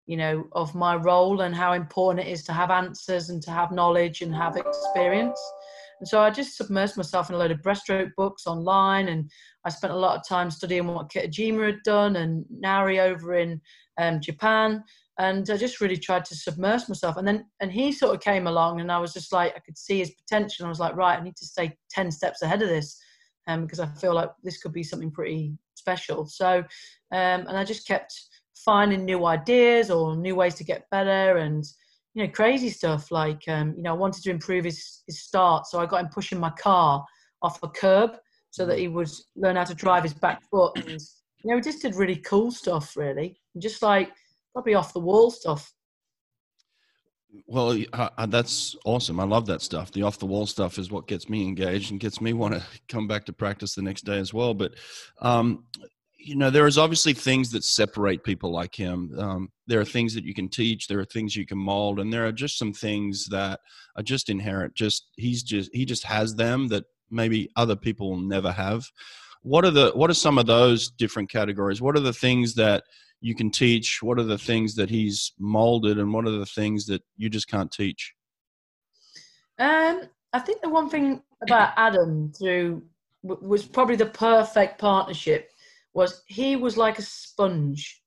you 0.08 0.16
know, 0.16 0.48
of 0.54 0.74
my 0.74 0.96
role 0.96 1.42
and 1.42 1.54
how 1.54 1.74
important 1.74 2.26
it 2.26 2.32
is 2.32 2.44
to 2.46 2.54
have 2.54 2.72
answers 2.72 3.30
and 3.30 3.44
to 3.44 3.52
have 3.52 3.72
knowledge 3.72 4.22
and 4.22 4.34
have 4.34 4.56
experience. 4.56 5.40
And 6.00 6.08
so 6.08 6.22
I 6.22 6.30
just 6.30 6.60
submersed 6.60 6.98
myself 6.98 7.30
in 7.30 7.36
a 7.36 7.38
load 7.38 7.52
of 7.52 7.62
breaststroke 7.62 8.12
books 8.16 8.46
online, 8.46 9.10
and 9.10 9.30
I 9.66 9.70
spent 9.70 9.94
a 9.94 9.98
lot 9.98 10.18
of 10.18 10.28
time 10.28 10.52
studying 10.52 10.88
what 10.88 11.10
Kitajima 11.10 11.66
had 11.66 11.84
done 11.84 12.18
and 12.18 12.46
Nari 12.50 13.00
over 13.00 13.36
in 13.36 13.62
um, 13.98 14.22
Japan. 14.22 14.84
And 15.20 15.50
I 15.50 15.58
just 15.58 15.82
really 15.82 15.98
tried 15.98 16.26
to 16.26 16.36
submerge 16.36 16.88
myself. 16.88 17.18
And 17.18 17.28
then, 17.28 17.46
and 17.60 17.72
he 17.72 17.92
sort 17.92 18.14
of 18.14 18.22
came 18.22 18.46
along, 18.46 18.82
and 18.82 18.92
I 18.92 19.00
was 19.00 19.14
just 19.14 19.34
like, 19.34 19.54
I 19.56 19.60
could 19.60 19.78
see 19.78 20.00
his 20.00 20.12
potential. 20.12 20.66
I 20.66 20.70
was 20.70 20.80
like, 20.80 20.96
right, 20.96 21.20
I 21.20 21.24
need 21.24 21.36
to 21.38 21.46
stay 21.46 21.76
10 21.90 22.12
steps 22.12 22.44
ahead 22.44 22.62
of 22.62 22.70
this 22.70 23.00
um, 23.48 23.64
because 23.64 23.80
I 23.80 23.88
feel 23.88 24.14
like 24.14 24.30
this 24.44 24.60
could 24.60 24.74
be 24.74 24.84
something 24.84 25.12
pretty 25.12 25.58
special. 25.74 26.26
So, 26.26 26.60
um, 27.12 27.48
and 27.48 27.58
I 27.58 27.64
just 27.64 27.88
kept 27.88 28.14
finding 28.64 29.06
new 29.06 29.26
ideas 29.26 29.90
or 29.90 30.16
new 30.16 30.36
ways 30.36 30.56
to 30.56 30.64
get 30.64 30.90
better 30.92 31.38
and 31.38 31.64
you 32.18 32.24
know 32.24 32.30
crazy 32.32 32.70
stuff 32.70 33.12
like 33.12 33.44
um, 33.48 33.76
you 33.78 33.84
know 33.84 33.92
I 33.92 33.98
wanted 33.98 34.24
to 34.24 34.32
improve 34.32 34.66
his, 34.66 35.04
his 35.06 35.22
start 35.22 35.68
so 35.68 35.80
I 35.80 35.86
got 35.86 36.02
him 36.04 36.10
pushing 36.10 36.40
my 36.40 36.50
car 36.50 37.06
off 37.44 37.62
a 37.62 37.68
curb 37.68 38.18
so 38.50 38.66
that 38.66 38.80
he 38.80 38.88
would 38.88 39.12
learn 39.36 39.56
how 39.56 39.66
to 39.66 39.76
drive 39.76 40.02
his 40.02 40.16
back 40.16 40.42
foot 40.50 40.76
and 40.78 41.00
you 41.44 41.52
know 41.52 41.56
we 41.56 41.62
just 41.62 41.84
did 41.84 41.94
really 41.94 42.16
cool 42.16 42.50
stuff 42.50 42.98
really 42.98 43.40
just 43.60 43.84
like 43.84 44.12
probably 44.52 44.74
off 44.74 44.94
the 44.94 45.00
wall 45.00 45.30
stuff 45.30 45.72
well, 47.46 47.78
uh, 47.94 48.26
that's 48.26 48.76
awesome. 48.84 49.20
I 49.20 49.26
love 49.26 49.46
that 49.48 49.62
stuff. 49.62 49.92
The 49.92 50.02
off 50.02 50.18
the 50.18 50.26
wall 50.26 50.48
stuff 50.48 50.80
is 50.80 50.90
what 50.90 51.08
gets 51.08 51.30
me 51.30 51.46
engaged 51.46 51.92
and 51.92 52.00
gets 52.00 52.20
me 52.20 52.34
want 52.34 52.56
to 52.56 52.64
come 52.88 53.06
back 53.06 53.26
to 53.26 53.34
practice 53.34 53.76
the 53.76 53.82
next 53.82 54.06
day 54.06 54.18
as 54.18 54.34
well. 54.34 54.54
But 54.54 54.74
um, 55.22 55.66
you 56.18 56.36
know 56.36 56.50
there 56.50 56.68
is 56.68 56.78
obviously 56.78 57.14
things 57.14 57.52
that 57.52 57.64
separate 57.64 58.24
people 58.24 58.52
like 58.52 58.76
him. 58.76 59.14
Um, 59.18 59.52
there 59.68 59.80
are 59.80 59.86
things 59.86 60.14
that 60.14 60.24
you 60.24 60.34
can 60.34 60.50
teach 60.50 60.88
there 60.88 61.00
are 61.00 61.06
things 61.06 61.36
you 61.36 61.46
can 61.46 61.58
mold 61.58 62.00
and 62.00 62.12
there 62.12 62.26
are 62.26 62.32
just 62.32 62.58
some 62.58 62.74
things 62.74 63.26
that 63.28 63.60
are 63.96 64.04
just 64.04 64.30
inherent. 64.30 64.76
Just 64.76 65.08
he's 65.16 65.44
just 65.44 65.70
he 65.74 65.86
just 65.86 66.04
has 66.04 66.36
them 66.36 66.68
that 66.70 66.86
maybe 67.10 67.50
other 67.56 67.76
people 67.76 68.10
will 68.10 68.22
never 68.22 68.52
have. 68.52 68.86
What 69.44 69.64
are 69.66 69.72
the 69.72 69.92
what 69.92 70.10
are 70.10 70.16
some 70.16 70.38
of 70.38 70.46
those 70.46 70.90
different 70.90 71.30
categories? 71.30 71.82
What 71.82 71.96
are 71.96 72.02
the 72.02 72.14
things 72.14 72.56
that 72.56 72.84
you 73.22 73.36
can 73.36 73.50
teach? 73.50 74.00
What 74.02 74.20
are 74.20 74.24
the 74.24 74.38
things 74.38 74.76
that 74.76 74.90
he's 74.90 75.34
molded 75.40 75.98
and 75.98 76.14
what 76.14 76.26
are 76.26 76.32
the 76.32 76.46
things 76.46 76.86
that 76.88 77.04
you 77.16 77.30
just 77.30 77.48
can't 77.48 77.72
teach? 77.72 78.14
Um 79.60 80.02
i 80.34 80.40
think 80.40 80.62
the 80.62 80.70
one 80.70 80.90
thing 80.90 81.22
about 81.42 81.72
adam 81.78 82.32
through 82.38 82.84
was 83.24 83.66
probably 83.66 83.96
the 83.96 84.06
perfect 84.06 84.78
partnership 84.80 85.52
was 85.98 86.22
he 86.28 86.56
was 86.56 86.78
like 86.78 87.00
a 87.00 87.02
sponge. 87.02 88.04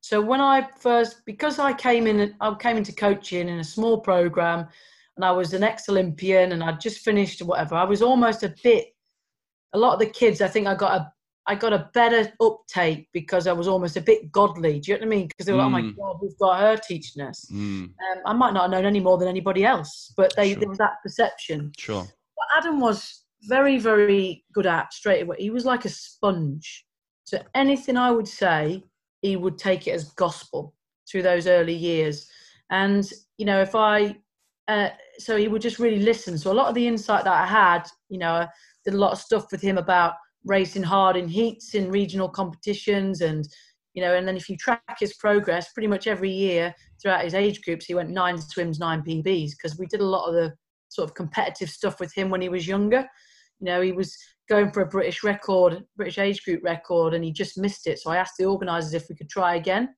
So 0.00 0.20
when 0.20 0.40
I 0.40 0.68
first, 0.78 1.26
because 1.26 1.58
I 1.58 1.72
came 1.72 2.06
in, 2.06 2.34
I 2.40 2.54
came 2.54 2.76
into 2.76 2.94
coaching 2.94 3.48
in 3.48 3.58
a 3.58 3.64
small 3.64 4.00
program, 4.00 4.68
and 5.16 5.24
I 5.24 5.32
was 5.32 5.52
an 5.52 5.64
ex-Olympian, 5.64 6.52
and 6.52 6.62
I'd 6.62 6.80
just 6.80 7.04
finished 7.04 7.42
whatever. 7.42 7.74
I 7.74 7.84
was 7.84 8.00
almost 8.00 8.44
a 8.44 8.54
bit. 8.62 8.86
A 9.72 9.78
lot 9.78 9.94
of 9.94 9.98
the 9.98 10.06
kids, 10.06 10.40
I 10.40 10.46
think, 10.46 10.68
I 10.68 10.76
got 10.76 11.00
a, 11.00 11.12
I 11.48 11.56
got 11.56 11.72
a 11.72 11.90
better 11.94 12.32
uptake 12.40 13.08
because 13.12 13.48
I 13.48 13.52
was 13.52 13.66
almost 13.66 13.96
a 13.96 14.00
bit 14.00 14.30
godly. 14.30 14.78
Do 14.78 14.92
you 14.92 14.98
know 14.98 15.06
what 15.06 15.12
I 15.12 15.16
mean? 15.16 15.26
Because 15.26 15.46
they 15.46 15.52
were 15.52 15.58
mm. 15.58 15.72
like, 15.72 15.84
"Oh 15.84 15.86
my 15.86 15.92
mm. 15.92 15.96
God, 15.96 16.18
we've 16.22 16.38
got 16.38 16.60
her 16.60 16.76
teaching 16.76 17.22
us." 17.22 17.44
Mm. 17.52 17.86
Um, 17.86 18.18
I 18.24 18.32
might 18.34 18.54
not 18.54 18.62
have 18.62 18.70
known 18.70 18.86
any 18.86 19.00
more 19.00 19.18
than 19.18 19.26
anybody 19.26 19.64
else, 19.64 20.14
but 20.16 20.32
they, 20.36 20.52
sure. 20.52 20.60
there 20.60 20.68
was 20.68 20.78
that 20.78 21.02
perception. 21.02 21.72
Sure. 21.76 22.04
But 22.04 22.46
Adam 22.58 22.78
was 22.78 23.24
very, 23.48 23.78
very 23.78 24.44
good 24.52 24.66
at 24.66 24.92
straight 24.92 25.22
away. 25.22 25.38
He 25.40 25.50
was 25.50 25.64
like 25.64 25.84
a 25.84 25.88
sponge 25.88 26.86
so 27.32 27.42
anything 27.54 27.96
I 27.96 28.10
would 28.10 28.28
say, 28.28 28.84
he 29.22 29.36
would 29.36 29.56
take 29.56 29.86
it 29.86 29.92
as 29.92 30.10
gospel 30.10 30.74
through 31.10 31.22
those 31.22 31.46
early 31.46 31.72
years. 31.74 32.28
And 32.70 33.10
you 33.38 33.46
know, 33.46 33.62
if 33.62 33.74
I 33.74 34.18
uh, 34.68 34.90
so 35.18 35.38
he 35.38 35.48
would 35.48 35.62
just 35.62 35.78
really 35.78 36.00
listen. 36.00 36.36
So 36.36 36.52
a 36.52 36.60
lot 36.60 36.68
of 36.68 36.74
the 36.74 36.86
insight 36.86 37.24
that 37.24 37.32
I 37.32 37.46
had, 37.46 37.84
you 38.10 38.18
know, 38.18 38.32
I 38.32 38.48
did 38.84 38.92
a 38.92 38.98
lot 38.98 39.12
of 39.12 39.18
stuff 39.18 39.50
with 39.50 39.62
him 39.62 39.78
about 39.78 40.12
racing 40.44 40.82
hard 40.82 41.16
in 41.16 41.26
heats 41.26 41.74
in 41.74 41.90
regional 41.90 42.28
competitions 42.28 43.22
and 43.22 43.48
you 43.94 44.02
know 44.02 44.14
and 44.14 44.26
then 44.26 44.36
if 44.36 44.48
you 44.48 44.56
track 44.56 44.96
his 44.98 45.14
progress 45.14 45.72
pretty 45.72 45.86
much 45.86 46.08
every 46.08 46.30
year 46.30 46.74
throughout 47.00 47.22
his 47.22 47.34
age 47.34 47.62
groups 47.62 47.86
he 47.86 47.94
went 47.94 48.10
nine 48.10 48.36
swims 48.36 48.80
nine 48.80 49.02
pbs 49.02 49.52
because 49.52 49.78
we 49.78 49.86
did 49.86 50.00
a 50.00 50.04
lot 50.04 50.26
of 50.26 50.34
the 50.34 50.52
sort 50.88 51.08
of 51.08 51.14
competitive 51.14 51.70
stuff 51.70 52.00
with 52.00 52.12
him 52.12 52.28
when 52.28 52.40
he 52.40 52.48
was 52.48 52.66
younger 52.66 53.08
you 53.60 53.66
know 53.66 53.80
he 53.80 53.92
was 53.92 54.18
going 54.52 54.70
for 54.70 54.82
a 54.82 54.86
british 54.86 55.22
record 55.22 55.84
british 55.96 56.18
age 56.18 56.44
group 56.44 56.62
record 56.62 57.14
and 57.14 57.24
he 57.24 57.32
just 57.32 57.58
missed 57.58 57.86
it 57.86 57.98
so 57.98 58.10
i 58.10 58.16
asked 58.16 58.34
the 58.38 58.44
organizers 58.44 58.94
if 58.94 59.08
we 59.08 59.14
could 59.14 59.28
try 59.28 59.56
again 59.56 59.88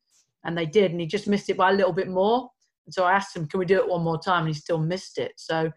and 0.45 0.57
they 0.57 0.67
did 0.67 0.91
and 0.91 1.01
he 1.01 1.07
just 1.07 1.29
missed 1.29 1.51
it 1.51 1.57
by 1.57 1.71
a 1.71 1.75
little 1.75 1.93
bit 1.93 2.09
more 2.09 2.49
and 2.87 2.95
so 2.95 3.05
i 3.05 3.13
asked 3.13 3.37
him 3.37 3.47
can 3.47 3.59
we 3.59 3.67
do 3.67 3.79
it 3.79 3.89
one 3.89 4.03
more 4.03 4.21
time 4.21 4.47
and 4.47 4.49
he 4.49 4.55
still 4.55 4.79
missed 4.79 5.19
it 5.19 5.33
so 5.37 5.71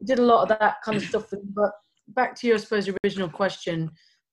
we 0.00 0.06
did 0.06 0.18
a 0.18 0.24
lot 0.24 0.42
of 0.42 0.58
that 0.58 0.76
kind 0.84 0.96
of 0.96 1.02
stuff 1.08 1.26
but 1.54 1.72
back 2.08 2.34
to 2.36 2.46
your, 2.46 2.56
I 2.56 2.60
suppose, 2.60 2.90
original 3.04 3.28
question. 3.28 3.90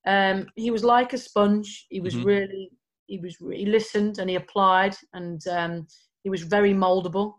Um, 0.08 0.48
he 0.56 0.72
was 0.72 0.84
like 0.84 1.14
a 1.14 1.18
sponge. 1.18 1.86
He 1.90 2.02
was 2.02 2.16
mm-hmm. 2.16 2.26
really, 2.26 2.72
he 3.08 3.20
was, 3.20 3.38
he 3.38 3.66
listened 3.66 4.20
and 4.20 4.30
he 4.30 4.36
applied, 4.36 4.96
and 5.14 5.46
um, 5.48 5.88
he 6.24 6.30
was 6.30 6.44
very 6.44 6.74
moldable. 6.74 7.34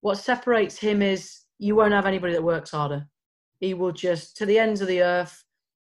What 0.00 0.18
separates 0.18 0.78
him 0.78 1.02
is 1.02 1.40
you 1.58 1.74
won't 1.74 1.92
have 1.92 2.06
anybody 2.06 2.32
that 2.32 2.42
works 2.42 2.70
harder. 2.70 3.06
He 3.60 3.74
will 3.74 3.92
just 3.92 4.36
to 4.36 4.46
the 4.46 4.58
ends 4.58 4.80
of 4.80 4.88
the 4.88 5.02
earth. 5.02 5.42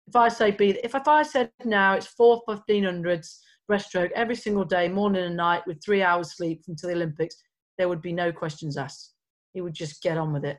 If 0.08 0.16
I 0.16 0.28
say 0.28 0.50
be, 0.50 0.70
if, 0.70 0.94
if 0.94 1.08
I 1.08 1.22
said 1.22 1.50
now 1.64 1.94
it's 1.94 2.06
four 2.06 2.42
fifteen 2.48 2.84
hundreds 2.84 3.40
breaststroke 3.70 4.12
every 4.12 4.36
single 4.36 4.64
day, 4.64 4.88
morning 4.88 5.24
and 5.24 5.36
night, 5.36 5.66
with 5.66 5.82
three 5.84 6.02
hours 6.02 6.36
sleep 6.36 6.62
until 6.68 6.90
the 6.90 6.94
Olympics, 6.94 7.36
there 7.78 7.88
would 7.88 8.02
be 8.02 8.12
no 8.12 8.32
questions 8.32 8.76
asked. 8.76 9.14
He 9.54 9.60
would 9.60 9.74
just 9.74 10.02
get 10.02 10.18
on 10.18 10.32
with 10.32 10.44
it. 10.44 10.58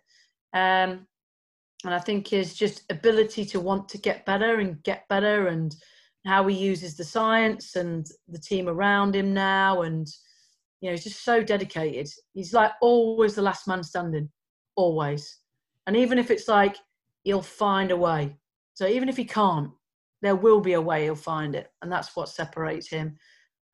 Um, 0.53 1.07
and 1.83 1.93
I 1.93 1.99
think 1.99 2.27
his 2.27 2.53
just 2.53 2.83
ability 2.89 3.45
to 3.45 3.59
want 3.59 3.87
to 3.89 3.97
get 3.97 4.25
better 4.25 4.59
and 4.59 4.81
get 4.83 5.07
better 5.07 5.47
and 5.47 5.75
how 6.25 6.45
he 6.47 6.55
uses 6.55 6.95
the 6.95 7.03
science 7.03 7.75
and 7.75 8.07
the 8.27 8.39
team 8.39 8.67
around 8.67 9.15
him 9.15 9.33
now 9.33 9.83
and 9.83 10.07
you 10.81 10.89
know 10.89 10.91
he's 10.91 11.03
just 11.03 11.23
so 11.23 11.41
dedicated 11.41 12.09
he's 12.33 12.53
like 12.53 12.71
always 12.81 13.35
the 13.35 13.41
last 13.41 13.67
man 13.67 13.83
standing 13.83 14.29
always 14.75 15.39
and 15.85 15.95
even 15.95 16.17
if 16.19 16.29
it's 16.29 16.47
like 16.47 16.75
he'll 17.23 17.41
find 17.41 17.91
a 17.91 17.97
way 17.97 18.35
so 18.77 18.87
even 18.87 19.09
if 19.09 19.17
he 19.17 19.25
can't 19.25 19.71
there 20.21 20.35
will 20.35 20.61
be 20.61 20.73
a 20.73 20.81
way 20.81 21.03
he'll 21.03 21.15
find 21.15 21.55
it 21.55 21.71
and 21.81 21.91
that's 21.91 22.15
what 22.15 22.29
separates 22.29 22.87
him 22.87 23.17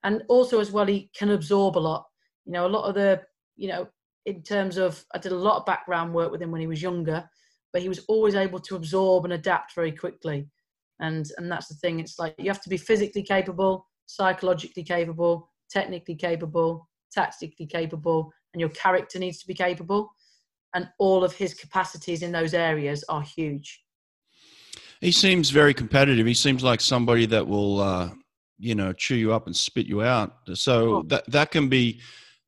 and 0.04 0.24
also 0.30 0.60
as 0.60 0.72
well 0.72 0.86
he 0.86 1.10
can 1.18 1.32
absorb 1.32 1.78
a 1.78 1.80
lot 1.80 2.06
you 2.46 2.54
know 2.54 2.66
a 2.66 2.76
lot 2.76 2.88
of 2.88 2.96
the 2.96 3.22
you 3.58 3.68
know 3.68 3.88
in 4.26 4.42
terms 4.42 4.78
of 4.78 5.04
i 5.14 5.18
did 5.18 5.32
a 5.32 5.36
lot 5.36 5.58
of 5.58 5.66
background 5.66 6.14
work 6.14 6.32
with 6.32 6.42
him 6.42 6.52
when 6.52 6.62
he 6.62 6.68
was 6.68 6.82
younger 6.82 7.28
but 7.74 7.82
he 7.82 7.90
was 7.90 8.06
always 8.08 8.36
able 8.36 8.60
to 8.60 8.76
absorb 8.76 9.26
and 9.26 9.34
adapt 9.34 9.74
very 9.74 9.92
quickly. 9.92 10.48
And 11.00 11.30
and 11.38 11.52
that's 11.52 11.68
the 11.68 11.74
thing. 11.76 12.00
It's 12.00 12.20
like 12.20 12.36
you 12.38 12.50
have 12.50 12.62
to 12.62 12.70
be 12.70 12.78
physically 12.78 13.24
capable, 13.24 13.88
psychologically 14.06 14.84
capable, 14.84 15.50
technically 15.70 16.16
capable, 16.16 16.88
tactically 17.12 17.66
capable, 17.66 18.32
and 18.54 18.62
your 18.62 18.70
character 18.70 19.18
needs 19.20 19.40
to 19.40 19.48
be 19.48 19.56
capable. 19.56 20.12
And 20.76 20.88
all 21.00 21.24
of 21.24 21.34
his 21.34 21.54
capacities 21.54 22.22
in 22.22 22.32
those 22.32 22.54
areas 22.54 23.04
are 23.10 23.22
huge. 23.22 23.83
He 25.04 25.12
seems 25.12 25.50
very 25.50 25.74
competitive. 25.74 26.26
He 26.26 26.34
seems 26.34 26.64
like 26.64 26.80
somebody 26.80 27.26
that 27.26 27.46
will, 27.46 27.82
uh, 27.82 28.10
you 28.58 28.74
know, 28.74 28.94
chew 28.94 29.16
you 29.16 29.34
up 29.34 29.48
and 29.48 29.56
spit 29.56 29.86
you 29.86 30.02
out. 30.02 30.38
So 30.54 30.96
oh. 30.96 31.04
that 31.08 31.30
that 31.30 31.52
can 31.52 31.68
be 31.68 32.00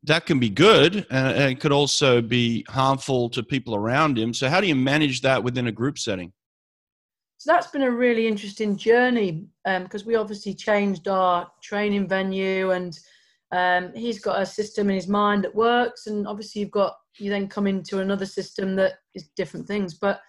that 0.05 0.25
can 0.25 0.39
be 0.39 0.49
good 0.49 1.05
and 1.09 1.37
it 1.51 1.59
could 1.59 1.73
also 1.73 2.21
be 2.21 2.63
harmful 2.69 3.29
to 3.31 3.43
people 3.43 3.75
around 3.75 4.17
him. 4.17 4.33
So, 4.33 4.47
how 4.47 4.61
do 4.61 4.67
you 4.67 4.75
manage 4.75 5.21
that 5.21 5.43
within 5.43 5.67
a 5.67 5.71
group 5.71 5.99
setting? 5.99 6.31
So, 7.39 7.51
that's 7.51 7.67
been 7.67 7.81
a 7.81 7.91
really 7.91 8.25
interesting 8.25 8.77
journey 8.77 9.47
because 9.65 10.03
um, 10.03 10.07
we 10.07 10.15
obviously 10.15 10.53
changed 10.53 11.09
our 11.09 11.51
training 11.61 12.07
venue 12.07 12.71
and 12.71 12.97
um, 13.51 13.93
he's 13.93 14.19
got 14.19 14.41
a 14.41 14.45
system 14.45 14.89
in 14.89 14.95
his 14.95 15.09
mind 15.09 15.43
that 15.43 15.53
works. 15.53 16.07
And 16.07 16.25
obviously, 16.25 16.61
you've 16.61 16.71
got 16.71 16.95
you 17.17 17.29
then 17.29 17.49
come 17.49 17.67
into 17.67 17.99
another 17.99 18.25
system 18.25 18.77
that 18.77 18.93
is 19.13 19.27
different 19.35 19.67
things. 19.67 19.95
But 19.95 20.21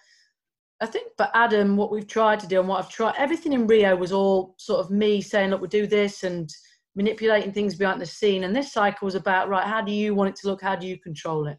I 0.79 0.85
think 0.85 1.11
for 1.17 1.27
Adam, 1.33 1.75
what 1.75 1.91
we've 1.91 2.07
tried 2.07 2.39
to 2.41 2.47
do 2.47 2.59
and 2.59 2.69
what 2.69 2.79
I've 2.79 2.89
tried, 2.89 3.15
everything 3.17 3.53
in 3.53 3.65
Rio 3.65 3.95
was 3.95 4.11
all 4.11 4.55
sort 4.57 4.79
of 4.79 4.91
me 4.91 5.21
saying, 5.21 5.49
look, 5.49 5.61
we'll 5.61 5.69
do 5.69 5.87
this 5.87 6.23
and 6.23 6.49
manipulating 6.95 7.51
things 7.51 7.75
behind 7.75 7.99
the 7.99 8.05
scene. 8.05 8.43
And 8.43 8.55
this 8.55 8.73
cycle 8.73 9.05
was 9.05 9.15
about 9.15 9.49
right, 9.49 9.65
how 9.65 9.81
do 9.81 9.91
you 9.91 10.13
want 10.13 10.29
it 10.29 10.35
to 10.37 10.47
look? 10.47 10.61
How 10.61 10.75
do 10.75 10.85
you 10.85 10.99
control 10.99 11.47
it? 11.47 11.57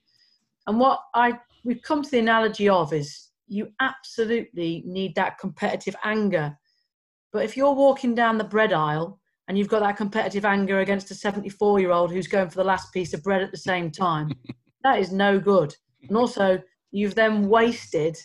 And 0.66 0.78
what 0.78 1.00
I 1.14 1.38
we've 1.64 1.82
come 1.82 2.02
to 2.02 2.10
the 2.10 2.18
analogy 2.18 2.68
of 2.68 2.92
is 2.92 3.30
you 3.48 3.68
absolutely 3.80 4.82
need 4.86 5.14
that 5.16 5.38
competitive 5.38 5.96
anger. 6.04 6.56
But 7.32 7.44
if 7.44 7.56
you're 7.56 7.74
walking 7.74 8.14
down 8.14 8.38
the 8.38 8.44
bread 8.44 8.72
aisle 8.72 9.18
and 9.48 9.58
you've 9.58 9.68
got 9.68 9.80
that 9.80 9.96
competitive 9.96 10.44
anger 10.44 10.80
against 10.80 11.10
a 11.10 11.14
74 11.14 11.80
year 11.80 11.90
old 11.90 12.12
who's 12.12 12.28
going 12.28 12.50
for 12.50 12.56
the 12.56 12.64
last 12.64 12.92
piece 12.92 13.14
of 13.14 13.22
bread 13.22 13.42
at 13.42 13.50
the 13.50 13.56
same 13.56 13.90
time, 13.90 14.30
that 14.84 14.98
is 14.98 15.10
no 15.10 15.40
good. 15.40 15.74
And 16.08 16.16
also, 16.16 16.62
you've 16.90 17.14
then 17.14 17.48
wasted 17.48 18.16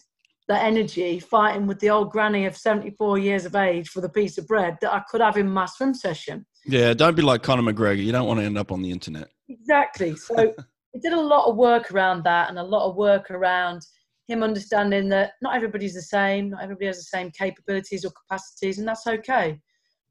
the 0.47 0.61
energy 0.61 1.19
fighting 1.19 1.67
with 1.67 1.79
the 1.79 1.89
old 1.89 2.11
granny 2.11 2.45
of 2.45 2.57
74 2.57 3.17
years 3.17 3.45
of 3.45 3.55
age 3.55 3.89
for 3.89 4.01
the 4.01 4.09
piece 4.09 4.37
of 4.37 4.47
bread 4.47 4.77
that 4.81 4.93
I 4.93 5.01
could 5.09 5.21
have 5.21 5.37
in 5.37 5.49
my 5.49 5.65
swim 5.65 5.93
session. 5.93 6.45
Yeah, 6.65 6.93
don't 6.93 7.15
be 7.15 7.21
like 7.21 7.43
Conor 7.43 7.73
McGregor. 7.73 8.03
You 8.03 8.11
don't 8.11 8.27
want 8.27 8.39
to 8.39 8.45
end 8.45 8.57
up 8.57 8.71
on 8.71 8.81
the 8.81 8.91
internet. 8.91 9.29
Exactly. 9.49 10.15
So 10.25 10.53
we 10.93 10.99
did 10.99 11.13
a 11.13 11.19
lot 11.19 11.49
of 11.49 11.55
work 11.55 11.91
around 11.91 12.23
that 12.25 12.49
and 12.49 12.59
a 12.59 12.63
lot 12.63 12.87
of 12.87 12.95
work 12.95 13.31
around 13.31 13.81
him 14.27 14.43
understanding 14.43 15.09
that 15.09 15.33
not 15.41 15.55
everybody's 15.55 15.95
the 15.95 16.01
same, 16.01 16.51
not 16.51 16.61
everybody 16.61 16.85
has 16.85 16.97
the 16.97 17.03
same 17.03 17.31
capabilities 17.31 18.05
or 18.05 18.11
capacities, 18.11 18.77
and 18.77 18.87
that's 18.87 19.07
okay. 19.07 19.59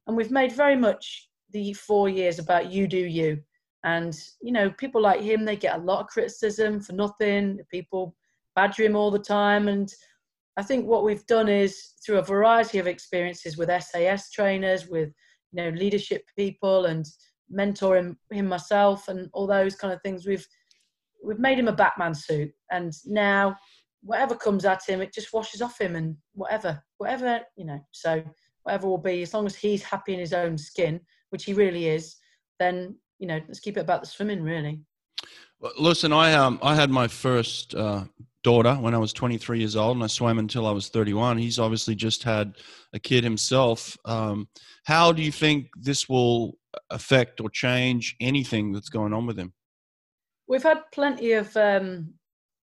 And 0.06 0.16
we've 0.16 0.30
made 0.30 0.52
very 0.52 0.76
much 0.76 1.28
the 1.52 1.72
four 1.74 2.08
years 2.08 2.38
about 2.38 2.70
you 2.70 2.86
do 2.86 2.98
you. 2.98 3.38
And, 3.84 4.18
you 4.40 4.52
know, 4.52 4.70
people 4.70 5.00
like 5.00 5.20
him, 5.20 5.44
they 5.44 5.56
get 5.56 5.78
a 5.78 5.82
lot 5.82 6.00
of 6.00 6.06
criticism 6.08 6.80
for 6.80 6.92
nothing. 6.92 7.60
People 7.70 8.14
badger 8.54 8.84
him 8.84 8.96
all 8.96 9.10
the 9.10 9.18
time. 9.18 9.68
And 9.68 9.92
I 10.56 10.62
think 10.62 10.86
what 10.86 11.04
we've 11.04 11.26
done 11.26 11.48
is 11.48 11.92
through 12.04 12.18
a 12.18 12.22
variety 12.22 12.78
of 12.78 12.86
experiences 12.86 13.56
with 13.56 13.70
SAS 13.82 14.30
trainers, 14.30 14.88
with 14.88 15.10
you 15.52 15.62
know 15.62 15.70
leadership 15.70 16.24
people 16.36 16.86
and 16.86 17.06
mentoring 17.54 18.16
him 18.30 18.46
myself 18.46 19.08
and 19.08 19.28
all 19.32 19.46
those 19.46 19.74
kind 19.74 19.92
of 19.92 20.00
things 20.02 20.26
we've 20.26 20.46
we've 21.24 21.38
made 21.38 21.58
him 21.58 21.68
a 21.68 21.72
batman 21.72 22.14
suit. 22.14 22.50
And 22.70 22.92
now 23.06 23.56
whatever 24.02 24.34
comes 24.34 24.64
at 24.64 24.82
him 24.86 25.00
it 25.00 25.12
just 25.12 25.32
washes 25.32 25.62
off 25.62 25.80
him 25.80 25.96
and 25.96 26.16
whatever 26.34 26.82
whatever 26.98 27.40
you 27.56 27.64
know 27.64 27.80
so 27.92 28.22
whatever 28.64 28.88
will 28.88 28.98
be 28.98 29.22
as 29.22 29.32
long 29.32 29.46
as 29.46 29.54
he's 29.54 29.82
happy 29.82 30.12
in 30.12 30.20
his 30.20 30.32
own 30.32 30.58
skin 30.58 31.00
which 31.30 31.44
he 31.44 31.54
really 31.54 31.86
is 31.88 32.16
then 32.58 32.96
you 33.18 33.26
know 33.26 33.40
let's 33.46 33.60
keep 33.60 33.76
it 33.76 33.80
about 33.80 34.00
the 34.02 34.06
swimming 34.06 34.42
really. 34.42 34.80
Listen 35.78 36.12
i 36.12 36.32
um 36.32 36.58
i 36.62 36.74
had 36.74 36.90
my 36.90 37.06
first 37.06 37.74
uh 37.74 38.04
daughter 38.42 38.74
when 38.74 38.94
I 38.94 38.98
was 38.98 39.12
23 39.12 39.58
years 39.58 39.76
old, 39.76 39.96
and 39.96 40.04
I 40.04 40.08
swam 40.08 40.38
until 40.38 40.66
I 40.66 40.72
was 40.72 40.88
31. 40.88 41.38
He's 41.38 41.58
obviously 41.58 41.94
just 41.94 42.22
had 42.22 42.56
a 42.92 42.98
kid 42.98 43.24
himself. 43.24 43.96
Um, 44.04 44.48
how 44.84 45.12
do 45.12 45.22
you 45.22 45.32
think 45.32 45.68
this 45.76 46.08
will 46.08 46.58
affect 46.90 47.40
or 47.40 47.50
change 47.50 48.16
anything 48.20 48.72
that's 48.72 48.88
going 48.88 49.12
on 49.12 49.26
with 49.26 49.38
him? 49.38 49.52
We've 50.48 50.62
had 50.62 50.82
plenty 50.92 51.32
of 51.32 51.56
um, 51.56 52.12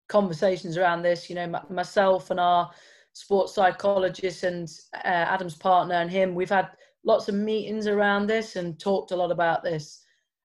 conversations 0.07 0.77
around 0.77 1.01
this. 1.01 1.29
You 1.29 1.35
know, 1.35 1.61
myself 1.69 2.31
and 2.31 2.39
our 2.39 2.71
sports 3.13 3.53
psychologist 3.53 4.43
and 4.43 4.69
uh, 4.93 4.99
Adam's 5.07 5.55
partner 5.55 5.95
and 5.95 6.09
him. 6.09 6.35
We've 6.35 6.49
had 6.49 6.69
lots 7.05 7.29
of 7.29 7.35
meetings 7.35 7.87
around 7.87 8.27
this 8.27 8.55
and 8.55 8.79
talked 8.79 9.11
a 9.11 9.15
lot 9.15 9.31
about 9.31 9.63
this. 9.63 10.03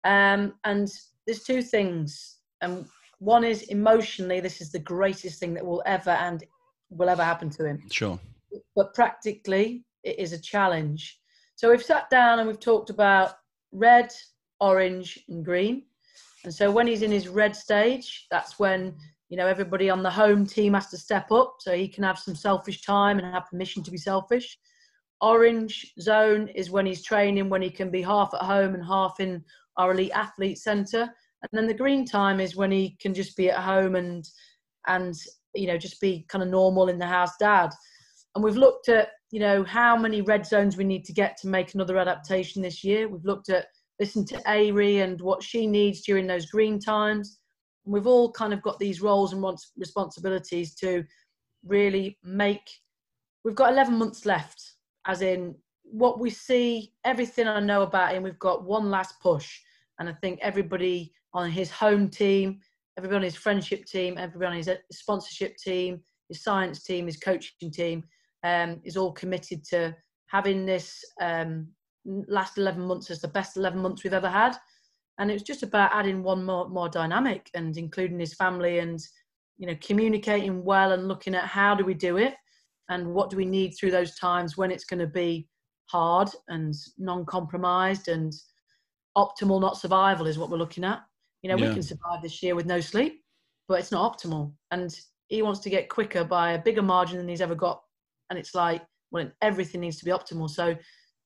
Um, 0.05 0.55
and 0.65 0.89
there's 1.27 1.43
two 1.43 1.63
things, 1.63 2.39
and 2.61 2.87
one 3.19 3.45
is 3.45 3.63
emotionally, 3.65 4.41
this 4.41 4.61
is 4.61 4.71
the 4.71 4.79
greatest 4.79 5.41
thing 5.41 5.55
that 5.55 5.65
will 5.65 5.83
ever 5.87 6.11
and 6.11 6.45
will 6.91 7.09
ever 7.09 7.25
happen 7.25 7.51
to 7.51 7.65
him. 7.67 7.83
Sure. 7.91 8.19
But 8.75 8.95
practically, 8.95 9.85
it 10.05 10.19
is 10.19 10.33
a 10.33 10.41
challenge. 10.41 11.19
So 11.57 11.71
we've 11.71 11.83
sat 11.83 12.11
down 12.11 12.39
and 12.39 12.47
we've 12.47 12.61
talked 12.61 12.91
about 12.91 13.33
red, 13.73 14.13
orange, 14.61 15.19
and 15.29 15.45
green. 15.45 15.85
And 16.45 16.55
so 16.55 16.71
when 16.71 16.87
he's 16.87 17.03
in 17.03 17.11
his 17.11 17.29
red 17.29 17.57
stage, 17.57 18.27
that's 18.31 18.59
when 18.59 18.95
you 19.29 19.37
know 19.37 19.47
everybody 19.47 19.91
on 19.91 20.03
the 20.03 20.11
home 20.11 20.47
team 20.47 20.75
has 20.75 20.89
to 20.89 20.97
step 20.97 21.33
up 21.33 21.57
so 21.59 21.75
he 21.75 21.89
can 21.89 22.05
have 22.05 22.19
some 22.19 22.37
selfish 22.37 22.83
time 22.83 23.19
and 23.19 23.35
have 23.35 23.51
permission 23.51 23.83
to 23.83 23.91
be 23.91 23.99
selfish. 23.99 24.59
Orange 25.23 25.93
zone 25.99 26.49
is 26.49 26.71
when 26.71 26.87
he's 26.87 27.03
training, 27.03 27.49
when 27.49 27.63
he 27.63 27.71
can 27.71 27.91
be 27.91 28.03
half 28.03 28.33
at 28.35 28.43
home 28.43 28.75
and 28.75 28.85
half 28.85 29.19
in 29.19 29.43
our 29.79 29.93
elite 29.93 30.13
athlete 30.15 30.59
centre 30.59 31.11
and 31.53 31.59
then 31.59 31.67
the 31.67 31.75
green 31.75 32.05
time 32.05 32.41
is 32.41 32.57
when 32.57 32.71
he 32.71 32.97
can 33.01 33.15
just 33.15 33.37
be 33.37 33.51
at 33.51 33.59
home 33.59 33.97
and 33.97 34.29
and 34.87 35.15
you 35.55 35.67
know 35.67 35.79
just 35.79 36.01
be 36.01 36.25
kind 36.29 36.43
of 36.43 36.49
normal 36.49 36.89
in 36.89 36.99
the 36.99 37.07
house 37.07 37.33
dad 37.39 37.71
and 38.35 38.45
we've 38.45 38.57
looked 38.57 38.89
at 38.89 39.09
you 39.31 39.41
know 39.41 39.65
how 39.65 39.97
many 39.97 40.21
red 40.23 40.47
zones 40.47 40.77
we 40.77 40.85
need 40.85 41.05
to 41.05 41.13
get 41.13 41.37
to 41.37 41.49
make 41.49 41.75
another 41.75 41.99
adaptation 41.99 42.63
this 42.63 42.85
year 42.85 43.09
we've 43.09 43.25
looked 43.25 43.49
at 43.49 43.67
listen 43.99 44.25
to 44.27 44.37
Eiri 44.47 45.03
and 45.03 45.21
what 45.21 45.43
she 45.43 45.67
needs 45.67 46.03
during 46.03 46.27
those 46.27 46.47
green 46.47 46.79
times 46.79 47.39
we've 47.87 48.07
all 48.07 48.31
kind 48.33 48.53
of 48.53 48.61
got 48.63 48.79
these 48.79 49.01
roles 49.01 49.33
and 49.33 49.45
responsibilities 49.77 50.75
to 50.75 51.05
really 51.65 52.19
make. 52.23 52.69
We've 53.45 53.55
got 53.55 53.73
11 53.73 53.97
months 53.97 54.27
left, 54.27 54.75
as 55.07 55.23
in 55.23 55.55
what 55.85 56.19
we 56.19 56.31
see, 56.31 56.93
everything 57.05 57.47
I 57.47 57.61
know 57.61 57.83
about 57.83 58.13
him. 58.13 58.25
We've 58.25 58.39
got 58.39 58.65
one 58.65 58.91
last 58.91 59.15
push, 59.23 59.61
and 59.99 60.09
I 60.09 60.13
think 60.13 60.41
everybody 60.43 61.13
on 61.37 61.51
his 61.51 61.71
home 61.71 62.09
team, 62.09 62.59
everybody 62.97 63.17
on 63.17 63.23
his 63.23 63.37
friendship 63.37 63.85
team, 63.85 64.17
everybody 64.17 64.47
on 64.47 64.57
his 64.57 64.71
sponsorship 64.91 65.57
team, 65.59 66.01
his 66.29 66.43
science 66.43 66.83
team, 66.83 67.07
his 67.07 67.19
coaching 67.19 67.71
team, 67.71 68.03
um, 68.43 68.81
is 68.85 68.97
all 68.97 69.13
committed 69.13 69.63
to 69.65 69.95
having 70.29 70.65
this 70.65 71.05
um, 71.21 71.69
last 72.07 72.57
11 72.57 72.83
months 72.83 73.11
as 73.11 73.21
the 73.21 73.29
best 73.29 73.59
11 73.59 73.81
months 73.81 74.03
we've 74.03 74.15
ever 74.15 74.31
had. 74.31 74.57
And 75.19 75.31
it 75.31 75.35
was 75.35 75.43
just 75.43 75.63
about 75.63 75.95
adding 75.95 76.23
one 76.23 76.45
more 76.45 76.69
more 76.69 76.89
dynamic 76.89 77.51
and 77.55 77.77
including 77.77 78.19
his 78.19 78.35
family 78.35 78.79
and 78.79 79.01
you 79.59 79.67
know 79.67 79.77
communicating 79.83 80.65
well 80.65 80.93
and 80.93 81.09
looking 81.09 81.35
at 81.35 81.45
how 81.45 81.75
do 81.75 81.85
we 81.85 81.95
do 81.95 82.17
it 82.19 82.35
and 82.89 83.07
what 83.07 83.31
do 83.31 83.37
we 83.37 83.47
need 83.47 83.71
through 83.71 83.91
those 83.91 84.15
times 84.17 84.57
when 84.57 84.71
it's 84.71 84.85
going 84.85 85.01
to 85.01 85.07
be 85.07 85.49
hard 85.87 86.29
and 86.49 86.75
non-compromised 86.99 88.09
and 88.09 88.35
optimal 89.17 89.61
not 89.61 89.79
survival 89.79 90.27
is 90.27 90.39
what 90.39 90.51
we're 90.51 90.59
looking 90.59 90.85
at 90.85 91.01
you 91.47 91.53
know 91.55 91.63
yeah. 91.63 91.69
we 91.69 91.75
can 91.75 91.83
survive 91.83 92.21
this 92.23 92.43
year 92.43 92.57
with 92.57 92.67
no 92.67 92.81
sleep 92.81 93.23
but 93.69 93.79
it's 93.79 93.93
not 93.93 94.19
optimal 94.19 94.53
and 94.73 94.99
he 95.29 95.43
wants 95.43 95.61
to 95.61 95.71
get 95.71 95.89
quicker 95.89 96.25
by 96.25 96.53
a 96.53 96.59
bigger 96.59 96.83
margin 96.83 97.19
than 97.19 97.29
he's 97.29 97.41
ever 97.41 97.55
got 97.55 97.81
and 98.31 98.39
it's 98.39 98.55
like 98.55 98.83
well 99.13 99.31
everything 99.43 99.81
needs 99.81 99.99
to 99.99 100.05
be 100.05 100.11
optimal 100.11 100.51
so 100.51 100.75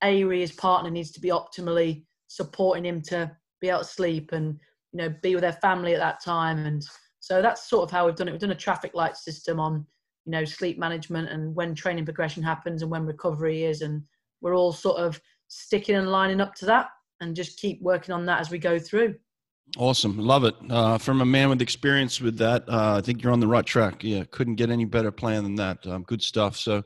Eiri, 0.02 0.40
his 0.40 0.52
partner, 0.52 0.90
needs 0.90 1.10
to 1.12 1.20
be 1.20 1.28
optimally 1.28 2.04
supporting 2.28 2.84
him 2.84 3.02
to 3.02 3.30
be 3.60 3.68
able 3.68 3.80
to 3.80 3.84
sleep 3.84 4.32
and 4.32 4.58
you 4.92 4.98
know 4.98 5.14
be 5.22 5.34
with 5.34 5.42
their 5.42 5.52
family 5.54 5.94
at 5.94 6.00
that 6.00 6.22
time. 6.22 6.66
And 6.66 6.84
so 7.20 7.42
that's 7.42 7.68
sort 7.68 7.84
of 7.84 7.90
how 7.90 8.06
we've 8.06 8.16
done 8.16 8.28
it. 8.28 8.32
We've 8.32 8.40
done 8.40 8.50
a 8.50 8.56
traffic 8.56 8.92
light 8.94 9.16
system 9.16 9.60
on 9.60 9.86
you 10.26 10.32
know 10.32 10.44
sleep 10.44 10.78
management 10.78 11.28
and 11.30 11.54
when 11.54 11.74
training 11.74 12.04
progression 12.04 12.42
happens 12.42 12.82
and 12.82 12.90
when 12.90 13.06
recovery 13.06 13.64
is, 13.64 13.82
and 13.82 14.02
we're 14.40 14.56
all 14.56 14.72
sort 14.72 14.98
of 14.98 15.20
sticking 15.48 15.96
and 15.96 16.10
lining 16.10 16.40
up 16.40 16.54
to 16.54 16.66
that 16.66 16.88
and 17.20 17.36
just 17.36 17.58
keep 17.58 17.82
working 17.82 18.14
on 18.14 18.24
that 18.26 18.40
as 18.40 18.50
we 18.50 18.58
go 18.58 18.78
through. 18.78 19.14
Awesome, 19.78 20.18
love 20.18 20.44
it. 20.44 20.54
Uh, 20.68 20.98
from 20.98 21.20
a 21.20 21.24
man 21.24 21.48
with 21.48 21.62
experience 21.62 22.20
with 22.20 22.36
that, 22.38 22.68
uh, 22.68 22.96
I 22.98 23.00
think 23.02 23.22
you're 23.22 23.32
on 23.32 23.38
the 23.38 23.46
right 23.46 23.64
track. 23.64 24.02
Yeah, 24.02 24.24
couldn't 24.30 24.56
get 24.56 24.68
any 24.68 24.84
better 24.84 25.12
plan 25.12 25.44
than 25.44 25.54
that. 25.56 25.86
Um, 25.86 26.02
good 26.02 26.22
stuff. 26.22 26.56
So, 26.56 26.82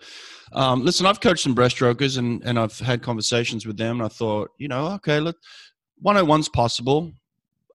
um, 0.53 0.85
listen, 0.85 1.07
I've 1.07 1.21
coached 1.21 1.43
some 1.43 1.55
breaststrokers 1.55 2.19
and 2.19 2.43
and 2.45 2.59
I've 2.59 2.79
had 2.79 3.03
conversations 3.03 3.67
with 3.67 3.79
them, 3.79 4.01
and 4.01 4.05
I 4.05 4.09
thought, 4.09 4.51
you 4.59 4.69
know, 4.69 4.89
okay, 4.93 5.19
look, 5.19 5.37
101's 6.05 6.51
possible. 6.51 7.13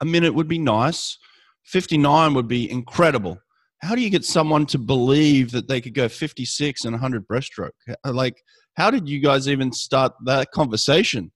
A 0.01 0.05
minute 0.05 0.33
would 0.33 0.47
be 0.47 0.59
nice. 0.59 1.17
59 1.63 2.33
would 2.35 2.47
be 2.47 2.69
incredible. 2.69 3.39
How 3.81 3.95
do 3.95 4.01
you 4.01 4.09
get 4.09 4.25
someone 4.25 4.65
to 4.67 4.77
believe 4.77 5.51
that 5.51 5.67
they 5.67 5.81
could 5.81 5.93
go 5.93 6.07
56 6.07 6.85
and 6.85 6.93
100 6.93 7.27
breaststroke? 7.27 7.71
Like, 8.05 8.41
how 8.75 8.91
did 8.91 9.09
you 9.09 9.19
guys 9.19 9.47
even 9.47 9.71
start 9.71 10.13
that 10.25 10.51
conversation? 10.51 11.31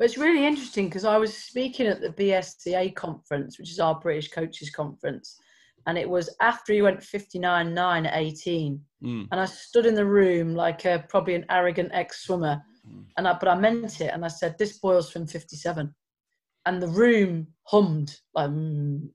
But 0.00 0.06
it's 0.06 0.16
really 0.16 0.46
interesting 0.46 0.86
because 0.86 1.04
I 1.04 1.18
was 1.18 1.36
speaking 1.36 1.86
at 1.86 2.00
the 2.00 2.08
BSCA 2.08 2.94
conference, 2.94 3.58
which 3.58 3.70
is 3.70 3.78
our 3.78 4.00
British 4.00 4.30
coaches 4.30 4.70
conference, 4.70 5.38
and 5.86 5.98
it 5.98 6.08
was 6.08 6.34
after 6.40 6.72
he 6.72 6.80
went 6.80 7.02
59 7.02 7.74
9 7.74 8.06
at 8.06 8.16
18. 8.16 8.80
Mm. 9.04 9.28
And 9.30 9.38
I 9.38 9.44
stood 9.44 9.84
in 9.84 9.94
the 9.94 10.06
room 10.06 10.54
like 10.54 10.86
a, 10.86 11.04
probably 11.10 11.34
an 11.34 11.44
arrogant 11.50 11.90
ex 11.92 12.22
swimmer. 12.24 12.62
Mm. 12.90 13.04
And 13.18 13.28
I, 13.28 13.34
but 13.34 13.50
I 13.50 13.54
meant 13.56 14.00
it. 14.00 14.10
And 14.14 14.24
I 14.24 14.28
said, 14.28 14.56
This 14.56 14.78
boy's 14.78 15.10
from 15.10 15.26
57. 15.26 15.94
And 16.64 16.82
the 16.82 16.88
room 16.88 17.48
hummed. 17.64 18.16
Like, 18.34 18.48
mm. 18.48 19.06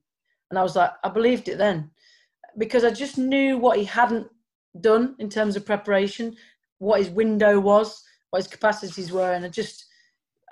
And 0.50 0.58
I 0.58 0.62
was 0.62 0.76
like, 0.76 0.92
I 1.02 1.08
believed 1.08 1.48
it 1.48 1.58
then 1.58 1.90
because 2.58 2.84
I 2.84 2.90
just 2.90 3.18
knew 3.18 3.58
what 3.58 3.76
he 3.76 3.84
hadn't 3.84 4.28
done 4.80 5.16
in 5.18 5.30
terms 5.30 5.56
of 5.56 5.66
preparation, 5.66 6.36
what 6.78 7.00
his 7.00 7.10
window 7.10 7.58
was, 7.58 8.04
what 8.30 8.38
his 8.38 8.46
capacities 8.46 9.10
were. 9.10 9.32
And 9.32 9.44
I 9.44 9.48
just, 9.48 9.85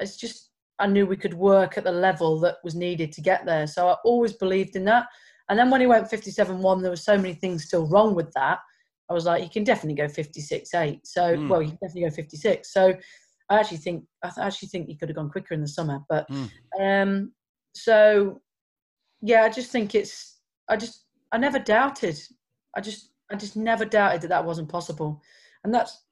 it's 0.01 0.17
just 0.17 0.51
I 0.79 0.87
knew 0.87 1.07
we 1.07 1.17
could 1.17 1.35
work 1.35 1.79
at 1.79 1.85
the 1.85 1.93
level 1.93 2.41
that 2.41 2.57
was 2.65 2.75
needed 2.75 3.13
to 3.13 3.21
get 3.21 3.47
there. 3.47 3.67
So 3.67 3.89
I 3.89 3.97
always 4.05 4.33
believed 4.33 4.77
in 4.77 4.85
that. 4.87 5.07
And 5.49 5.59
then 5.59 5.71
when 5.71 5.81
he 5.81 5.87
went 5.87 6.11
57-1, 6.11 6.81
there 6.81 6.91
were 6.91 6.97
so 6.97 7.17
many 7.17 7.35
things 7.35 7.65
still 7.65 7.87
wrong 7.87 8.15
with 8.15 8.33
that. 8.33 8.59
I 9.11 9.13
was 9.13 9.27
like, 9.27 9.43
you 9.43 9.51
can 9.51 9.63
definitely 9.63 9.95
go 9.95 10.07
56-8. 10.07 11.01
So, 11.05 11.37
mm. 11.37 11.49
well, 11.49 11.63
you 11.63 11.69
can 11.69 11.79
definitely 11.83 12.09
go 12.09 12.11
56. 12.11 12.73
So 12.73 12.95
I 13.51 13.59
actually 13.59 13.79
think 13.79 14.05
I 14.23 14.31
actually 14.41 14.69
think 14.69 14.89
he 14.89 14.97
could 14.97 15.09
have 15.09 15.17
gone 15.17 15.31
quicker 15.31 15.55
in 15.55 15.61
the 15.61 15.69
summer. 15.69 16.01
But 16.09 16.29
mm. 16.31 16.49
um, 16.81 17.33
so 17.75 18.41
yeah, 19.21 19.43
I 19.43 19.51
just 19.51 19.71
think 19.71 19.95
it's 19.95 20.39
I 20.69 20.77
just 20.77 21.05
I 21.33 21.39
never 21.39 21.59
doubted. 21.59 22.19
I 22.77 22.81
just 22.81 23.11
I 23.31 23.37
just 23.37 23.57
never 23.57 23.85
doubted 23.85 24.23
that 24.23 24.29
that 24.29 24.45
wasn't 24.45 24.71
possible. 24.71 25.21
And 25.63 25.75
that's 25.75 26.05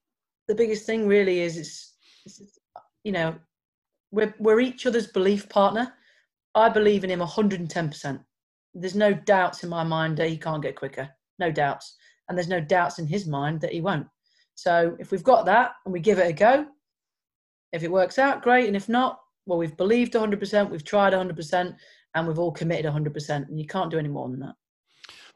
the 0.49 0.55
biggest 0.55 0.85
thing 0.85 1.07
really 1.07 1.41
is 1.41 1.57
it's, 1.57 1.95
it's 2.27 2.59
you 3.05 3.13
know 3.13 3.35
we're, 4.13 4.35
we're 4.39 4.61
each 4.61 4.87
other's 4.87 5.07
belief 5.09 5.49
partner. 5.49 5.93
I 6.55 6.69
believe 6.69 7.03
in 7.03 7.11
him 7.11 7.21
110%. 7.21 8.25
There's 8.75 8.95
no 8.95 9.13
doubts 9.13 9.65
in 9.65 9.71
my 9.71 9.83
mind 9.83 10.19
that 10.19 10.29
he 10.29 10.37
can't 10.37 10.63
get 10.63 10.77
quicker. 10.77 11.09
No 11.39 11.51
doubts. 11.51 11.97
And 12.29 12.39
there's 12.39 12.49
no 12.49 12.61
doubts 12.61 12.99
in 12.99 13.07
his 13.07 13.27
mind 13.27 13.61
that 13.63 13.73
he 13.73 13.81
won't. 13.81 14.07
So 14.55 14.97
if 15.01 15.11
we've 15.11 15.25
got 15.25 15.47
that 15.47 15.73
and 15.85 15.93
we 15.93 16.01
give 16.01 16.19
it 16.19 16.29
a 16.29 16.33
go, 16.33 16.67
if 17.73 17.83
it 17.83 17.91
works 17.91 18.19
out, 18.19 18.43
great. 18.43 18.67
And 18.67 18.77
if 18.77 18.89
not, 18.89 19.19
well, 19.47 19.59
we've 19.59 19.77
believed 19.77 20.13
100%, 20.13 20.71
we've 20.71 20.85
tried 20.85 21.15
100%, 21.15 21.75
and 22.15 22.29
we've 22.29 22.39
all 22.39 22.53
committed 22.53 22.91
100%. 22.91 23.49
And 23.49 23.59
you 23.59 23.67
can't 23.67 23.91
do 23.91 23.99
any 23.99 24.09
more 24.09 24.29
than 24.29 24.41
that. 24.41 24.55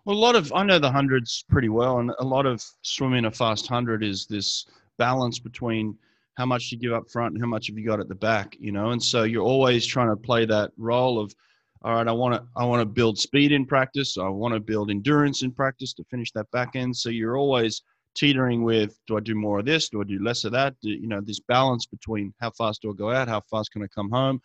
Well, 0.05 0.17
a 0.17 0.19
lot 0.19 0.37
of, 0.37 0.53
I 0.53 0.63
know 0.63 0.79
the 0.79 0.93
hundreds 0.93 1.45
pretty 1.49 1.71
well, 1.71 1.99
and 1.99 2.13
a 2.21 2.25
lot 2.25 2.47
of 2.47 2.63
swimming 2.83 3.25
a 3.25 3.31
fast 3.31 3.71
100 3.71 4.05
is 4.05 4.27
this 4.27 4.67
balance 4.99 5.39
between 5.39 5.99
how 6.37 6.47
much 6.47 6.69
do 6.69 6.77
you 6.77 6.81
give 6.81 6.93
up 6.93 7.11
front 7.11 7.35
and 7.35 7.43
how 7.43 7.49
much 7.49 7.67
have 7.67 7.79
you 7.79 7.87
got 7.87 8.01
at 8.01 8.09
the 8.09 8.15
back 8.15 8.57
you 8.59 8.73
know? 8.73 8.91
And 8.91 9.03
so 9.03 9.25
you're 9.25 9.45
always 9.45 9.85
trying 9.85 10.09
to 10.09 10.17
play 10.17 10.45
that 10.47 10.71
role 10.77 11.19
of 11.19 11.35
all 11.83 11.95
right 11.95 12.09
i 12.09 12.13
want 12.13 12.35
to 12.35 12.43
i 12.57 12.65
want 12.65 12.81
to 12.81 12.87
build 12.87 13.19
speed 13.19 13.53
in 13.53 13.67
practice. 13.67 14.17
I 14.19 14.29
want 14.29 14.55
to 14.55 14.61
build 14.61 14.91
endurance 14.91 15.43
in 15.43 15.53
practice 15.53 15.93
to 15.95 16.05
finish 16.05 16.33
that 16.33 16.51
back 16.51 16.75
end. 16.75 16.97
So 16.97 17.11
you're 17.11 17.37
always 17.37 17.83
teetering 18.15 18.65
with 18.65 18.99
do 19.07 19.17
i 19.17 19.21
do 19.21 19.35
more 19.35 19.59
of 19.59 19.67
this? 19.67 19.89
Do 19.89 20.01
i 20.01 20.05
do 20.05 20.23
less 20.23 20.45
of 20.45 20.53
that? 20.53 20.75
Do, 20.83 20.91
you 20.91 21.07
know 21.07 21.21
this 21.21 21.41
balance 21.41 21.87
between 21.87 22.33
how 22.41 22.51
fast 22.51 22.83
do 22.83 22.91
i 22.91 22.95
go 22.95 23.11
out? 23.11 23.29
How 23.29 23.43
fast 23.51 23.73
can 23.73 23.83
i 23.83 23.87
come 23.89 24.11
home? 24.11 24.41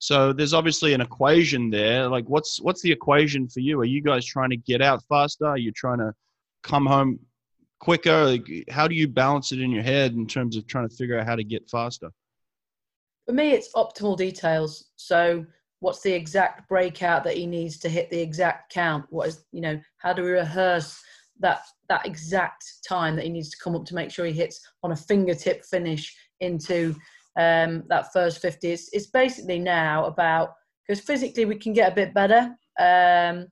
So 0.00 0.32
there's 0.32 0.52
obviously 0.52 0.94
an 0.94 1.00
equation 1.00 1.70
there. 1.70 2.08
Like 2.08 2.24
what's 2.28 2.60
what's 2.60 2.82
the 2.82 2.90
equation 2.90 3.48
for 3.48 3.60
you? 3.60 3.78
Are 3.80 3.84
you 3.84 4.02
guys 4.02 4.26
trying 4.26 4.50
to 4.50 4.56
get 4.56 4.82
out 4.82 5.02
faster? 5.08 5.46
Are 5.46 5.58
you 5.58 5.70
trying 5.70 5.98
to 5.98 6.12
come 6.62 6.86
home 6.86 7.20
quicker? 7.82 8.24
Like, 8.24 8.48
how 8.70 8.86
do 8.86 8.94
you 8.94 9.08
balance 9.08 9.50
it 9.50 9.60
in 9.60 9.72
your 9.72 9.82
head 9.82 10.12
in 10.12 10.26
terms 10.26 10.56
of 10.56 10.66
trying 10.66 10.88
to 10.88 10.94
figure 10.94 11.18
out 11.18 11.26
how 11.26 11.34
to 11.34 11.44
get 11.44 11.68
faster? 11.68 12.10
For 13.26 13.32
me, 13.32 13.50
it's 13.50 13.72
optimal 13.74 14.16
details. 14.16 14.90
So, 14.96 15.44
what's 15.80 16.00
the 16.00 16.12
exact 16.12 16.68
breakout 16.68 17.24
that 17.24 17.36
he 17.36 17.44
needs 17.44 17.78
to 17.80 17.88
hit 17.88 18.08
the 18.08 18.20
exact 18.20 18.72
count? 18.72 19.04
What 19.10 19.28
is, 19.28 19.44
you 19.50 19.60
know, 19.60 19.80
how 19.98 20.12
do 20.12 20.22
we 20.22 20.30
rehearse 20.30 21.02
that 21.40 21.62
that 21.88 22.06
exact 22.06 22.64
time 22.88 23.16
that 23.16 23.24
he 23.24 23.30
needs 23.30 23.50
to 23.50 23.58
come 23.62 23.74
up 23.74 23.84
to 23.86 23.94
make 23.96 24.12
sure 24.12 24.24
he 24.24 24.32
hits 24.32 24.60
on 24.84 24.92
a 24.92 24.96
fingertip 24.96 25.64
finish 25.64 26.16
into 26.38 26.94
um, 27.36 27.82
that 27.88 28.12
first 28.12 28.40
50? 28.40 28.70
It's, 28.70 28.90
it's 28.92 29.08
basically 29.08 29.58
now 29.58 30.04
about 30.04 30.54
because 30.86 31.04
physically 31.04 31.46
we 31.46 31.56
can 31.56 31.72
get 31.72 31.90
a 31.90 31.94
bit 31.94 32.14
better, 32.14 32.54
um, 32.78 33.48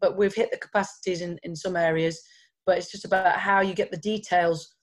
but 0.00 0.16
we've 0.16 0.34
hit 0.34 0.50
the 0.50 0.58
capacities 0.58 1.22
in, 1.22 1.38
in 1.44 1.54
some 1.54 1.76
areas 1.76 2.20
but 2.68 2.76
it's 2.76 2.92
just 2.92 3.06
about 3.06 3.34
how 3.36 3.62
you 3.62 3.72
get 3.72 3.90
the 3.90 3.96
details. 3.96 4.74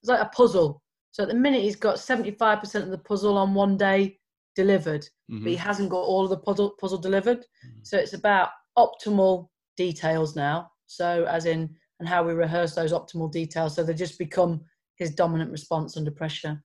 It's 0.00 0.08
like 0.08 0.22
a 0.22 0.30
puzzle. 0.30 0.80
So 1.10 1.24
at 1.24 1.28
the 1.28 1.34
minute, 1.34 1.60
he's 1.60 1.76
got 1.76 1.96
75% 1.96 2.82
of 2.82 2.88
the 2.88 2.96
puzzle 2.96 3.36
on 3.36 3.52
one 3.52 3.76
day 3.76 4.18
delivered, 4.56 5.02
mm-hmm. 5.30 5.44
but 5.44 5.50
he 5.50 5.56
hasn't 5.56 5.90
got 5.90 5.98
all 5.98 6.24
of 6.24 6.30
the 6.30 6.38
puzzle, 6.38 6.72
puzzle 6.80 6.96
delivered. 6.96 7.40
Mm-hmm. 7.40 7.80
So 7.82 7.98
it's 7.98 8.14
about 8.14 8.48
optimal 8.78 9.48
details 9.76 10.36
now. 10.36 10.70
So, 10.86 11.26
as 11.28 11.44
in, 11.44 11.68
and 12.00 12.08
how 12.08 12.22
we 12.22 12.32
rehearse 12.32 12.74
those 12.74 12.94
optimal 12.94 13.30
details 13.30 13.74
so 13.74 13.84
they 13.84 13.92
just 13.92 14.18
become 14.18 14.62
his 14.96 15.14
dominant 15.14 15.50
response 15.50 15.98
under 15.98 16.10
pressure. 16.10 16.62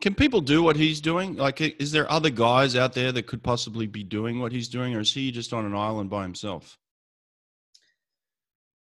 Can 0.00 0.14
people 0.14 0.40
do 0.40 0.62
what 0.62 0.76
he's 0.76 1.00
doing? 1.00 1.34
Like, 1.34 1.60
is 1.60 1.90
there 1.90 2.08
other 2.08 2.30
guys 2.30 2.76
out 2.76 2.92
there 2.92 3.10
that 3.10 3.26
could 3.26 3.42
possibly 3.42 3.88
be 3.88 4.04
doing 4.04 4.38
what 4.38 4.52
he's 4.52 4.68
doing, 4.68 4.94
or 4.94 5.00
is 5.00 5.12
he 5.12 5.32
just 5.32 5.52
on 5.52 5.66
an 5.66 5.74
island 5.74 6.08
by 6.08 6.22
himself? 6.22 6.78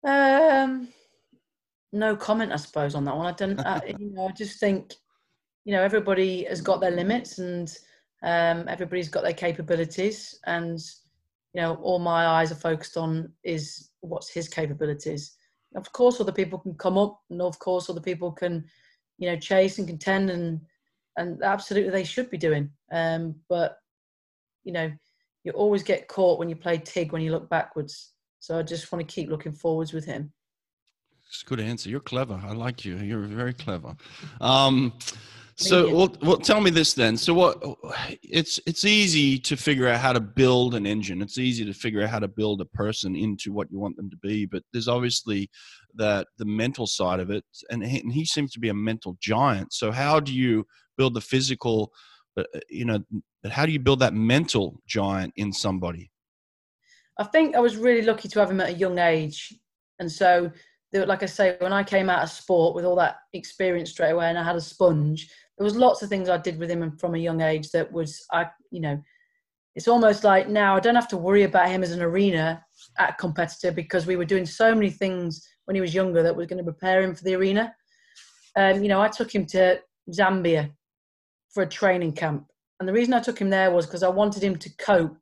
Um, 0.04 0.90
no 1.92 2.16
comment, 2.16 2.52
I 2.52 2.58
suppose, 2.58 2.96
on 2.96 3.06
that 3.06 3.16
one. 3.16 3.28
I 3.28 3.32
don't. 3.32 3.60
I, 3.60 3.82
you 4.00 4.14
know, 4.14 4.28
I 4.28 4.32
just 4.32 4.60
think, 4.60 4.94
you 5.66 5.74
know, 5.74 5.82
everybody 5.82 6.44
has 6.46 6.62
got 6.62 6.82
their 6.82 6.92
limits, 6.92 7.38
and 7.40 7.76
um, 8.24 8.68
everybody's 8.68 9.10
got 9.10 9.24
their 9.24 9.34
capabilities, 9.34 10.40
and 10.46 10.80
you 11.54 11.62
know, 11.62 11.76
all 11.76 12.00
my 12.00 12.26
eyes 12.26 12.52
are 12.52 12.56
focused 12.56 12.98
on 12.98 13.32
is 13.44 13.92
what's 14.02 14.30
his 14.30 14.50
capabilities. 14.50 15.38
Of 15.76 15.92
course, 15.94 16.20
other 16.20 16.32
people 16.32 16.60
can 16.60 16.74
come 16.76 16.98
up, 16.98 17.22
and 17.30 17.42
of 17.42 17.60
course, 17.60 17.90
other 17.90 18.02
people 18.02 18.32
can, 18.32 18.66
you 19.18 19.30
know, 19.30 19.38
chase 19.38 19.78
and 19.78 19.88
contend, 19.88 20.30
and 20.30 20.62
and 21.18 21.44
absolutely 21.44 21.92
they 21.92 22.04
should 22.04 22.30
be 22.30 22.38
doing. 22.38 22.70
Um, 22.92 23.36
but 23.50 23.78
you 24.64 24.74
know, 24.74 24.92
you 25.44 25.52
always 25.52 25.84
get 25.84 26.08
caught 26.08 26.40
when 26.40 26.50
you 26.50 26.56
play 26.56 26.78
Tig 26.78 27.12
when 27.12 27.22
you 27.22 27.32
look 27.32 27.50
backwards. 27.50 28.13
So 28.44 28.60
I 28.60 28.62
just 28.62 28.92
want 28.92 29.08
to 29.08 29.16
keep 29.16 29.30
looking 29.30 29.54
forwards 29.54 29.94
with 29.94 30.04
him. 30.04 30.34
It's 31.30 31.44
a 31.44 31.46
good 31.46 31.62
answer. 31.62 31.90
You're 31.90 32.02
clever. 32.02 32.42
I 32.46 32.52
like 32.52 32.84
you. 32.84 32.98
You're 32.98 33.22
very 33.22 33.54
clever. 33.54 33.96
Um, 34.42 34.92
so, 35.56 35.96
well, 35.96 36.14
well, 36.22 36.38
tell 36.40 36.60
me 36.60 36.70
this 36.70 36.94
then. 36.94 37.16
So, 37.16 37.34
what? 37.34 37.64
It's 38.22 38.60
it's 38.66 38.84
easy 38.84 39.40
to 39.40 39.56
figure 39.56 39.88
out 39.88 40.02
how 40.02 40.12
to 40.12 40.20
build 40.20 40.76
an 40.76 40.86
engine. 40.86 41.22
It's 41.22 41.38
easy 41.38 41.64
to 41.64 41.74
figure 41.74 42.04
out 42.04 42.10
how 42.10 42.20
to 42.20 42.28
build 42.28 42.60
a 42.60 42.66
person 42.66 43.16
into 43.16 43.54
what 43.54 43.72
you 43.72 43.80
want 43.80 43.96
them 43.96 44.10
to 44.10 44.18
be. 44.18 44.46
But 44.46 44.64
there's 44.74 44.90
obviously 44.90 45.50
that 45.96 46.28
the 46.38 46.44
mental 46.44 46.86
side 46.86 47.22
of 47.22 47.30
it, 47.30 47.46
and 47.72 47.82
he, 47.82 48.02
and 48.02 48.12
he 48.12 48.26
seems 48.26 48.52
to 48.52 48.60
be 48.60 48.68
a 48.68 48.74
mental 48.74 49.16
giant. 49.22 49.72
So, 49.72 49.90
how 49.90 50.20
do 50.20 50.34
you 50.34 50.68
build 50.98 51.14
the 51.14 51.22
physical? 51.22 51.94
Uh, 52.36 52.44
you 52.68 52.84
know, 52.84 53.00
but 53.42 53.54
how 53.54 53.66
do 53.66 53.72
you 53.72 53.80
build 53.80 54.00
that 54.00 54.14
mental 54.14 54.82
giant 54.86 55.32
in 55.38 55.54
somebody? 55.54 56.12
I 57.20 57.24
think 57.26 57.56
I 57.56 57.60
was 57.60 57.78
really 57.78 58.02
lucky 58.02 58.28
to 58.28 58.40
have 58.40 58.50
him 58.50 58.62
at 58.62 58.70
a 58.70 58.74
young 58.74 59.00
age, 59.00 59.54
and 60.00 60.12
so 60.12 60.52
like 60.94 61.24
I 61.24 61.26
say, 61.26 61.58
when 61.60 61.74
I 61.74 61.84
came 61.84 62.10
out 62.10 62.22
of 62.22 62.30
sport 62.30 62.76
with 62.76 62.86
all 62.86 62.96
that 62.98 63.18
experience 63.34 63.90
straight 63.90 64.12
away, 64.12 64.30
and 64.30 64.38
I 64.38 64.44
had 64.44 64.56
a 64.56 64.62
sponge, 64.62 65.30
there 65.58 65.66
was 65.66 65.76
lots 65.76 66.02
of 66.02 66.10
things 66.10 66.30
I 66.30 66.38
did 66.38 66.60
with 66.60 66.70
him 66.70 66.98
from 66.98 67.16
a 67.16 67.20
young 67.20 67.42
age 67.42 67.72
that 67.72 67.92
was 67.92 68.26
I 68.32 68.48
you 68.72 68.82
know 68.82 69.02
it's 69.76 69.88
almost 69.88 70.24
like 70.24 70.48
now 70.48 70.76
I 70.76 70.80
don't 70.80 70.96
have 70.96 71.08
to 71.10 71.18
worry 71.18 71.44
about 71.44 71.70
him 71.70 71.84
as 71.84 71.92
an 71.92 72.02
arena 72.02 72.64
at 73.00 73.18
competitor 73.18 73.72
because 73.72 74.06
we 74.06 74.16
were 74.16 74.26
doing 74.26 74.46
so 74.46 74.74
many 74.76 74.92
things 74.92 75.48
when 75.66 75.76
he 75.76 75.82
was 75.82 75.96
younger 75.96 76.22
that 76.22 76.36
was 76.36 76.48
going 76.48 76.64
to 76.64 76.64
prepare 76.64 77.02
him 77.02 77.16
for 77.16 77.24
the 77.24 77.34
arena. 77.34 77.74
Um, 78.56 78.84
you 78.84 78.90
know, 78.90 79.02
I 79.02 79.08
took 79.08 79.34
him 79.34 79.46
to 79.48 79.80
Zambia 80.12 80.72
for 81.50 81.64
a 81.64 81.68
training 81.68 82.14
camp, 82.14 82.46
and 82.80 82.88
the 82.88 82.94
reason 82.94 83.14
I 83.14 83.20
took 83.20 83.40
him 83.40 83.50
there 83.50 83.72
was 83.72 83.86
because 83.86 84.04
I 84.04 84.10
wanted 84.10 84.44
him 84.44 84.58
to 84.58 84.70
cope 84.78 85.18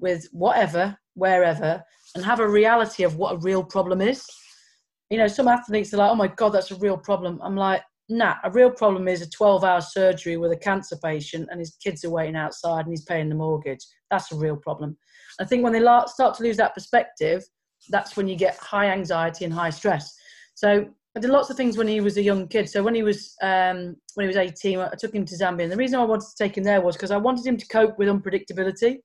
with 0.00 0.28
whatever, 0.32 0.98
wherever, 1.14 1.82
and 2.14 2.24
have 2.24 2.40
a 2.40 2.48
reality 2.48 3.04
of 3.04 3.16
what 3.16 3.34
a 3.34 3.38
real 3.38 3.62
problem 3.62 4.00
is. 4.00 4.24
You 5.10 5.18
know, 5.18 5.28
some 5.28 5.48
athletes 5.48 5.92
are 5.94 5.98
like, 5.98 6.10
"Oh 6.10 6.14
my 6.14 6.28
God, 6.28 6.50
that's 6.50 6.70
a 6.70 6.76
real 6.76 6.96
problem." 6.96 7.40
I'm 7.42 7.56
like, 7.56 7.82
nah, 8.08 8.34
a 8.44 8.50
real 8.50 8.70
problem 8.70 9.08
is 9.08 9.22
a 9.22 9.30
12 9.30 9.64
hour 9.64 9.80
surgery 9.80 10.36
with 10.36 10.52
a 10.52 10.56
cancer 10.56 10.96
patient 11.02 11.48
and 11.50 11.58
his 11.58 11.76
kids 11.82 12.04
are 12.04 12.10
waiting 12.10 12.36
outside 12.36 12.80
and 12.80 12.90
he's 12.90 13.04
paying 13.04 13.28
the 13.28 13.34
mortgage. 13.34 13.84
That's 14.10 14.32
a 14.32 14.36
real 14.36 14.56
problem. 14.56 14.96
I 15.40 15.44
think 15.44 15.64
when 15.64 15.72
they 15.72 15.80
start 15.80 16.36
to 16.36 16.42
lose 16.42 16.56
that 16.58 16.74
perspective, 16.74 17.42
that's 17.90 18.16
when 18.16 18.28
you 18.28 18.36
get 18.36 18.56
high 18.56 18.86
anxiety 18.86 19.44
and 19.44 19.52
high 19.52 19.70
stress. 19.70 20.14
So 20.54 20.86
I 21.16 21.20
did 21.20 21.30
lots 21.30 21.48
of 21.48 21.56
things 21.56 21.76
when 21.76 21.86
he 21.86 22.00
was 22.00 22.16
a 22.16 22.22
young 22.22 22.48
kid. 22.48 22.68
So 22.68 22.82
when 22.82 22.94
he 22.94 23.04
was 23.04 23.36
um, 23.40 23.96
when 24.14 24.24
he 24.24 24.26
was 24.26 24.36
18, 24.36 24.78
I 24.78 24.90
took 24.98 25.14
him 25.14 25.24
to 25.24 25.34
Zambia. 25.36 25.64
And 25.64 25.72
the 25.72 25.76
reason 25.76 26.00
I 26.00 26.04
wanted 26.04 26.26
to 26.26 26.36
take 26.36 26.56
him 26.56 26.64
there 26.64 26.80
was 26.80 26.96
because 26.96 27.12
I 27.12 27.16
wanted 27.16 27.46
him 27.46 27.56
to 27.56 27.66
cope 27.68 27.98
with 27.98 28.08
unpredictability. 28.08 28.98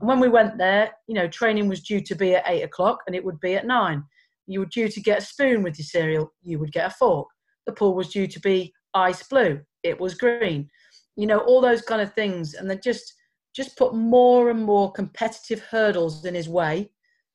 And 0.00 0.08
when 0.08 0.18
we 0.18 0.28
went 0.28 0.58
there, 0.58 0.90
you 1.06 1.14
know, 1.14 1.28
training 1.28 1.68
was 1.68 1.82
due 1.82 2.00
to 2.00 2.14
be 2.16 2.34
at 2.34 2.44
eight 2.46 2.62
o'clock 2.62 2.98
and 3.06 3.14
it 3.14 3.24
would 3.24 3.38
be 3.40 3.54
at 3.54 3.66
nine. 3.66 4.02
You 4.46 4.60
were 4.60 4.66
due 4.66 4.88
to 4.88 5.00
get 5.00 5.18
a 5.18 5.24
spoon 5.24 5.62
with 5.62 5.78
your 5.78 5.86
cereal. 5.86 6.32
You 6.42 6.58
would 6.58 6.72
get 6.72 6.86
a 6.86 6.90
fork 6.90 7.28
the 7.66 7.72
pool 7.72 7.94
was 7.94 8.08
due 8.08 8.26
to 8.26 8.40
be 8.40 8.72
ice 8.94 9.22
blue 9.22 9.60
it 9.82 9.98
was 9.98 10.14
green 10.14 10.68
you 11.16 11.26
know 11.26 11.38
all 11.38 11.60
those 11.60 11.82
kind 11.82 12.02
of 12.02 12.12
things 12.14 12.54
and 12.54 12.68
then 12.68 12.80
just 12.82 13.14
just 13.54 13.76
put 13.76 13.94
more 13.94 14.50
and 14.50 14.62
more 14.62 14.90
competitive 14.92 15.60
hurdles 15.60 16.24
in 16.24 16.34
his 16.34 16.48
way 16.48 16.90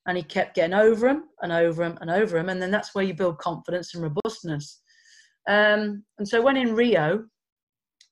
and 0.08 0.18
he 0.18 0.24
kept 0.24 0.56
getting 0.56 0.74
over 0.74 1.08
them 1.08 1.26
and 1.42 1.52
over 1.52 1.84
them 1.84 1.98
and 2.02 2.10
over 2.10 2.38
them 2.38 2.50
and 2.50 2.62
then 2.62 2.72
that's 2.72 2.96
where 2.96 3.04
you 3.04 3.14
build 3.14 3.38
confidence 3.38 3.94
and 3.94 4.04
robustness 4.04 4.82
um, 5.48 6.04
and 6.18 6.28
so 6.28 6.42
when 6.42 6.58
in 6.58 6.74
rio 6.74 7.24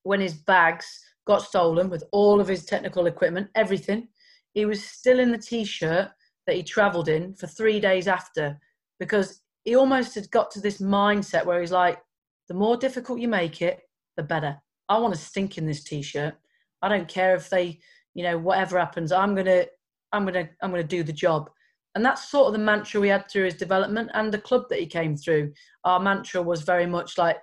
when 0.03 0.21
his 0.21 0.33
bags 0.33 0.85
got 1.25 1.41
stolen 1.41 1.89
with 1.89 2.03
all 2.11 2.39
of 2.39 2.47
his 2.47 2.65
technical 2.65 3.07
equipment 3.07 3.49
everything 3.55 4.07
he 4.53 4.65
was 4.65 4.83
still 4.83 5.19
in 5.19 5.31
the 5.31 5.37
t-shirt 5.37 6.09
that 6.45 6.55
he 6.55 6.63
traveled 6.63 7.09
in 7.09 7.33
for 7.33 7.47
three 7.47 7.79
days 7.79 8.07
after 8.07 8.59
because 8.99 9.41
he 9.63 9.75
almost 9.75 10.15
had 10.15 10.29
got 10.31 10.51
to 10.51 10.61
this 10.61 10.79
mindset 10.79 11.45
where 11.45 11.59
he's 11.59 11.71
like 11.71 11.99
the 12.47 12.53
more 12.53 12.77
difficult 12.77 13.19
you 13.19 13.27
make 13.27 13.61
it, 13.61 13.81
the 14.17 14.23
better. 14.23 14.57
I 14.87 14.99
want 14.99 15.13
to 15.13 15.19
stink 15.19 15.57
in 15.57 15.65
this 15.65 15.83
t-shirt. 15.83 16.35
I 16.81 16.89
don't 16.89 17.07
care 17.07 17.35
if 17.35 17.49
they, 17.49 17.79
you 18.13 18.23
know, 18.23 18.37
whatever 18.37 18.77
happens. 18.77 19.11
I'm 19.11 19.33
gonna, 19.35 19.65
I'm 20.11 20.25
gonna, 20.25 20.47
I'm 20.61 20.69
gonna 20.69 20.83
do 20.83 21.03
the 21.03 21.13
job. 21.13 21.49
And 21.95 22.03
that's 22.03 22.29
sort 22.29 22.47
of 22.47 22.53
the 22.53 22.59
mantra 22.59 22.99
we 22.99 23.07
had 23.07 23.29
through 23.29 23.45
his 23.45 23.55
development 23.55 24.11
and 24.13 24.31
the 24.31 24.37
club 24.37 24.65
that 24.69 24.79
he 24.79 24.85
came 24.85 25.15
through. 25.15 25.53
Our 25.85 25.99
mantra 25.99 26.41
was 26.41 26.61
very 26.61 26.85
much 26.85 27.17
like, 27.17 27.37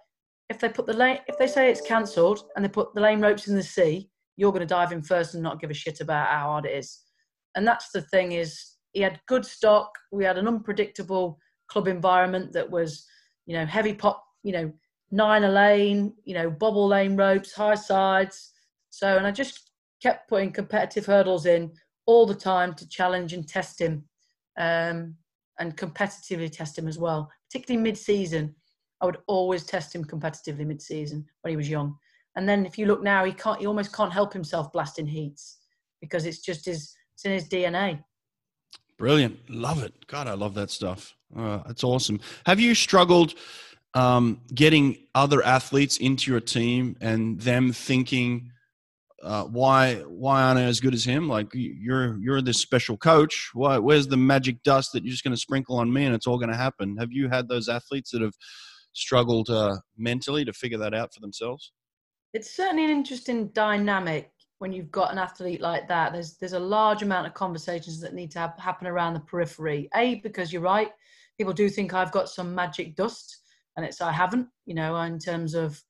if 0.50 0.60
they 0.60 0.68
put 0.68 0.86
the 0.86 0.92
lane, 0.92 1.20
if 1.26 1.38
they 1.38 1.46
say 1.46 1.70
it's 1.70 1.80
cancelled 1.80 2.44
and 2.54 2.64
they 2.64 2.68
put 2.68 2.94
the 2.94 3.00
lane 3.00 3.22
ropes 3.22 3.48
in 3.48 3.56
the 3.56 3.62
sea, 3.62 4.10
you're 4.36 4.52
going 4.52 4.60
to 4.60 4.66
dive 4.66 4.92
in 4.92 5.02
first 5.02 5.32
and 5.32 5.42
not 5.42 5.60
give 5.60 5.70
a 5.70 5.74
shit 5.74 6.00
about 6.02 6.28
how 6.28 6.48
hard 6.48 6.66
it 6.66 6.76
is. 6.76 7.00
And 7.54 7.66
that's 7.66 7.90
the 7.92 8.02
thing 8.02 8.32
is, 8.32 8.72
he 8.92 9.00
had 9.00 9.20
good 9.26 9.46
stock. 9.46 9.90
We 10.10 10.24
had 10.24 10.36
an 10.36 10.46
unpredictable 10.46 11.38
club 11.68 11.88
environment 11.88 12.52
that 12.52 12.70
was, 12.70 13.06
you 13.46 13.54
know, 13.56 13.64
heavy 13.64 13.94
pop, 13.94 14.22
you 14.42 14.52
know, 14.52 14.70
nine 15.10 15.44
a 15.44 15.48
lane, 15.48 16.12
you 16.24 16.34
know, 16.34 16.50
bobble 16.50 16.88
lane 16.88 17.16
ropes, 17.16 17.54
high 17.54 17.74
sides. 17.74 18.52
So, 18.90 19.16
and 19.16 19.26
I 19.26 19.30
just 19.30 19.70
kept 20.02 20.28
putting 20.28 20.52
competitive 20.52 21.06
hurdles 21.06 21.46
in 21.46 21.72
all 22.04 22.26
the 22.26 22.34
time 22.34 22.74
to 22.74 22.88
challenge 22.88 23.32
and 23.32 23.48
test 23.48 23.80
him 23.80 24.04
um, 24.58 25.14
and 25.58 25.76
competitively 25.76 26.50
test 26.50 26.78
him 26.78 26.88
as 26.88 26.98
well, 26.98 27.30
particularly 27.50 27.82
mid 27.82 27.98
season. 27.98 28.54
I 29.00 29.06
would 29.06 29.18
always 29.26 29.64
test 29.64 29.94
him 29.94 30.04
competitively 30.04 30.66
mid 30.66 30.80
season 30.80 31.24
when 31.42 31.50
he 31.50 31.56
was 31.56 31.68
young. 31.68 31.96
And 32.36 32.48
then 32.48 32.64
if 32.64 32.78
you 32.78 32.86
look 32.86 33.02
now, 33.02 33.24
he 33.24 33.32
can't, 33.32 33.60
he 33.60 33.66
almost 33.66 33.94
can't 33.94 34.12
help 34.12 34.32
himself 34.32 34.72
blasting 34.72 35.06
heats 35.06 35.58
because 36.00 36.24
it's 36.24 36.40
just 36.40 36.64
his, 36.64 36.94
it's 37.14 37.24
in 37.24 37.32
his 37.32 37.48
DNA. 37.48 38.02
Brilliant. 38.96 39.38
Love 39.50 39.82
it. 39.82 40.06
God, 40.06 40.28
I 40.28 40.34
love 40.34 40.54
that 40.54 40.70
stuff. 40.70 41.14
Uh, 41.36 41.58
that's 41.66 41.84
awesome. 41.84 42.20
Have 42.46 42.60
you 42.60 42.74
struggled? 42.74 43.34
um, 43.94 44.40
getting 44.54 44.98
other 45.14 45.44
athletes 45.44 45.98
into 45.98 46.30
your 46.30 46.40
team 46.40 46.96
and 47.00 47.40
them 47.40 47.72
thinking 47.72 48.52
uh, 49.22 49.44
why 49.44 49.96
why 50.06 50.42
aren't 50.42 50.58
I 50.58 50.64
as 50.64 50.80
good 50.80 50.94
as 50.94 51.04
him? 51.04 51.28
Like 51.28 51.48
you're 51.52 52.18
you're 52.18 52.42
this 52.42 52.58
special 52.58 52.96
coach. 52.96 53.50
Why, 53.54 53.78
where's 53.78 54.08
the 54.08 54.16
magic 54.16 54.62
dust 54.64 54.92
that 54.92 55.04
you're 55.04 55.12
just 55.12 55.22
going 55.22 55.34
to 55.34 55.40
sprinkle 55.40 55.78
on 55.78 55.92
me 55.92 56.04
and 56.04 56.14
it's 56.14 56.26
all 56.26 56.38
going 56.38 56.50
to 56.50 56.56
happen? 56.56 56.96
Have 56.98 57.12
you 57.12 57.28
had 57.28 57.48
those 57.48 57.68
athletes 57.68 58.10
that 58.10 58.22
have 58.22 58.34
struggled 58.94 59.48
uh, 59.48 59.76
mentally 59.96 60.44
to 60.44 60.52
figure 60.52 60.78
that 60.78 60.94
out 60.94 61.14
for 61.14 61.20
themselves? 61.20 61.72
It's 62.34 62.54
certainly 62.54 62.84
an 62.84 62.90
interesting 62.90 63.48
dynamic 63.48 64.32
when 64.58 64.72
you've 64.72 64.90
got 64.90 65.12
an 65.12 65.18
athlete 65.18 65.60
like 65.60 65.86
that. 65.88 66.12
There's 66.12 66.36
there's 66.38 66.54
a 66.54 66.58
large 66.58 67.02
amount 67.02 67.28
of 67.28 67.34
conversations 67.34 68.00
that 68.00 68.14
need 68.14 68.32
to 68.32 68.40
have, 68.40 68.54
happen 68.58 68.88
around 68.88 69.14
the 69.14 69.20
periphery. 69.20 69.88
A 69.94 70.16
because 70.16 70.52
you're 70.52 70.62
right, 70.62 70.90
people 71.38 71.52
do 71.52 71.68
think 71.68 71.94
I've 71.94 72.12
got 72.12 72.28
some 72.28 72.54
magic 72.54 72.96
dust 72.96 73.38
and 73.76 73.86
it's 73.86 74.00
I 74.00 74.10
haven't. 74.10 74.48
You 74.66 74.74
know, 74.74 74.96
in 74.96 75.20
terms 75.20 75.54
of 75.54 75.80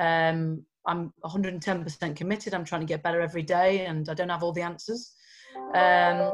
um, 0.00 0.64
I'm 0.86 1.12
110% 1.24 2.16
committed. 2.16 2.54
I'm 2.54 2.64
trying 2.64 2.80
to 2.80 2.86
get 2.86 3.02
better 3.02 3.20
every 3.20 3.42
day, 3.42 3.86
and 3.86 4.08
I 4.08 4.14
don't 4.14 4.28
have 4.28 4.42
all 4.42 4.52
the 4.52 4.62
answers. 4.62 5.14
Um, 5.74 6.32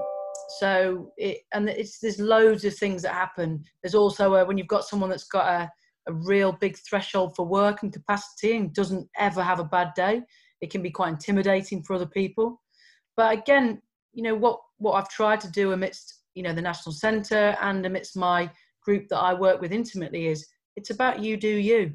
so 0.59 1.13
it 1.17 1.39
and 1.53 1.69
it's 1.69 1.99
there's 1.99 2.21
loads 2.21 2.65
of 2.65 2.77
things 2.77 3.03
that 3.03 3.13
happen. 3.13 3.65
There's 3.83 3.95
also 3.95 4.35
a, 4.35 4.45
when 4.45 4.59
you've 4.59 4.69
got 4.69 4.85
someone 4.85 5.11
that's 5.11 5.25
got 5.25 5.47
a, 5.47 5.71
a 6.09 6.13
real 6.13 6.53
big 6.53 6.77
threshold 6.79 7.35
for 7.35 7.47
work 7.47 7.83
and 7.83 7.93
capacity 7.93 8.57
and 8.57 8.73
doesn't 8.73 9.09
ever 9.19 9.43
have 9.43 9.59
a 9.59 9.65
bad 9.65 9.93
day. 9.95 10.23
It 10.61 10.71
can 10.71 10.83
be 10.83 10.91
quite 10.91 11.11
intimidating 11.11 11.83
for 11.83 11.95
other 11.95 12.07
people. 12.07 12.63
But 13.17 13.37
again, 13.37 13.83
you 14.13 14.23
know 14.23 14.35
what 14.35 14.61
what 14.79 14.93
I've 14.93 15.09
tried 15.09 15.41
to 15.41 15.51
do 15.51 15.73
amidst 15.73 16.23
you 16.35 16.43
know 16.43 16.53
the 16.53 16.63
national 16.63 16.93
centre 16.93 17.57
and 17.61 17.85
amidst 17.85 18.17
my 18.17 18.51
group 18.83 19.09
that 19.09 19.19
I 19.19 19.35
work 19.35 19.61
with 19.61 19.73
intimately 19.73 20.27
is 20.27 20.47
it's 20.77 20.91
about 20.91 21.21
you 21.21 21.37
do 21.37 21.49
you. 21.49 21.95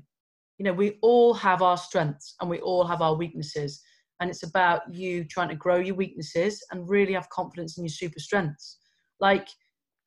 You 0.61 0.65
know, 0.65 0.73
we 0.73 0.99
all 1.01 1.33
have 1.33 1.63
our 1.63 1.75
strengths 1.75 2.35
and 2.39 2.47
we 2.47 2.59
all 2.59 2.85
have 2.85 3.01
our 3.01 3.15
weaknesses. 3.15 3.81
And 4.19 4.29
it's 4.29 4.43
about 4.43 4.93
you 4.93 5.23
trying 5.23 5.49
to 5.49 5.55
grow 5.55 5.77
your 5.77 5.95
weaknesses 5.95 6.63
and 6.69 6.87
really 6.87 7.13
have 7.13 7.27
confidence 7.29 7.79
in 7.79 7.83
your 7.83 7.89
super 7.89 8.19
strengths. 8.19 8.77
Like 9.19 9.47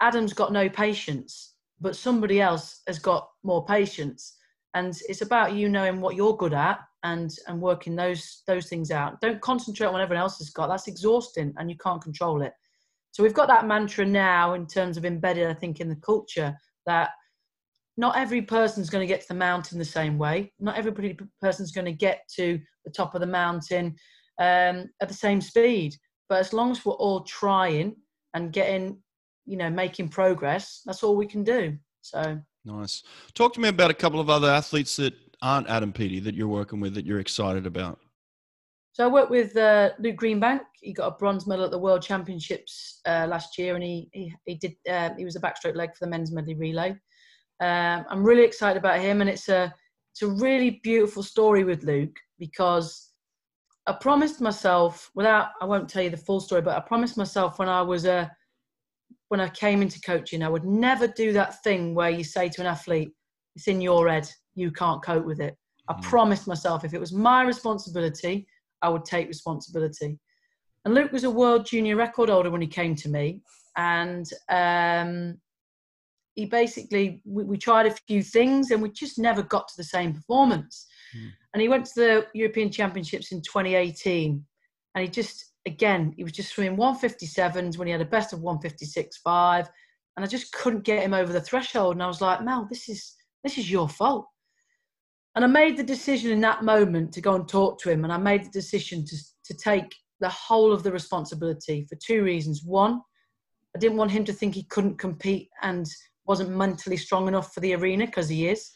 Adam's 0.00 0.32
got 0.32 0.52
no 0.52 0.68
patience, 0.68 1.54
but 1.80 1.96
somebody 1.96 2.40
else 2.40 2.82
has 2.86 3.00
got 3.00 3.30
more 3.42 3.66
patience. 3.66 4.36
And 4.74 4.96
it's 5.08 5.22
about 5.22 5.54
you 5.54 5.68
knowing 5.68 6.00
what 6.00 6.14
you're 6.14 6.36
good 6.36 6.54
at 6.54 6.78
and 7.02 7.34
and 7.48 7.60
working 7.60 7.96
those 7.96 8.44
those 8.46 8.68
things 8.68 8.92
out. 8.92 9.20
Don't 9.20 9.40
concentrate 9.40 9.88
on 9.88 9.92
what 9.94 10.02
everyone 10.02 10.22
else 10.22 10.38
has 10.38 10.50
got. 10.50 10.68
That's 10.68 10.86
exhausting 10.86 11.52
and 11.56 11.68
you 11.68 11.76
can't 11.78 12.00
control 12.00 12.42
it. 12.42 12.52
So 13.10 13.24
we've 13.24 13.34
got 13.34 13.48
that 13.48 13.66
mantra 13.66 14.06
now 14.06 14.54
in 14.54 14.68
terms 14.68 14.96
of 14.96 15.04
embedded, 15.04 15.48
I 15.48 15.54
think, 15.54 15.80
in 15.80 15.88
the 15.88 15.96
culture 15.96 16.56
that 16.86 17.10
not 17.96 18.16
every 18.16 18.42
person's 18.42 18.90
going 18.90 19.06
to 19.06 19.12
get 19.12 19.20
to 19.22 19.28
the 19.28 19.34
mountain 19.34 19.78
the 19.78 19.84
same 19.84 20.18
way. 20.18 20.52
Not 20.58 20.76
every 20.76 21.16
person's 21.40 21.72
going 21.72 21.84
to 21.84 21.92
get 21.92 22.22
to 22.36 22.58
the 22.84 22.90
top 22.90 23.14
of 23.14 23.20
the 23.20 23.26
mountain 23.26 23.94
um, 24.40 24.90
at 25.00 25.08
the 25.08 25.14
same 25.14 25.40
speed. 25.40 25.94
But 26.28 26.40
as 26.40 26.52
long 26.52 26.70
as 26.70 26.84
we're 26.84 26.94
all 26.94 27.20
trying 27.20 27.96
and 28.34 28.52
getting, 28.52 28.98
you 29.46 29.56
know, 29.56 29.70
making 29.70 30.08
progress, 30.08 30.82
that's 30.84 31.02
all 31.02 31.16
we 31.16 31.26
can 31.26 31.44
do. 31.44 31.76
So 32.00 32.40
nice. 32.64 33.02
Talk 33.34 33.54
to 33.54 33.60
me 33.60 33.68
about 33.68 33.90
a 33.90 33.94
couple 33.94 34.20
of 34.20 34.28
other 34.28 34.50
athletes 34.50 34.96
that 34.96 35.14
aren't 35.40 35.68
Adam 35.68 35.92
Peaty 35.92 36.20
that 36.20 36.34
you're 36.34 36.48
working 36.48 36.80
with 36.80 36.94
that 36.94 37.06
you're 37.06 37.20
excited 37.20 37.66
about. 37.66 38.00
So 38.92 39.04
I 39.04 39.08
worked 39.08 39.30
with 39.30 39.56
uh, 39.56 39.90
Luke 39.98 40.16
Greenbank. 40.16 40.60
He 40.80 40.92
got 40.92 41.08
a 41.08 41.16
bronze 41.16 41.46
medal 41.46 41.64
at 41.64 41.72
the 41.72 41.78
World 41.78 42.00
Championships 42.00 43.00
uh, 43.06 43.26
last 43.28 43.58
year, 43.58 43.74
and 43.74 43.82
he 43.82 44.08
he, 44.12 44.32
he 44.46 44.54
did 44.54 44.76
uh, 44.88 45.10
he 45.16 45.24
was 45.24 45.36
a 45.36 45.40
backstroke 45.40 45.74
leg 45.74 45.90
for 45.90 46.04
the 46.04 46.10
men's 46.10 46.30
medley 46.30 46.54
relay. 46.54 46.96
Um, 47.60 48.04
I'm 48.08 48.24
really 48.24 48.44
excited 48.44 48.78
about 48.78 49.00
him, 49.00 49.20
and 49.20 49.30
it's 49.30 49.48
a 49.48 49.74
it's 50.12 50.22
a 50.22 50.28
really 50.28 50.80
beautiful 50.82 51.22
story 51.22 51.64
with 51.64 51.82
Luke 51.82 52.16
because 52.38 53.10
I 53.86 53.92
promised 53.92 54.40
myself, 54.40 55.10
without 55.14 55.48
I 55.60 55.64
won't 55.64 55.88
tell 55.88 56.02
you 56.02 56.10
the 56.10 56.16
full 56.16 56.40
story, 56.40 56.62
but 56.62 56.76
I 56.76 56.80
promised 56.80 57.16
myself 57.16 57.58
when 57.58 57.68
I 57.68 57.82
was 57.82 58.04
a 58.04 58.30
when 59.28 59.40
I 59.40 59.48
came 59.48 59.82
into 59.82 60.00
coaching, 60.00 60.42
I 60.42 60.48
would 60.48 60.64
never 60.64 61.06
do 61.06 61.32
that 61.32 61.62
thing 61.62 61.94
where 61.94 62.10
you 62.10 62.24
say 62.24 62.48
to 62.48 62.60
an 62.60 62.66
athlete, 62.66 63.12
"It's 63.56 63.68
in 63.68 63.80
your 63.80 64.08
head, 64.08 64.28
you 64.54 64.70
can't 64.70 65.02
cope 65.02 65.24
with 65.24 65.40
it." 65.40 65.56
I 65.88 65.94
mm. 65.94 66.02
promised 66.02 66.46
myself 66.46 66.84
if 66.84 66.94
it 66.94 67.00
was 67.00 67.12
my 67.12 67.42
responsibility 67.42 68.46
I 68.84 68.88
would 68.88 69.04
take 69.04 69.28
responsibility. 69.28 70.18
And 70.84 70.94
Luke 70.94 71.10
was 71.10 71.24
a 71.24 71.30
world 71.30 71.64
junior 71.64 71.96
record 71.96 72.28
holder 72.28 72.50
when 72.50 72.60
he 72.60 72.66
came 72.66 72.94
to 72.96 73.08
me, 73.08 73.40
and 73.76 74.30
um, 74.50 75.38
he 76.34 76.46
basically 76.46 77.20
we, 77.24 77.44
we, 77.44 77.56
tried 77.56 77.86
a 77.86 77.94
few 78.08 78.22
things 78.22 78.70
and 78.70 78.82
we 78.82 78.90
just 78.90 79.18
never 79.18 79.42
got 79.42 79.68
to 79.68 79.74
the 79.76 79.84
same 79.84 80.12
performance. 80.12 80.86
Mm. 81.16 81.30
And 81.52 81.62
he 81.62 81.68
went 81.68 81.86
to 81.86 81.94
the 81.94 82.26
European 82.34 82.70
Championships 82.70 83.32
in 83.32 83.40
2018, 83.40 84.44
and 84.94 85.02
he 85.02 85.08
just 85.08 85.52
again 85.66 86.12
he 86.16 86.24
was 86.24 86.32
just 86.32 86.52
swimming 86.54 86.78
157s 86.78 87.78
when 87.78 87.86
he 87.86 87.92
had 87.92 88.00
a 88.00 88.06
best 88.06 88.32
of 88.32 88.40
156.5, 88.40 89.68
and 90.16 90.24
I 90.24 90.28
just 90.28 90.52
couldn't 90.52 90.84
get 90.84 91.02
him 91.02 91.14
over 91.14 91.32
the 91.32 91.40
threshold. 91.40 91.94
And 91.94 92.02
I 92.02 92.08
was 92.08 92.20
like, 92.20 92.42
Mel, 92.42 92.66
this 92.68 92.88
is 92.88 93.14
this 93.42 93.58
is 93.58 93.70
your 93.70 93.88
fault. 93.88 94.26
And 95.36 95.44
I 95.44 95.48
made 95.48 95.76
the 95.76 95.82
decision 95.82 96.30
in 96.30 96.40
that 96.42 96.62
moment 96.62 97.12
to 97.12 97.20
go 97.20 97.34
and 97.34 97.48
talk 97.48 97.80
to 97.80 97.90
him. 97.90 98.04
And 98.04 98.12
I 98.12 98.18
made 98.18 98.44
the 98.44 98.50
decision 98.50 99.04
to, 99.04 99.16
to 99.46 99.54
take 99.54 99.92
the 100.20 100.28
whole 100.28 100.72
of 100.72 100.84
the 100.84 100.92
responsibility 100.92 101.86
for 101.88 101.96
two 101.96 102.22
reasons. 102.22 102.62
One, 102.64 103.00
I 103.74 103.80
didn't 103.80 103.98
want 103.98 104.12
him 104.12 104.24
to 104.26 104.32
think 104.32 104.54
he 104.54 104.62
couldn't 104.64 104.98
compete 104.98 105.48
and 105.62 105.86
wasn't 106.26 106.50
mentally 106.50 106.96
strong 106.96 107.28
enough 107.28 107.52
for 107.52 107.60
the 107.60 107.74
arena 107.74 108.06
because 108.06 108.28
he 108.28 108.48
is. 108.48 108.70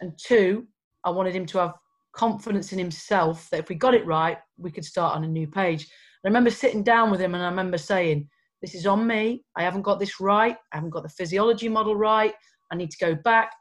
And 0.00 0.12
two, 0.18 0.66
I 1.04 1.10
wanted 1.10 1.34
him 1.34 1.46
to 1.46 1.58
have 1.58 1.74
confidence 2.14 2.72
in 2.72 2.78
himself 2.78 3.48
that 3.50 3.60
if 3.60 3.68
we 3.68 3.74
got 3.74 3.94
it 3.94 4.06
right, 4.06 4.38
we 4.56 4.70
could 4.70 4.84
start 4.84 5.16
on 5.16 5.24
a 5.24 5.28
new 5.28 5.46
page. 5.46 5.82
And 5.82 5.90
I 6.24 6.28
remember 6.28 6.50
sitting 6.50 6.82
down 6.82 7.10
with 7.10 7.20
him 7.20 7.34
and 7.34 7.42
I 7.42 7.48
remember 7.48 7.78
saying, 7.78 8.28
This 8.62 8.74
is 8.74 8.86
on 8.86 9.06
me. 9.06 9.44
I 9.56 9.62
haven't 9.62 9.82
got 9.82 9.98
this 9.98 10.20
right. 10.20 10.56
I 10.72 10.76
haven't 10.76 10.90
got 10.90 11.02
the 11.02 11.08
physiology 11.08 11.68
model 11.68 11.96
right. 11.96 12.34
I 12.70 12.76
need 12.76 12.90
to 12.90 12.98
go 12.98 13.14
back. 13.14 13.52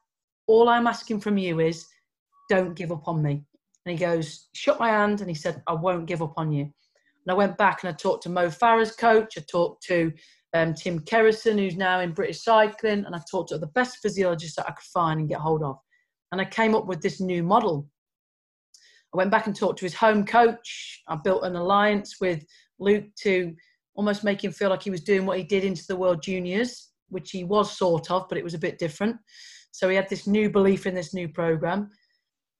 All 0.47 0.69
I'm 0.69 0.87
asking 0.87 1.21
from 1.21 1.37
you 1.37 1.59
is 1.59 1.85
don't 2.49 2.75
give 2.75 2.91
up 2.91 3.07
on 3.07 3.21
me. 3.21 3.45
And 3.85 3.97
he 3.97 4.05
goes, 4.05 4.47
Shut 4.53 4.79
my 4.79 4.89
hand 4.89 5.21
and 5.21 5.29
he 5.29 5.35
said, 5.35 5.61
I 5.67 5.73
won't 5.73 6.05
give 6.05 6.21
up 6.21 6.33
on 6.37 6.51
you. 6.51 6.63
And 6.63 7.31
I 7.31 7.33
went 7.33 7.57
back 7.57 7.83
and 7.83 7.89
I 7.89 7.93
talked 7.93 8.23
to 8.23 8.29
Mo 8.29 8.47
Farah's 8.47 8.95
coach. 8.95 9.37
I 9.37 9.41
talked 9.49 9.83
to 9.87 10.11
um, 10.53 10.73
Tim 10.73 10.99
Kerrison, 10.99 11.57
who's 11.57 11.75
now 11.75 11.99
in 11.99 12.13
British 12.13 12.43
Cycling, 12.43 13.05
and 13.05 13.15
I 13.15 13.21
talked 13.29 13.49
to 13.49 13.57
the 13.57 13.67
best 13.67 13.97
physiologists 14.01 14.55
that 14.57 14.67
I 14.67 14.71
could 14.71 14.85
find 14.93 15.19
and 15.19 15.29
get 15.29 15.39
hold 15.39 15.63
of. 15.63 15.77
And 16.31 16.39
I 16.39 16.45
came 16.45 16.75
up 16.75 16.85
with 16.85 17.01
this 17.01 17.19
new 17.19 17.43
model. 17.43 17.87
I 19.13 19.17
went 19.17 19.31
back 19.31 19.47
and 19.47 19.55
talked 19.55 19.79
to 19.79 19.85
his 19.85 19.93
home 19.93 20.25
coach. 20.25 21.01
I 21.07 21.15
built 21.15 21.43
an 21.43 21.55
alliance 21.55 22.19
with 22.19 22.43
Luke 22.79 23.05
to 23.21 23.53
almost 23.95 24.23
make 24.23 24.43
him 24.43 24.51
feel 24.51 24.69
like 24.69 24.83
he 24.83 24.89
was 24.89 25.01
doing 25.01 25.25
what 25.25 25.37
he 25.37 25.43
did 25.43 25.63
into 25.63 25.85
the 25.87 25.95
World 25.95 26.21
Juniors, 26.23 26.89
which 27.09 27.31
he 27.31 27.43
was 27.43 27.77
sort 27.77 28.09
of, 28.09 28.27
but 28.27 28.37
it 28.37 28.43
was 28.43 28.55
a 28.55 28.59
bit 28.59 28.79
different. 28.79 29.15
So 29.71 29.89
he 29.89 29.95
had 29.95 30.09
this 30.09 30.27
new 30.27 30.49
belief 30.49 30.85
in 30.85 30.95
this 30.95 31.13
new 31.13 31.27
program. 31.27 31.89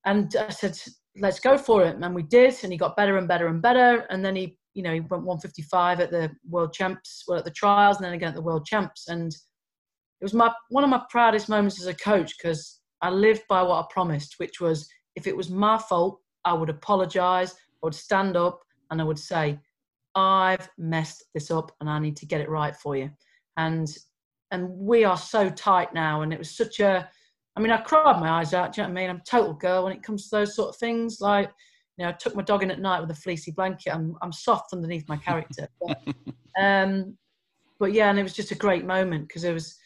And 0.06 0.36
I 0.36 0.50
said, 0.50 0.78
let's 1.18 1.40
go 1.40 1.58
for 1.58 1.84
it. 1.84 1.96
And 1.96 2.16
we 2.16 2.24
did. 2.24 2.56
And 2.64 2.72
he 2.72 2.78
got 2.78 2.98
better 2.98 3.18
and 3.18 3.28
better 3.28 3.48
and 3.48 3.62
better. 3.62 4.06
And 4.10 4.24
then 4.24 4.36
he, 4.36 4.58
you 4.74 4.84
know, 4.84 4.94
he 4.94 5.00
went 5.00 5.24
155 5.24 6.00
at 6.00 6.12
the 6.12 6.32
world 6.50 6.74
champs, 6.74 7.24
well, 7.28 7.40
at 7.40 7.46
the 7.46 7.52
trials, 7.52 7.98
and 7.98 8.06
then 8.06 8.14
again 8.14 8.30
at 8.30 8.36
the 8.36 8.42
world 8.42 8.66
champs. 8.66 9.08
And 9.08 9.32
it 9.32 10.24
was 10.24 10.34
my 10.34 10.52
one 10.70 10.84
of 10.84 10.90
my 10.90 11.04
proudest 11.10 11.50
moments 11.50 11.80
as 11.80 11.88
a 11.88 11.94
coach 11.94 12.34
because 12.38 12.80
I 13.02 13.10
lived 13.10 13.44
by 13.50 13.62
what 13.62 13.84
I 13.84 13.86
promised, 13.94 14.36
which 14.38 14.60
was 14.60 14.88
if 15.16 15.28
it 15.28 15.36
was 15.36 15.50
my 15.50 15.78
fault, 15.78 16.20
I 16.46 16.54
would 16.54 16.70
apologize, 16.70 17.54
I 17.54 17.86
would 17.86 17.96
stand 17.96 18.36
up, 18.38 18.62
and 18.90 19.02
I 19.02 19.04
would 19.04 19.20
say, 19.20 19.60
I've 20.16 20.70
messed 20.78 21.26
this 21.34 21.52
up 21.52 21.72
and 21.80 21.90
I 21.90 22.00
need 22.00 22.18
to 22.18 22.26
get 22.26 22.42
it 22.42 22.50
right 22.50 22.76
for 22.76 22.96
you. 22.96 23.12
And 23.58 23.96
and 24.52 24.70
we 24.70 25.04
are 25.04 25.18
so 25.18 25.50
tight 25.50 25.94
now. 25.94 26.22
And 26.22 26.32
it 26.32 26.40
was 26.40 26.56
such 26.56 26.80
a 26.80 27.10
I 27.56 27.60
mean, 27.60 27.72
I 27.72 27.78
cried 27.78 28.20
my 28.20 28.30
eyes 28.30 28.54
out. 28.54 28.74
Do 28.74 28.82
you 28.82 28.88
know 28.88 28.94
what 28.94 29.00
I 29.00 29.02
mean? 29.02 29.10
I'm 29.12 29.18
a 29.18 29.30
total 29.30 29.54
girl 29.54 29.84
when 29.84 29.94
it 29.94 30.02
comes 30.02 30.30
to 30.30 30.38
those 30.38 30.56
sort 30.56 30.70
of 30.70 30.78
things. 30.78 31.22
Like, 31.22 31.52
you 31.98 32.04
know, 32.04 32.10
I 32.10 32.14
took 32.14 32.36
my 32.36 32.42
dog 32.42 32.64
in 32.64 32.72
at 32.72 32.80
night 32.80 33.02
with 33.02 33.12
a 33.12 33.16
fleecy 33.16 33.52
blanket. 33.52 33.94
I'm, 33.94 34.16
I'm 34.22 34.32
soft 34.32 34.74
underneath 34.74 35.08
my 35.08 35.18
character. 35.18 35.68
But, 35.82 36.02
um, 36.62 37.18
but 37.80 37.94
yeah, 37.94 38.10
and 38.10 38.18
it 38.18 38.24
was 38.24 38.34
just 38.34 38.52
a 38.52 38.56
great 38.56 38.86
moment 38.86 39.28
because 39.28 39.44
it 39.44 39.54
was, 39.54 39.78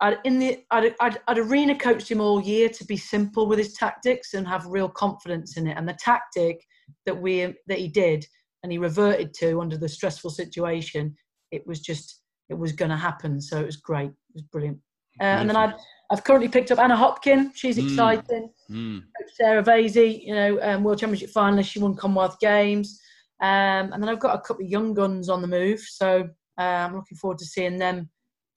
I'd, 0.00 0.18
in 0.24 0.38
the, 0.38 0.64
I'd, 0.70 0.94
I'd, 1.00 1.20
I'd 1.28 1.38
arena 1.38 1.76
coached 1.76 2.10
him 2.10 2.20
all 2.20 2.40
year 2.40 2.68
to 2.68 2.84
be 2.84 2.96
simple 2.96 3.46
with 3.46 3.58
his 3.58 3.74
tactics 3.74 4.34
and 4.34 4.46
have 4.48 4.66
real 4.66 4.88
confidence 4.88 5.56
in 5.56 5.66
it. 5.68 5.76
And 5.76 5.88
the 5.88 5.96
tactic 6.00 6.64
that 7.06 7.20
we, 7.20 7.54
that 7.66 7.78
he 7.78 7.88
did 7.88 8.26
and 8.62 8.72
he 8.72 8.78
reverted 8.78 9.32
to 9.34 9.60
under 9.60 9.76
the 9.76 9.88
stressful 9.88 10.30
situation, 10.30 11.14
it 11.52 11.64
was 11.66 11.80
just, 11.80 12.22
it 12.48 12.58
was 12.58 12.72
going 12.72 12.90
to 12.90 12.96
happen. 12.96 13.40
So 13.40 13.60
it 13.60 13.66
was 13.66 13.76
great. 13.76 14.10
It 14.10 14.34
was 14.34 14.42
brilliant. 14.42 14.78
Uh, 15.20 15.24
and 15.24 15.48
then 15.48 15.56
I'd, 15.56 15.74
I've 16.10 16.24
currently 16.24 16.48
picked 16.48 16.70
up 16.70 16.78
Anna 16.78 16.96
Hopkin. 16.96 17.50
She's 17.54 17.76
hmm. 17.76 17.86
exciting. 17.86 18.50
Mm. 18.70 19.04
Sarah 19.34 19.62
Vasey, 19.62 20.24
you 20.24 20.34
know, 20.34 20.58
um, 20.62 20.82
World 20.82 20.98
Championship 20.98 21.30
finalist. 21.30 21.70
She 21.70 21.78
won 21.78 21.94
Commonwealth 21.94 22.38
Games. 22.40 23.00
Um, 23.40 23.92
and 23.92 24.02
then 24.02 24.08
I've 24.08 24.18
got 24.18 24.34
a 24.34 24.40
couple 24.40 24.64
of 24.64 24.70
young 24.70 24.94
guns 24.94 25.28
on 25.28 25.42
the 25.42 25.48
move. 25.48 25.80
So 25.80 26.28
uh, 26.58 26.62
I'm 26.62 26.96
looking 26.96 27.18
forward 27.18 27.38
to 27.38 27.44
seeing 27.44 27.78
them 27.78 28.08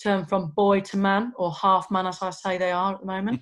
turn 0.01 0.25
from 0.25 0.51
boy 0.55 0.79
to 0.79 0.97
man 0.97 1.33
or 1.37 1.51
half 1.53 1.91
man, 1.91 2.07
as 2.07 2.21
I 2.21 2.31
say 2.31 2.57
they 2.57 2.71
are 2.71 2.93
at 2.93 3.01
the 3.01 3.05
moment. 3.05 3.41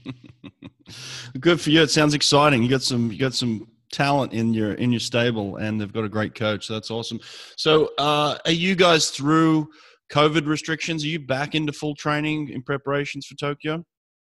Good 1.39 1.61
for 1.61 1.69
you. 1.69 1.81
It 1.83 1.91
sounds 1.91 2.13
exciting. 2.13 2.63
You 2.63 2.69
got 2.69 2.81
some. 2.81 3.11
You 3.11 3.19
got 3.19 3.35
some 3.35 3.67
talent 3.91 4.33
in 4.33 4.53
your 4.53 4.73
in 4.73 4.91
your 4.91 4.99
stable, 4.99 5.57
and 5.57 5.79
they've 5.79 5.93
got 5.93 6.03
a 6.03 6.09
great 6.09 6.33
coach. 6.33 6.65
So 6.65 6.73
that's 6.73 6.89
awesome. 6.89 7.19
So 7.57 7.91
uh, 7.99 8.37
are 8.43 8.51
you 8.51 8.75
guys 8.75 9.11
through? 9.11 9.69
COVID 10.11 10.47
restrictions? 10.47 11.03
Are 11.03 11.07
you 11.07 11.19
back 11.19 11.55
into 11.55 11.71
full 11.71 11.95
training 11.95 12.49
in 12.49 12.63
preparations 12.63 13.27
for 13.27 13.35
Tokyo? 13.35 13.85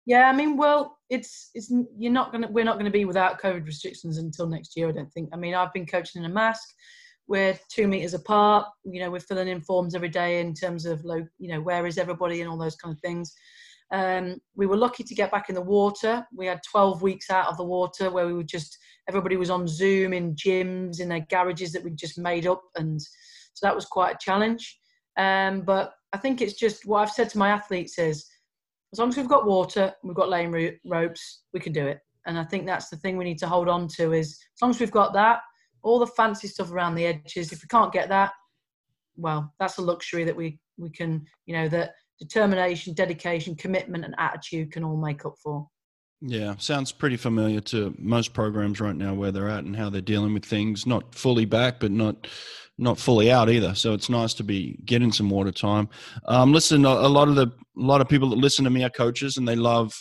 Yeah, 0.05 0.29
I 0.29 0.33
mean, 0.33 0.57
well, 0.57 0.97
it's 1.09 1.51
it's 1.53 1.71
you're 1.97 2.11
not 2.11 2.31
gonna 2.31 2.47
we're 2.49 2.65
not 2.65 2.77
gonna 2.77 2.89
be 2.89 3.05
without 3.05 3.39
COVID 3.39 3.65
restrictions 3.65 4.17
until 4.17 4.47
next 4.47 4.75
year. 4.75 4.89
I 4.89 4.91
don't 4.91 5.11
think. 5.13 5.29
I 5.31 5.37
mean, 5.37 5.53
I've 5.53 5.73
been 5.73 5.85
coaching 5.85 6.23
in 6.23 6.29
a 6.29 6.33
mask. 6.33 6.67
We're 7.27 7.57
two 7.69 7.87
meters 7.87 8.13
apart. 8.13 8.67
You 8.83 8.99
know, 9.01 9.11
we're 9.11 9.19
filling 9.19 9.47
in 9.47 9.61
forms 9.61 9.93
every 9.93 10.09
day 10.09 10.41
in 10.41 10.53
terms 10.53 10.85
of 10.85 11.03
low. 11.05 11.25
You 11.37 11.53
know, 11.53 11.61
where 11.61 11.85
is 11.85 11.97
everybody 11.97 12.41
and 12.41 12.49
all 12.49 12.57
those 12.57 12.75
kind 12.75 12.93
of 12.93 12.99
things. 13.01 13.33
Um, 13.91 14.37
we 14.55 14.65
were 14.65 14.77
lucky 14.77 15.03
to 15.03 15.15
get 15.15 15.31
back 15.31 15.49
in 15.49 15.55
the 15.55 15.61
water. 15.61 16.25
We 16.33 16.45
had 16.45 16.61
12 16.69 17.01
weeks 17.01 17.29
out 17.29 17.49
of 17.49 17.57
the 17.57 17.65
water 17.65 18.09
where 18.09 18.25
we 18.25 18.33
were 18.33 18.43
just 18.43 18.77
everybody 19.09 19.35
was 19.35 19.49
on 19.49 19.67
Zoom 19.67 20.13
in 20.13 20.33
gyms 20.35 21.01
in 21.01 21.09
their 21.09 21.25
garages 21.29 21.73
that 21.73 21.83
we 21.83 21.91
just 21.91 22.17
made 22.17 22.47
up, 22.47 22.63
and 22.75 22.99
so 23.01 23.65
that 23.65 23.75
was 23.75 23.85
quite 23.85 24.15
a 24.15 24.19
challenge. 24.19 24.79
Um, 25.17 25.61
but 25.61 25.93
I 26.13 26.17
think 26.17 26.41
it's 26.41 26.53
just 26.53 26.85
what 26.85 27.01
I've 27.01 27.11
said 27.11 27.29
to 27.29 27.37
my 27.37 27.49
athletes 27.49 27.99
is 27.99 28.25
as 28.93 28.99
long 28.99 29.09
as 29.09 29.17
we've 29.17 29.27
got 29.27 29.45
water, 29.45 29.93
we've 30.03 30.15
got 30.15 30.29
lane 30.29 30.77
ropes, 30.85 31.43
we 31.53 31.59
can 31.59 31.73
do 31.73 31.87
it. 31.87 31.99
And 32.25 32.37
I 32.37 32.43
think 32.43 32.65
that's 32.65 32.89
the 32.89 32.97
thing 32.97 33.17
we 33.17 33.23
need 33.23 33.39
to 33.39 33.47
hold 33.47 33.67
on 33.67 33.87
to 33.97 34.13
is 34.13 34.31
as 34.31 34.61
long 34.61 34.71
as 34.71 34.79
we've 34.79 34.91
got 34.91 35.13
that, 35.13 35.39
all 35.81 35.99
the 35.99 36.07
fancy 36.07 36.47
stuff 36.47 36.71
around 36.71 36.95
the 36.95 37.05
edges, 37.05 37.51
if 37.51 37.63
we 37.63 37.67
can't 37.67 37.93
get 37.93 38.09
that, 38.09 38.31
well, 39.15 39.53
that's 39.59 39.77
a 39.77 39.81
luxury 39.81 40.23
that 40.23 40.35
we, 40.35 40.59
we 40.77 40.89
can, 40.89 41.25
you 41.45 41.55
know, 41.55 41.67
that 41.69 41.91
determination, 42.19 42.93
dedication, 42.93 43.55
commitment, 43.55 44.05
and 44.05 44.15
attitude 44.17 44.71
can 44.71 44.83
all 44.83 44.97
make 44.97 45.25
up 45.25 45.35
for. 45.41 45.67
Yeah, 46.21 46.55
sounds 46.57 46.91
pretty 46.91 47.17
familiar 47.17 47.61
to 47.61 47.95
most 47.97 48.33
programs 48.33 48.79
right 48.79 48.95
now 48.95 49.15
where 49.15 49.31
they're 49.31 49.49
at 49.49 49.63
and 49.63 49.75
how 49.75 49.89
they're 49.89 50.01
dealing 50.01 50.35
with 50.35 50.45
things. 50.45 50.85
Not 50.85 51.15
fully 51.15 51.45
back, 51.45 51.79
but 51.79 51.91
not 51.91 52.27
not 52.77 52.99
fully 52.99 53.31
out 53.31 53.49
either. 53.49 53.75
So 53.75 53.93
it's 53.93 54.09
nice 54.09 54.33
to 54.35 54.43
be 54.43 54.79
getting 54.85 55.11
some 55.11 55.29
water 55.29 55.51
time. 55.51 55.89
Um, 56.25 56.53
listen, 56.53 56.85
a, 56.85 57.07
lot 57.07 57.27
of 57.27 57.35
the 57.35 57.47
a 57.47 57.81
lot 57.81 58.01
of 58.01 58.09
people 58.09 58.29
that 58.29 58.37
listen 58.37 58.65
to 58.65 58.71
me 58.71 58.83
are 58.83 58.89
coaches 58.89 59.37
and 59.37 59.47
they 59.47 59.55
love 59.55 59.93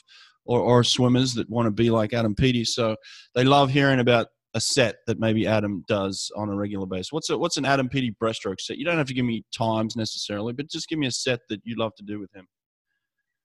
or, 0.45 0.61
or 0.61 0.85
swimmers 0.85 1.35
that 1.35 1.49
want 1.49 1.67
to 1.67 1.71
be 1.71 1.91
like 1.91 2.13
Adam 2.13 2.35
Peaty. 2.35 2.65
So 2.65 2.97
they 3.35 3.45
love 3.45 3.71
hearing 3.71 4.01
about 4.01 4.29
a 4.55 4.61
set 4.61 4.97
that 5.07 5.21
maybe 5.21 5.47
Adam 5.47 5.85
does 5.89 6.31
on 6.37 6.49
a 6.49 6.57
regular 6.57 6.87
basis. 6.87 7.13
What's 7.13 7.31
a, 7.31 7.39
what's 7.39 7.57
an 7.57 7.65
Adam 7.65 7.89
Peaty 7.89 8.15
breaststroke 8.21 8.61
set? 8.61 8.79
You 8.79 8.85
don't 8.85 8.99
have 8.99 9.07
to 9.07 9.15
give 9.15 9.25
me 9.25 9.45
times 9.57 9.97
necessarily, 9.97 10.53
but 10.53 10.69
just 10.69 10.89
give 10.89 10.99
me 10.99 11.07
a 11.07 11.13
set 11.13 11.41
that 11.49 11.61
you 11.65 11.77
love 11.77 11.95
to 11.97 12.03
do 12.03 12.19
with 12.19 12.35
him. 12.35 12.47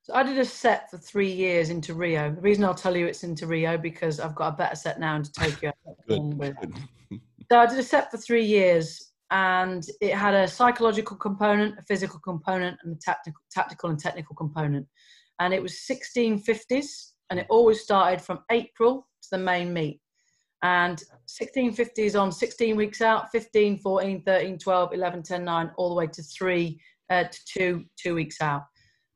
So 0.06 0.14
I 0.14 0.22
did 0.22 0.38
a 0.38 0.46
set 0.46 0.92
for 0.92 1.00
three 1.00 1.32
years 1.32 1.72
into 1.72 1.96
Rio. 1.96 2.30
The 2.30 2.40
reason 2.40 2.64
I'll 2.64 2.76
tell 2.76 2.96
you 2.96 3.08
it's 3.08 3.24
into 3.24 3.48
Rio 3.48 3.76
because 3.76 4.20
I've 4.20 4.36
got 4.36 4.54
a 4.54 4.56
better 4.56 4.76
set 4.76 5.00
now 5.00 5.16
into 5.16 5.32
Tokyo. 5.32 5.72
Good. 6.08 6.38
Good. 6.38 6.74
So 7.52 7.58
I 7.58 7.66
did 7.66 7.80
a 7.80 7.84
set 7.84 8.12
for 8.12 8.18
three 8.18 8.46
years, 8.46 9.14
and 9.32 9.84
it 10.02 10.14
had 10.14 10.36
a 10.36 10.48
psychological 10.48 11.18
component, 11.18 11.80
a 11.80 11.84
physical 11.88 12.20
component, 12.20 12.78
and 12.84 12.96
a 12.96 13.00
tactical, 13.00 13.42
tactical 13.50 13.90
and 13.90 13.98
technical 13.98 14.36
component. 14.36 14.86
And 15.40 15.56
it 15.56 15.62
was 15.64 15.74
1650s, 15.90 17.14
and 17.32 17.40
it 17.40 17.48
always 17.50 17.82
started 17.82 18.22
from 18.22 18.42
April 18.52 19.08
to 19.24 19.28
the 19.32 19.40
main 19.40 19.74
meet. 19.74 20.02
And 20.62 21.00
1650 21.26 22.04
is 22.04 22.16
on 22.16 22.32
16 22.32 22.76
weeks 22.76 23.02
out, 23.02 23.32
15, 23.32 23.80
14, 23.80 24.22
13, 24.22 24.60
12, 24.60 24.94
11, 24.94 25.24
10, 25.24 25.44
9, 25.44 25.72
all 25.78 25.90
the 25.90 25.96
way 25.96 26.06
to 26.06 26.22
three, 26.22 26.80
uh, 27.10 27.24
to 27.24 27.40
two, 27.48 27.86
two 27.98 28.14
weeks 28.14 28.40
out. 28.40 28.66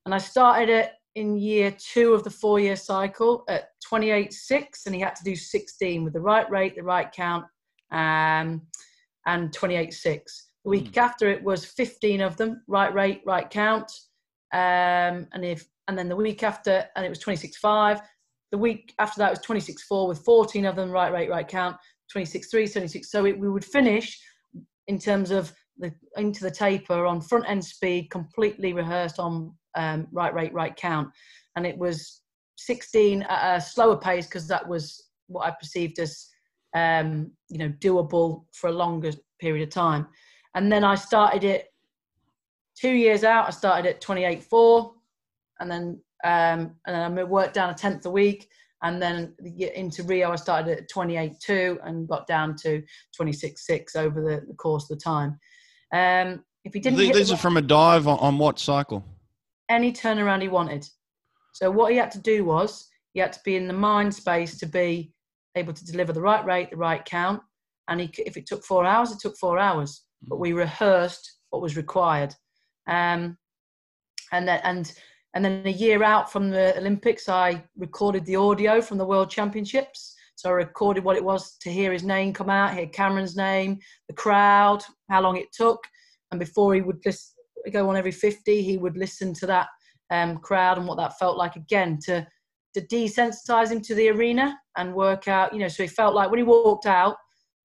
And 0.10 0.16
I 0.16 0.18
started 0.18 0.70
it 0.70 0.93
in 1.14 1.38
year 1.38 1.70
two 1.70 2.16
of 2.16 2.24
the 2.24 2.32
four 2.32 2.60
year 2.60 2.76
cycle 2.76 3.43
at 3.47 3.66
28.6, 3.93 4.88
and 4.88 4.95
he 4.95 5.01
had 5.01 5.16
to 5.18 5.24
do 5.24 5.36
16 5.36 6.03
with 6.03 6.14
the 6.14 6.20
right 6.20 6.49
rate, 6.49 6.76
the 6.76 6.82
right 6.82 7.12
count, 7.12 7.45
um, 7.91 8.64
and 9.28 9.51
28.6. 9.51 10.01
The 10.03 10.24
week 10.64 10.93
mm. 10.93 10.97
after 10.97 11.30
it 11.30 11.43
was 11.43 11.64
15 11.64 12.22
of 12.22 12.38
them, 12.38 12.64
right 12.68 12.91
rate, 12.91 13.22
right 13.24 13.47
count. 13.47 13.91
Um, 14.51 15.28
and 15.32 15.45
if 15.45 15.68
and 15.88 15.95
then 15.95 16.10
the 16.10 16.16
week 16.16 16.41
after, 16.41 16.88
and 16.95 17.05
it 17.05 17.10
was 17.10 17.20
26.5. 17.20 18.01
The 18.51 18.57
week 18.57 18.95
after 18.97 19.20
that 19.20 19.30
was 19.30 19.41
26.4 19.41 20.07
with 20.07 20.26
14 20.26 20.66
of 20.66 20.76
them, 20.76 20.89
right 20.89 21.14
rate, 21.14 21.30
right 21.30 21.47
count, 21.47 21.78
26.3, 22.12 22.68
76. 22.68 23.12
So 23.12 23.26
it, 23.26 23.38
we 23.38 23.47
would 23.47 23.64
finish 23.64 24.20
in 24.88 24.97
terms 24.97 25.30
of 25.30 25.53
the 25.78 25.93
into 26.18 26.43
the 26.43 26.49
taper 26.49 27.05
on 27.05 27.22
front 27.22 27.47
end 27.47 27.64
speed, 27.64 28.10
completely 28.10 28.74
rehearsed 28.74 29.20
on 29.20 29.53
um, 29.80 30.07
right 30.11 30.34
rate, 30.34 30.53
right 30.53 30.75
count. 30.75 31.09
And 31.55 31.65
it 31.65 31.77
was 31.77 32.21
16 32.57 33.23
at 33.23 33.57
a 33.57 33.61
slower 33.61 33.97
pace 33.97 34.25
because 34.25 34.47
that 34.47 34.67
was 34.67 35.05
what 35.27 35.47
I 35.47 35.51
perceived 35.51 35.99
as, 35.99 36.27
um, 36.75 37.32
you 37.49 37.57
know, 37.57 37.69
doable 37.80 38.45
for 38.53 38.67
a 38.67 38.73
longer 38.73 39.11
period 39.39 39.67
of 39.67 39.73
time. 39.73 40.07
And 40.55 40.71
then 40.71 40.84
I 40.84 40.95
started 40.95 41.43
it 41.43 41.67
two 42.80 42.91
years 42.91 43.23
out. 43.23 43.47
I 43.47 43.51
started 43.51 43.88
at 43.89 44.01
28.4 44.01 44.93
and 45.59 45.71
then 45.71 46.01
um, 46.23 46.75
and 46.86 47.15
then 47.15 47.17
I 47.17 47.23
worked 47.23 47.53
down 47.53 47.69
a 47.69 47.73
tenth 47.73 48.05
a 48.05 48.09
week. 48.09 48.49
And 48.82 49.01
then 49.01 49.36
into 49.75 50.03
Rio, 50.03 50.32
I 50.32 50.36
started 50.36 50.77
at 50.77 50.89
28.2 50.89 51.77
and 51.86 52.07
got 52.07 52.27
down 52.27 52.55
to 52.57 52.82
26.6 53.19 53.95
over 53.95 54.21
the, 54.21 54.45
the, 54.47 54.53
course 54.53 54.89
of 54.89 54.97
the 54.97 55.03
time. 55.03 55.38
Um, 55.93 56.43
if 56.63 56.73
he 56.73 56.80
didn't, 56.80 56.99
these 56.99 57.27
the, 57.27 57.34
are 57.34 57.38
from 57.38 57.57
a 57.57 57.61
dive 57.61 58.07
on, 58.07 58.19
on 58.19 58.38
what 58.38 58.57
cycle? 58.57 59.03
Any 59.70 59.91
turnaround 59.91 60.41
he 60.41 60.47
wanted. 60.47 60.88
So 61.53 61.70
what 61.70 61.91
he 61.91 61.97
had 61.97 62.11
to 62.11 62.20
do 62.20 62.45
was 62.45 62.88
he 63.13 63.20
had 63.20 63.34
to 63.34 63.39
be 63.43 63.55
in 63.55 63.67
the 63.67 63.74
mind 63.74 64.13
space 64.13 64.57
to 64.59 64.65
be 64.65 65.13
able 65.55 65.74
to 65.74 65.86
deliver 65.86 66.13
the 66.13 66.22
right 66.22 66.45
rate, 66.45 66.70
the 66.72 66.78
right 66.78 67.03
count. 67.05 67.41
And 67.88 68.01
he, 68.01 68.11
if 68.17 68.38
it 68.38 68.45
took 68.45 68.63
four 68.63 68.86
hours, 68.86 69.11
it 69.11 69.20
took 69.20 69.38
four 69.38 69.57
hours. 69.57 70.03
But 70.24 70.36
mm. 70.36 70.39
we 70.39 70.53
rehearsed 70.53 71.38
what 71.49 71.61
was 71.61 71.78
required. 71.78 72.36
Um, 72.88 73.38
and 74.32 74.47
then, 74.47 74.61
and 74.63 74.93
and 75.36 75.45
then 75.45 75.61
a 75.65 75.72
year 75.72 76.03
out 76.03 76.32
from 76.32 76.49
the 76.49 76.76
Olympics, 76.78 77.30
I 77.30 77.63
recorded 77.78 78.26
the 78.26 78.36
audio 78.36 78.82
from 78.82 78.97
the 78.97 79.05
World 79.05 79.30
Championships. 79.30 80.15
So 80.36 80.49
I 80.49 80.53
recorded 80.53 81.03
what 81.03 81.17
it 81.17 81.24
was 81.24 81.57
to 81.57 81.72
hear 81.72 81.91
his 81.91 82.03
name 82.03 82.34
come 82.34 82.49
out, 82.49 82.74
hear 82.74 82.88
Cameron's 82.88 83.36
name, 83.36 83.78
the 84.07 84.15
crowd, 84.15 84.84
how 85.09 85.22
long 85.22 85.38
it 85.38 85.51
took. 85.51 85.84
And 86.32 86.39
before 86.39 86.74
he 86.74 86.82
would 86.82 86.99
listen, 87.05 87.36
go 87.72 87.89
on 87.89 87.97
every 87.97 88.12
50, 88.12 88.62
he 88.62 88.78
would 88.78 88.97
listen 88.97 89.34
to 89.36 89.45
that 89.47 89.68
um, 90.12 90.38
crowd 90.38 90.78
and 90.78 90.88
what 90.88 90.97
that 90.97 91.18
felt 91.20 91.38
like 91.38 91.55
again 91.55 91.99
to, 92.05 92.26
to 92.74 92.82
desensitize 92.82 93.72
him 93.72 93.82
to 93.82 93.95
the 93.95 94.10
arena 94.10 94.57
and 94.78 94.93
work 94.93 95.28
out, 95.28 95.53
you 95.53 95.60
know, 95.60 95.68
so 95.68 95.84
he 95.84 95.89
felt 95.89 96.16
like 96.16 96.30
when 96.30 96.39
he 96.39 96.43
walked 96.43 96.86
out, 96.86 97.16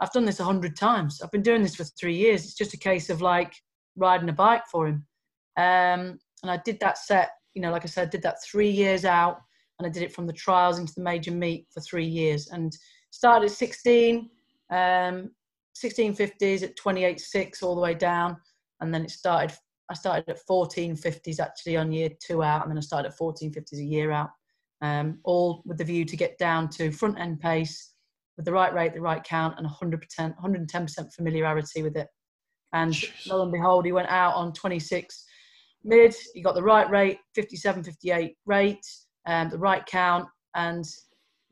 I've 0.00 0.12
done 0.12 0.24
this 0.24 0.40
a 0.40 0.44
hundred 0.44 0.76
times. 0.76 1.20
I've 1.22 1.30
been 1.30 1.42
doing 1.42 1.62
this 1.62 1.76
for 1.76 1.84
three 1.84 2.16
years. 2.16 2.44
It's 2.44 2.54
just 2.54 2.74
a 2.74 2.78
case 2.78 3.10
of 3.10 3.22
like 3.22 3.54
riding 3.96 4.28
a 4.28 4.32
bike 4.32 4.64
for 4.70 4.88
him. 4.88 5.06
Um, 5.56 6.18
and 6.42 6.50
I 6.50 6.60
did 6.64 6.80
that 6.80 6.98
set 6.98 7.30
you 7.54 7.62
know, 7.62 7.70
like 7.70 7.84
I 7.84 7.88
said, 7.88 8.08
I 8.08 8.10
did 8.10 8.22
that 8.22 8.42
three 8.44 8.70
years 8.70 9.04
out 9.04 9.40
and 9.78 9.86
I 9.86 9.90
did 9.90 10.02
it 10.02 10.12
from 10.12 10.26
the 10.26 10.32
trials 10.32 10.78
into 10.78 10.92
the 10.94 11.02
major 11.02 11.30
meet 11.30 11.66
for 11.72 11.80
three 11.80 12.06
years 12.06 12.48
and 12.48 12.76
started 13.10 13.46
at 13.46 13.52
16, 13.52 14.28
um, 14.70 15.30
1650s 15.76 16.62
at 16.62 16.76
28.6 16.76 17.62
all 17.62 17.74
the 17.74 17.80
way 17.80 17.94
down. 17.94 18.36
And 18.80 18.92
then 18.92 19.04
it 19.04 19.10
started, 19.10 19.56
I 19.90 19.94
started 19.94 20.28
at 20.28 20.46
1450s 20.48 21.40
actually 21.40 21.76
on 21.76 21.92
year 21.92 22.10
two 22.24 22.42
out. 22.42 22.62
And 22.62 22.70
then 22.70 22.78
I 22.78 22.80
started 22.80 23.08
at 23.08 23.18
1450s 23.18 23.78
a 23.78 23.84
year 23.84 24.10
out, 24.10 24.30
um, 24.80 25.18
all 25.24 25.62
with 25.66 25.78
the 25.78 25.84
view 25.84 26.04
to 26.04 26.16
get 26.16 26.38
down 26.38 26.68
to 26.70 26.90
front 26.90 27.18
end 27.18 27.40
pace 27.40 27.92
with 28.36 28.46
the 28.46 28.52
right 28.52 28.72
rate, 28.74 28.94
the 28.94 29.00
right 29.00 29.22
count 29.22 29.58
and 29.58 29.66
100%, 29.66 30.00
110% 30.42 31.12
familiarity 31.12 31.82
with 31.82 31.96
it. 31.96 32.08
And 32.72 32.92
Jeez. 32.92 33.28
lo 33.28 33.42
and 33.42 33.52
behold, 33.52 33.84
he 33.84 33.92
went 33.92 34.08
out 34.08 34.34
on 34.34 34.52
26 34.52 35.24
mid, 35.84 36.14
you 36.34 36.42
got 36.42 36.54
the 36.54 36.62
right 36.62 36.88
rate, 36.90 37.18
57, 37.34 37.84
58 37.84 38.36
rate, 38.46 38.86
um, 39.26 39.50
the 39.50 39.58
right 39.58 39.84
count, 39.86 40.28
and 40.54 40.84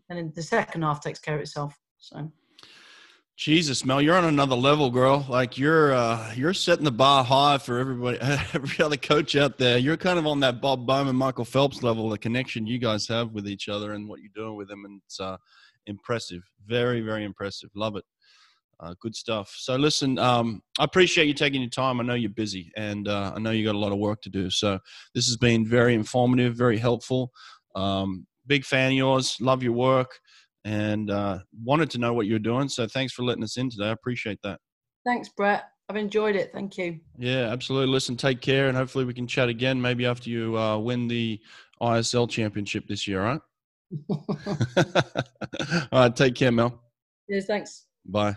and 0.08 0.34
the 0.34 0.42
second 0.42 0.82
half 0.82 1.00
takes 1.00 1.20
care 1.20 1.36
of 1.36 1.40
itself. 1.40 1.78
So. 1.98 2.30
Jesus, 3.44 3.84
Mel, 3.84 4.00
you're 4.00 4.14
on 4.14 4.26
another 4.26 4.54
level, 4.54 4.88
girl. 4.88 5.26
Like 5.28 5.58
you're 5.58 5.92
uh, 5.92 6.32
you're 6.36 6.54
setting 6.54 6.84
the 6.84 6.92
bar 6.92 7.24
high 7.24 7.58
for 7.58 7.80
everybody, 7.80 8.16
every 8.22 8.84
other 8.84 8.96
coach 8.96 9.34
out 9.34 9.58
there. 9.58 9.78
You're 9.78 9.96
kind 9.96 10.16
of 10.16 10.28
on 10.28 10.38
that 10.40 10.60
Bob 10.60 10.86
Bowman, 10.86 11.16
Michael 11.16 11.44
Phelps 11.44 11.82
level, 11.82 12.08
the 12.08 12.18
connection 12.18 12.68
you 12.68 12.78
guys 12.78 13.08
have 13.08 13.32
with 13.32 13.48
each 13.48 13.68
other 13.68 13.94
and 13.94 14.08
what 14.08 14.20
you're 14.20 14.30
doing 14.32 14.54
with 14.54 14.68
them, 14.68 14.84
and 14.84 15.02
it's 15.04 15.18
uh, 15.18 15.38
impressive, 15.86 16.44
very, 16.64 17.00
very 17.00 17.24
impressive. 17.24 17.68
Love 17.74 17.96
it. 17.96 18.04
Uh, 18.78 18.94
good 19.00 19.16
stuff. 19.16 19.52
So, 19.58 19.74
listen, 19.74 20.20
um, 20.20 20.62
I 20.78 20.84
appreciate 20.84 21.26
you 21.26 21.34
taking 21.34 21.62
your 21.62 21.70
time. 21.70 21.98
I 21.98 22.04
know 22.04 22.14
you're 22.14 22.30
busy, 22.30 22.70
and 22.76 23.08
uh, 23.08 23.32
I 23.34 23.40
know 23.40 23.50
you 23.50 23.64
got 23.64 23.74
a 23.74 23.78
lot 23.78 23.90
of 23.90 23.98
work 23.98 24.22
to 24.22 24.30
do. 24.30 24.50
So, 24.50 24.78
this 25.16 25.26
has 25.26 25.36
been 25.36 25.66
very 25.66 25.96
informative, 25.96 26.54
very 26.54 26.78
helpful. 26.78 27.32
Um, 27.74 28.24
big 28.46 28.64
fan 28.64 28.92
of 28.92 28.96
yours. 28.96 29.36
Love 29.40 29.64
your 29.64 29.72
work, 29.72 30.20
and 30.64 31.10
uh, 31.10 31.40
wanted 31.64 31.90
to 31.90 31.98
know 31.98 32.12
what 32.12 32.26
you're 32.26 32.38
doing. 32.38 32.68
So, 32.68 32.86
thanks 32.86 33.12
for 33.12 33.22
letting 33.22 33.44
us 33.44 33.56
in 33.56 33.70
today. 33.70 33.88
I 33.88 33.92
appreciate 33.92 34.38
that. 34.42 34.60
Thanks, 35.04 35.28
Brett. 35.28 35.64
I've 35.88 35.96
enjoyed 35.96 36.36
it. 36.36 36.52
Thank 36.52 36.78
you. 36.78 37.00
Yeah, 37.18 37.48
absolutely. 37.48 37.92
Listen, 37.92 38.16
take 38.16 38.40
care, 38.40 38.68
and 38.68 38.76
hopefully 38.76 39.04
we 39.04 39.14
can 39.14 39.26
chat 39.26 39.48
again. 39.48 39.80
Maybe 39.80 40.06
after 40.06 40.30
you 40.30 40.56
uh, 40.56 40.78
win 40.78 41.08
the 41.08 41.40
ISL 41.80 42.30
championship 42.30 42.86
this 42.86 43.06
year. 43.08 43.22
right? 43.22 43.40
All 45.92 46.00
right, 46.00 46.16
Take 46.16 46.34
care, 46.34 46.52
Mel. 46.52 46.80
Yes. 47.28 47.46
Thanks. 47.46 47.86
Bye. 48.06 48.36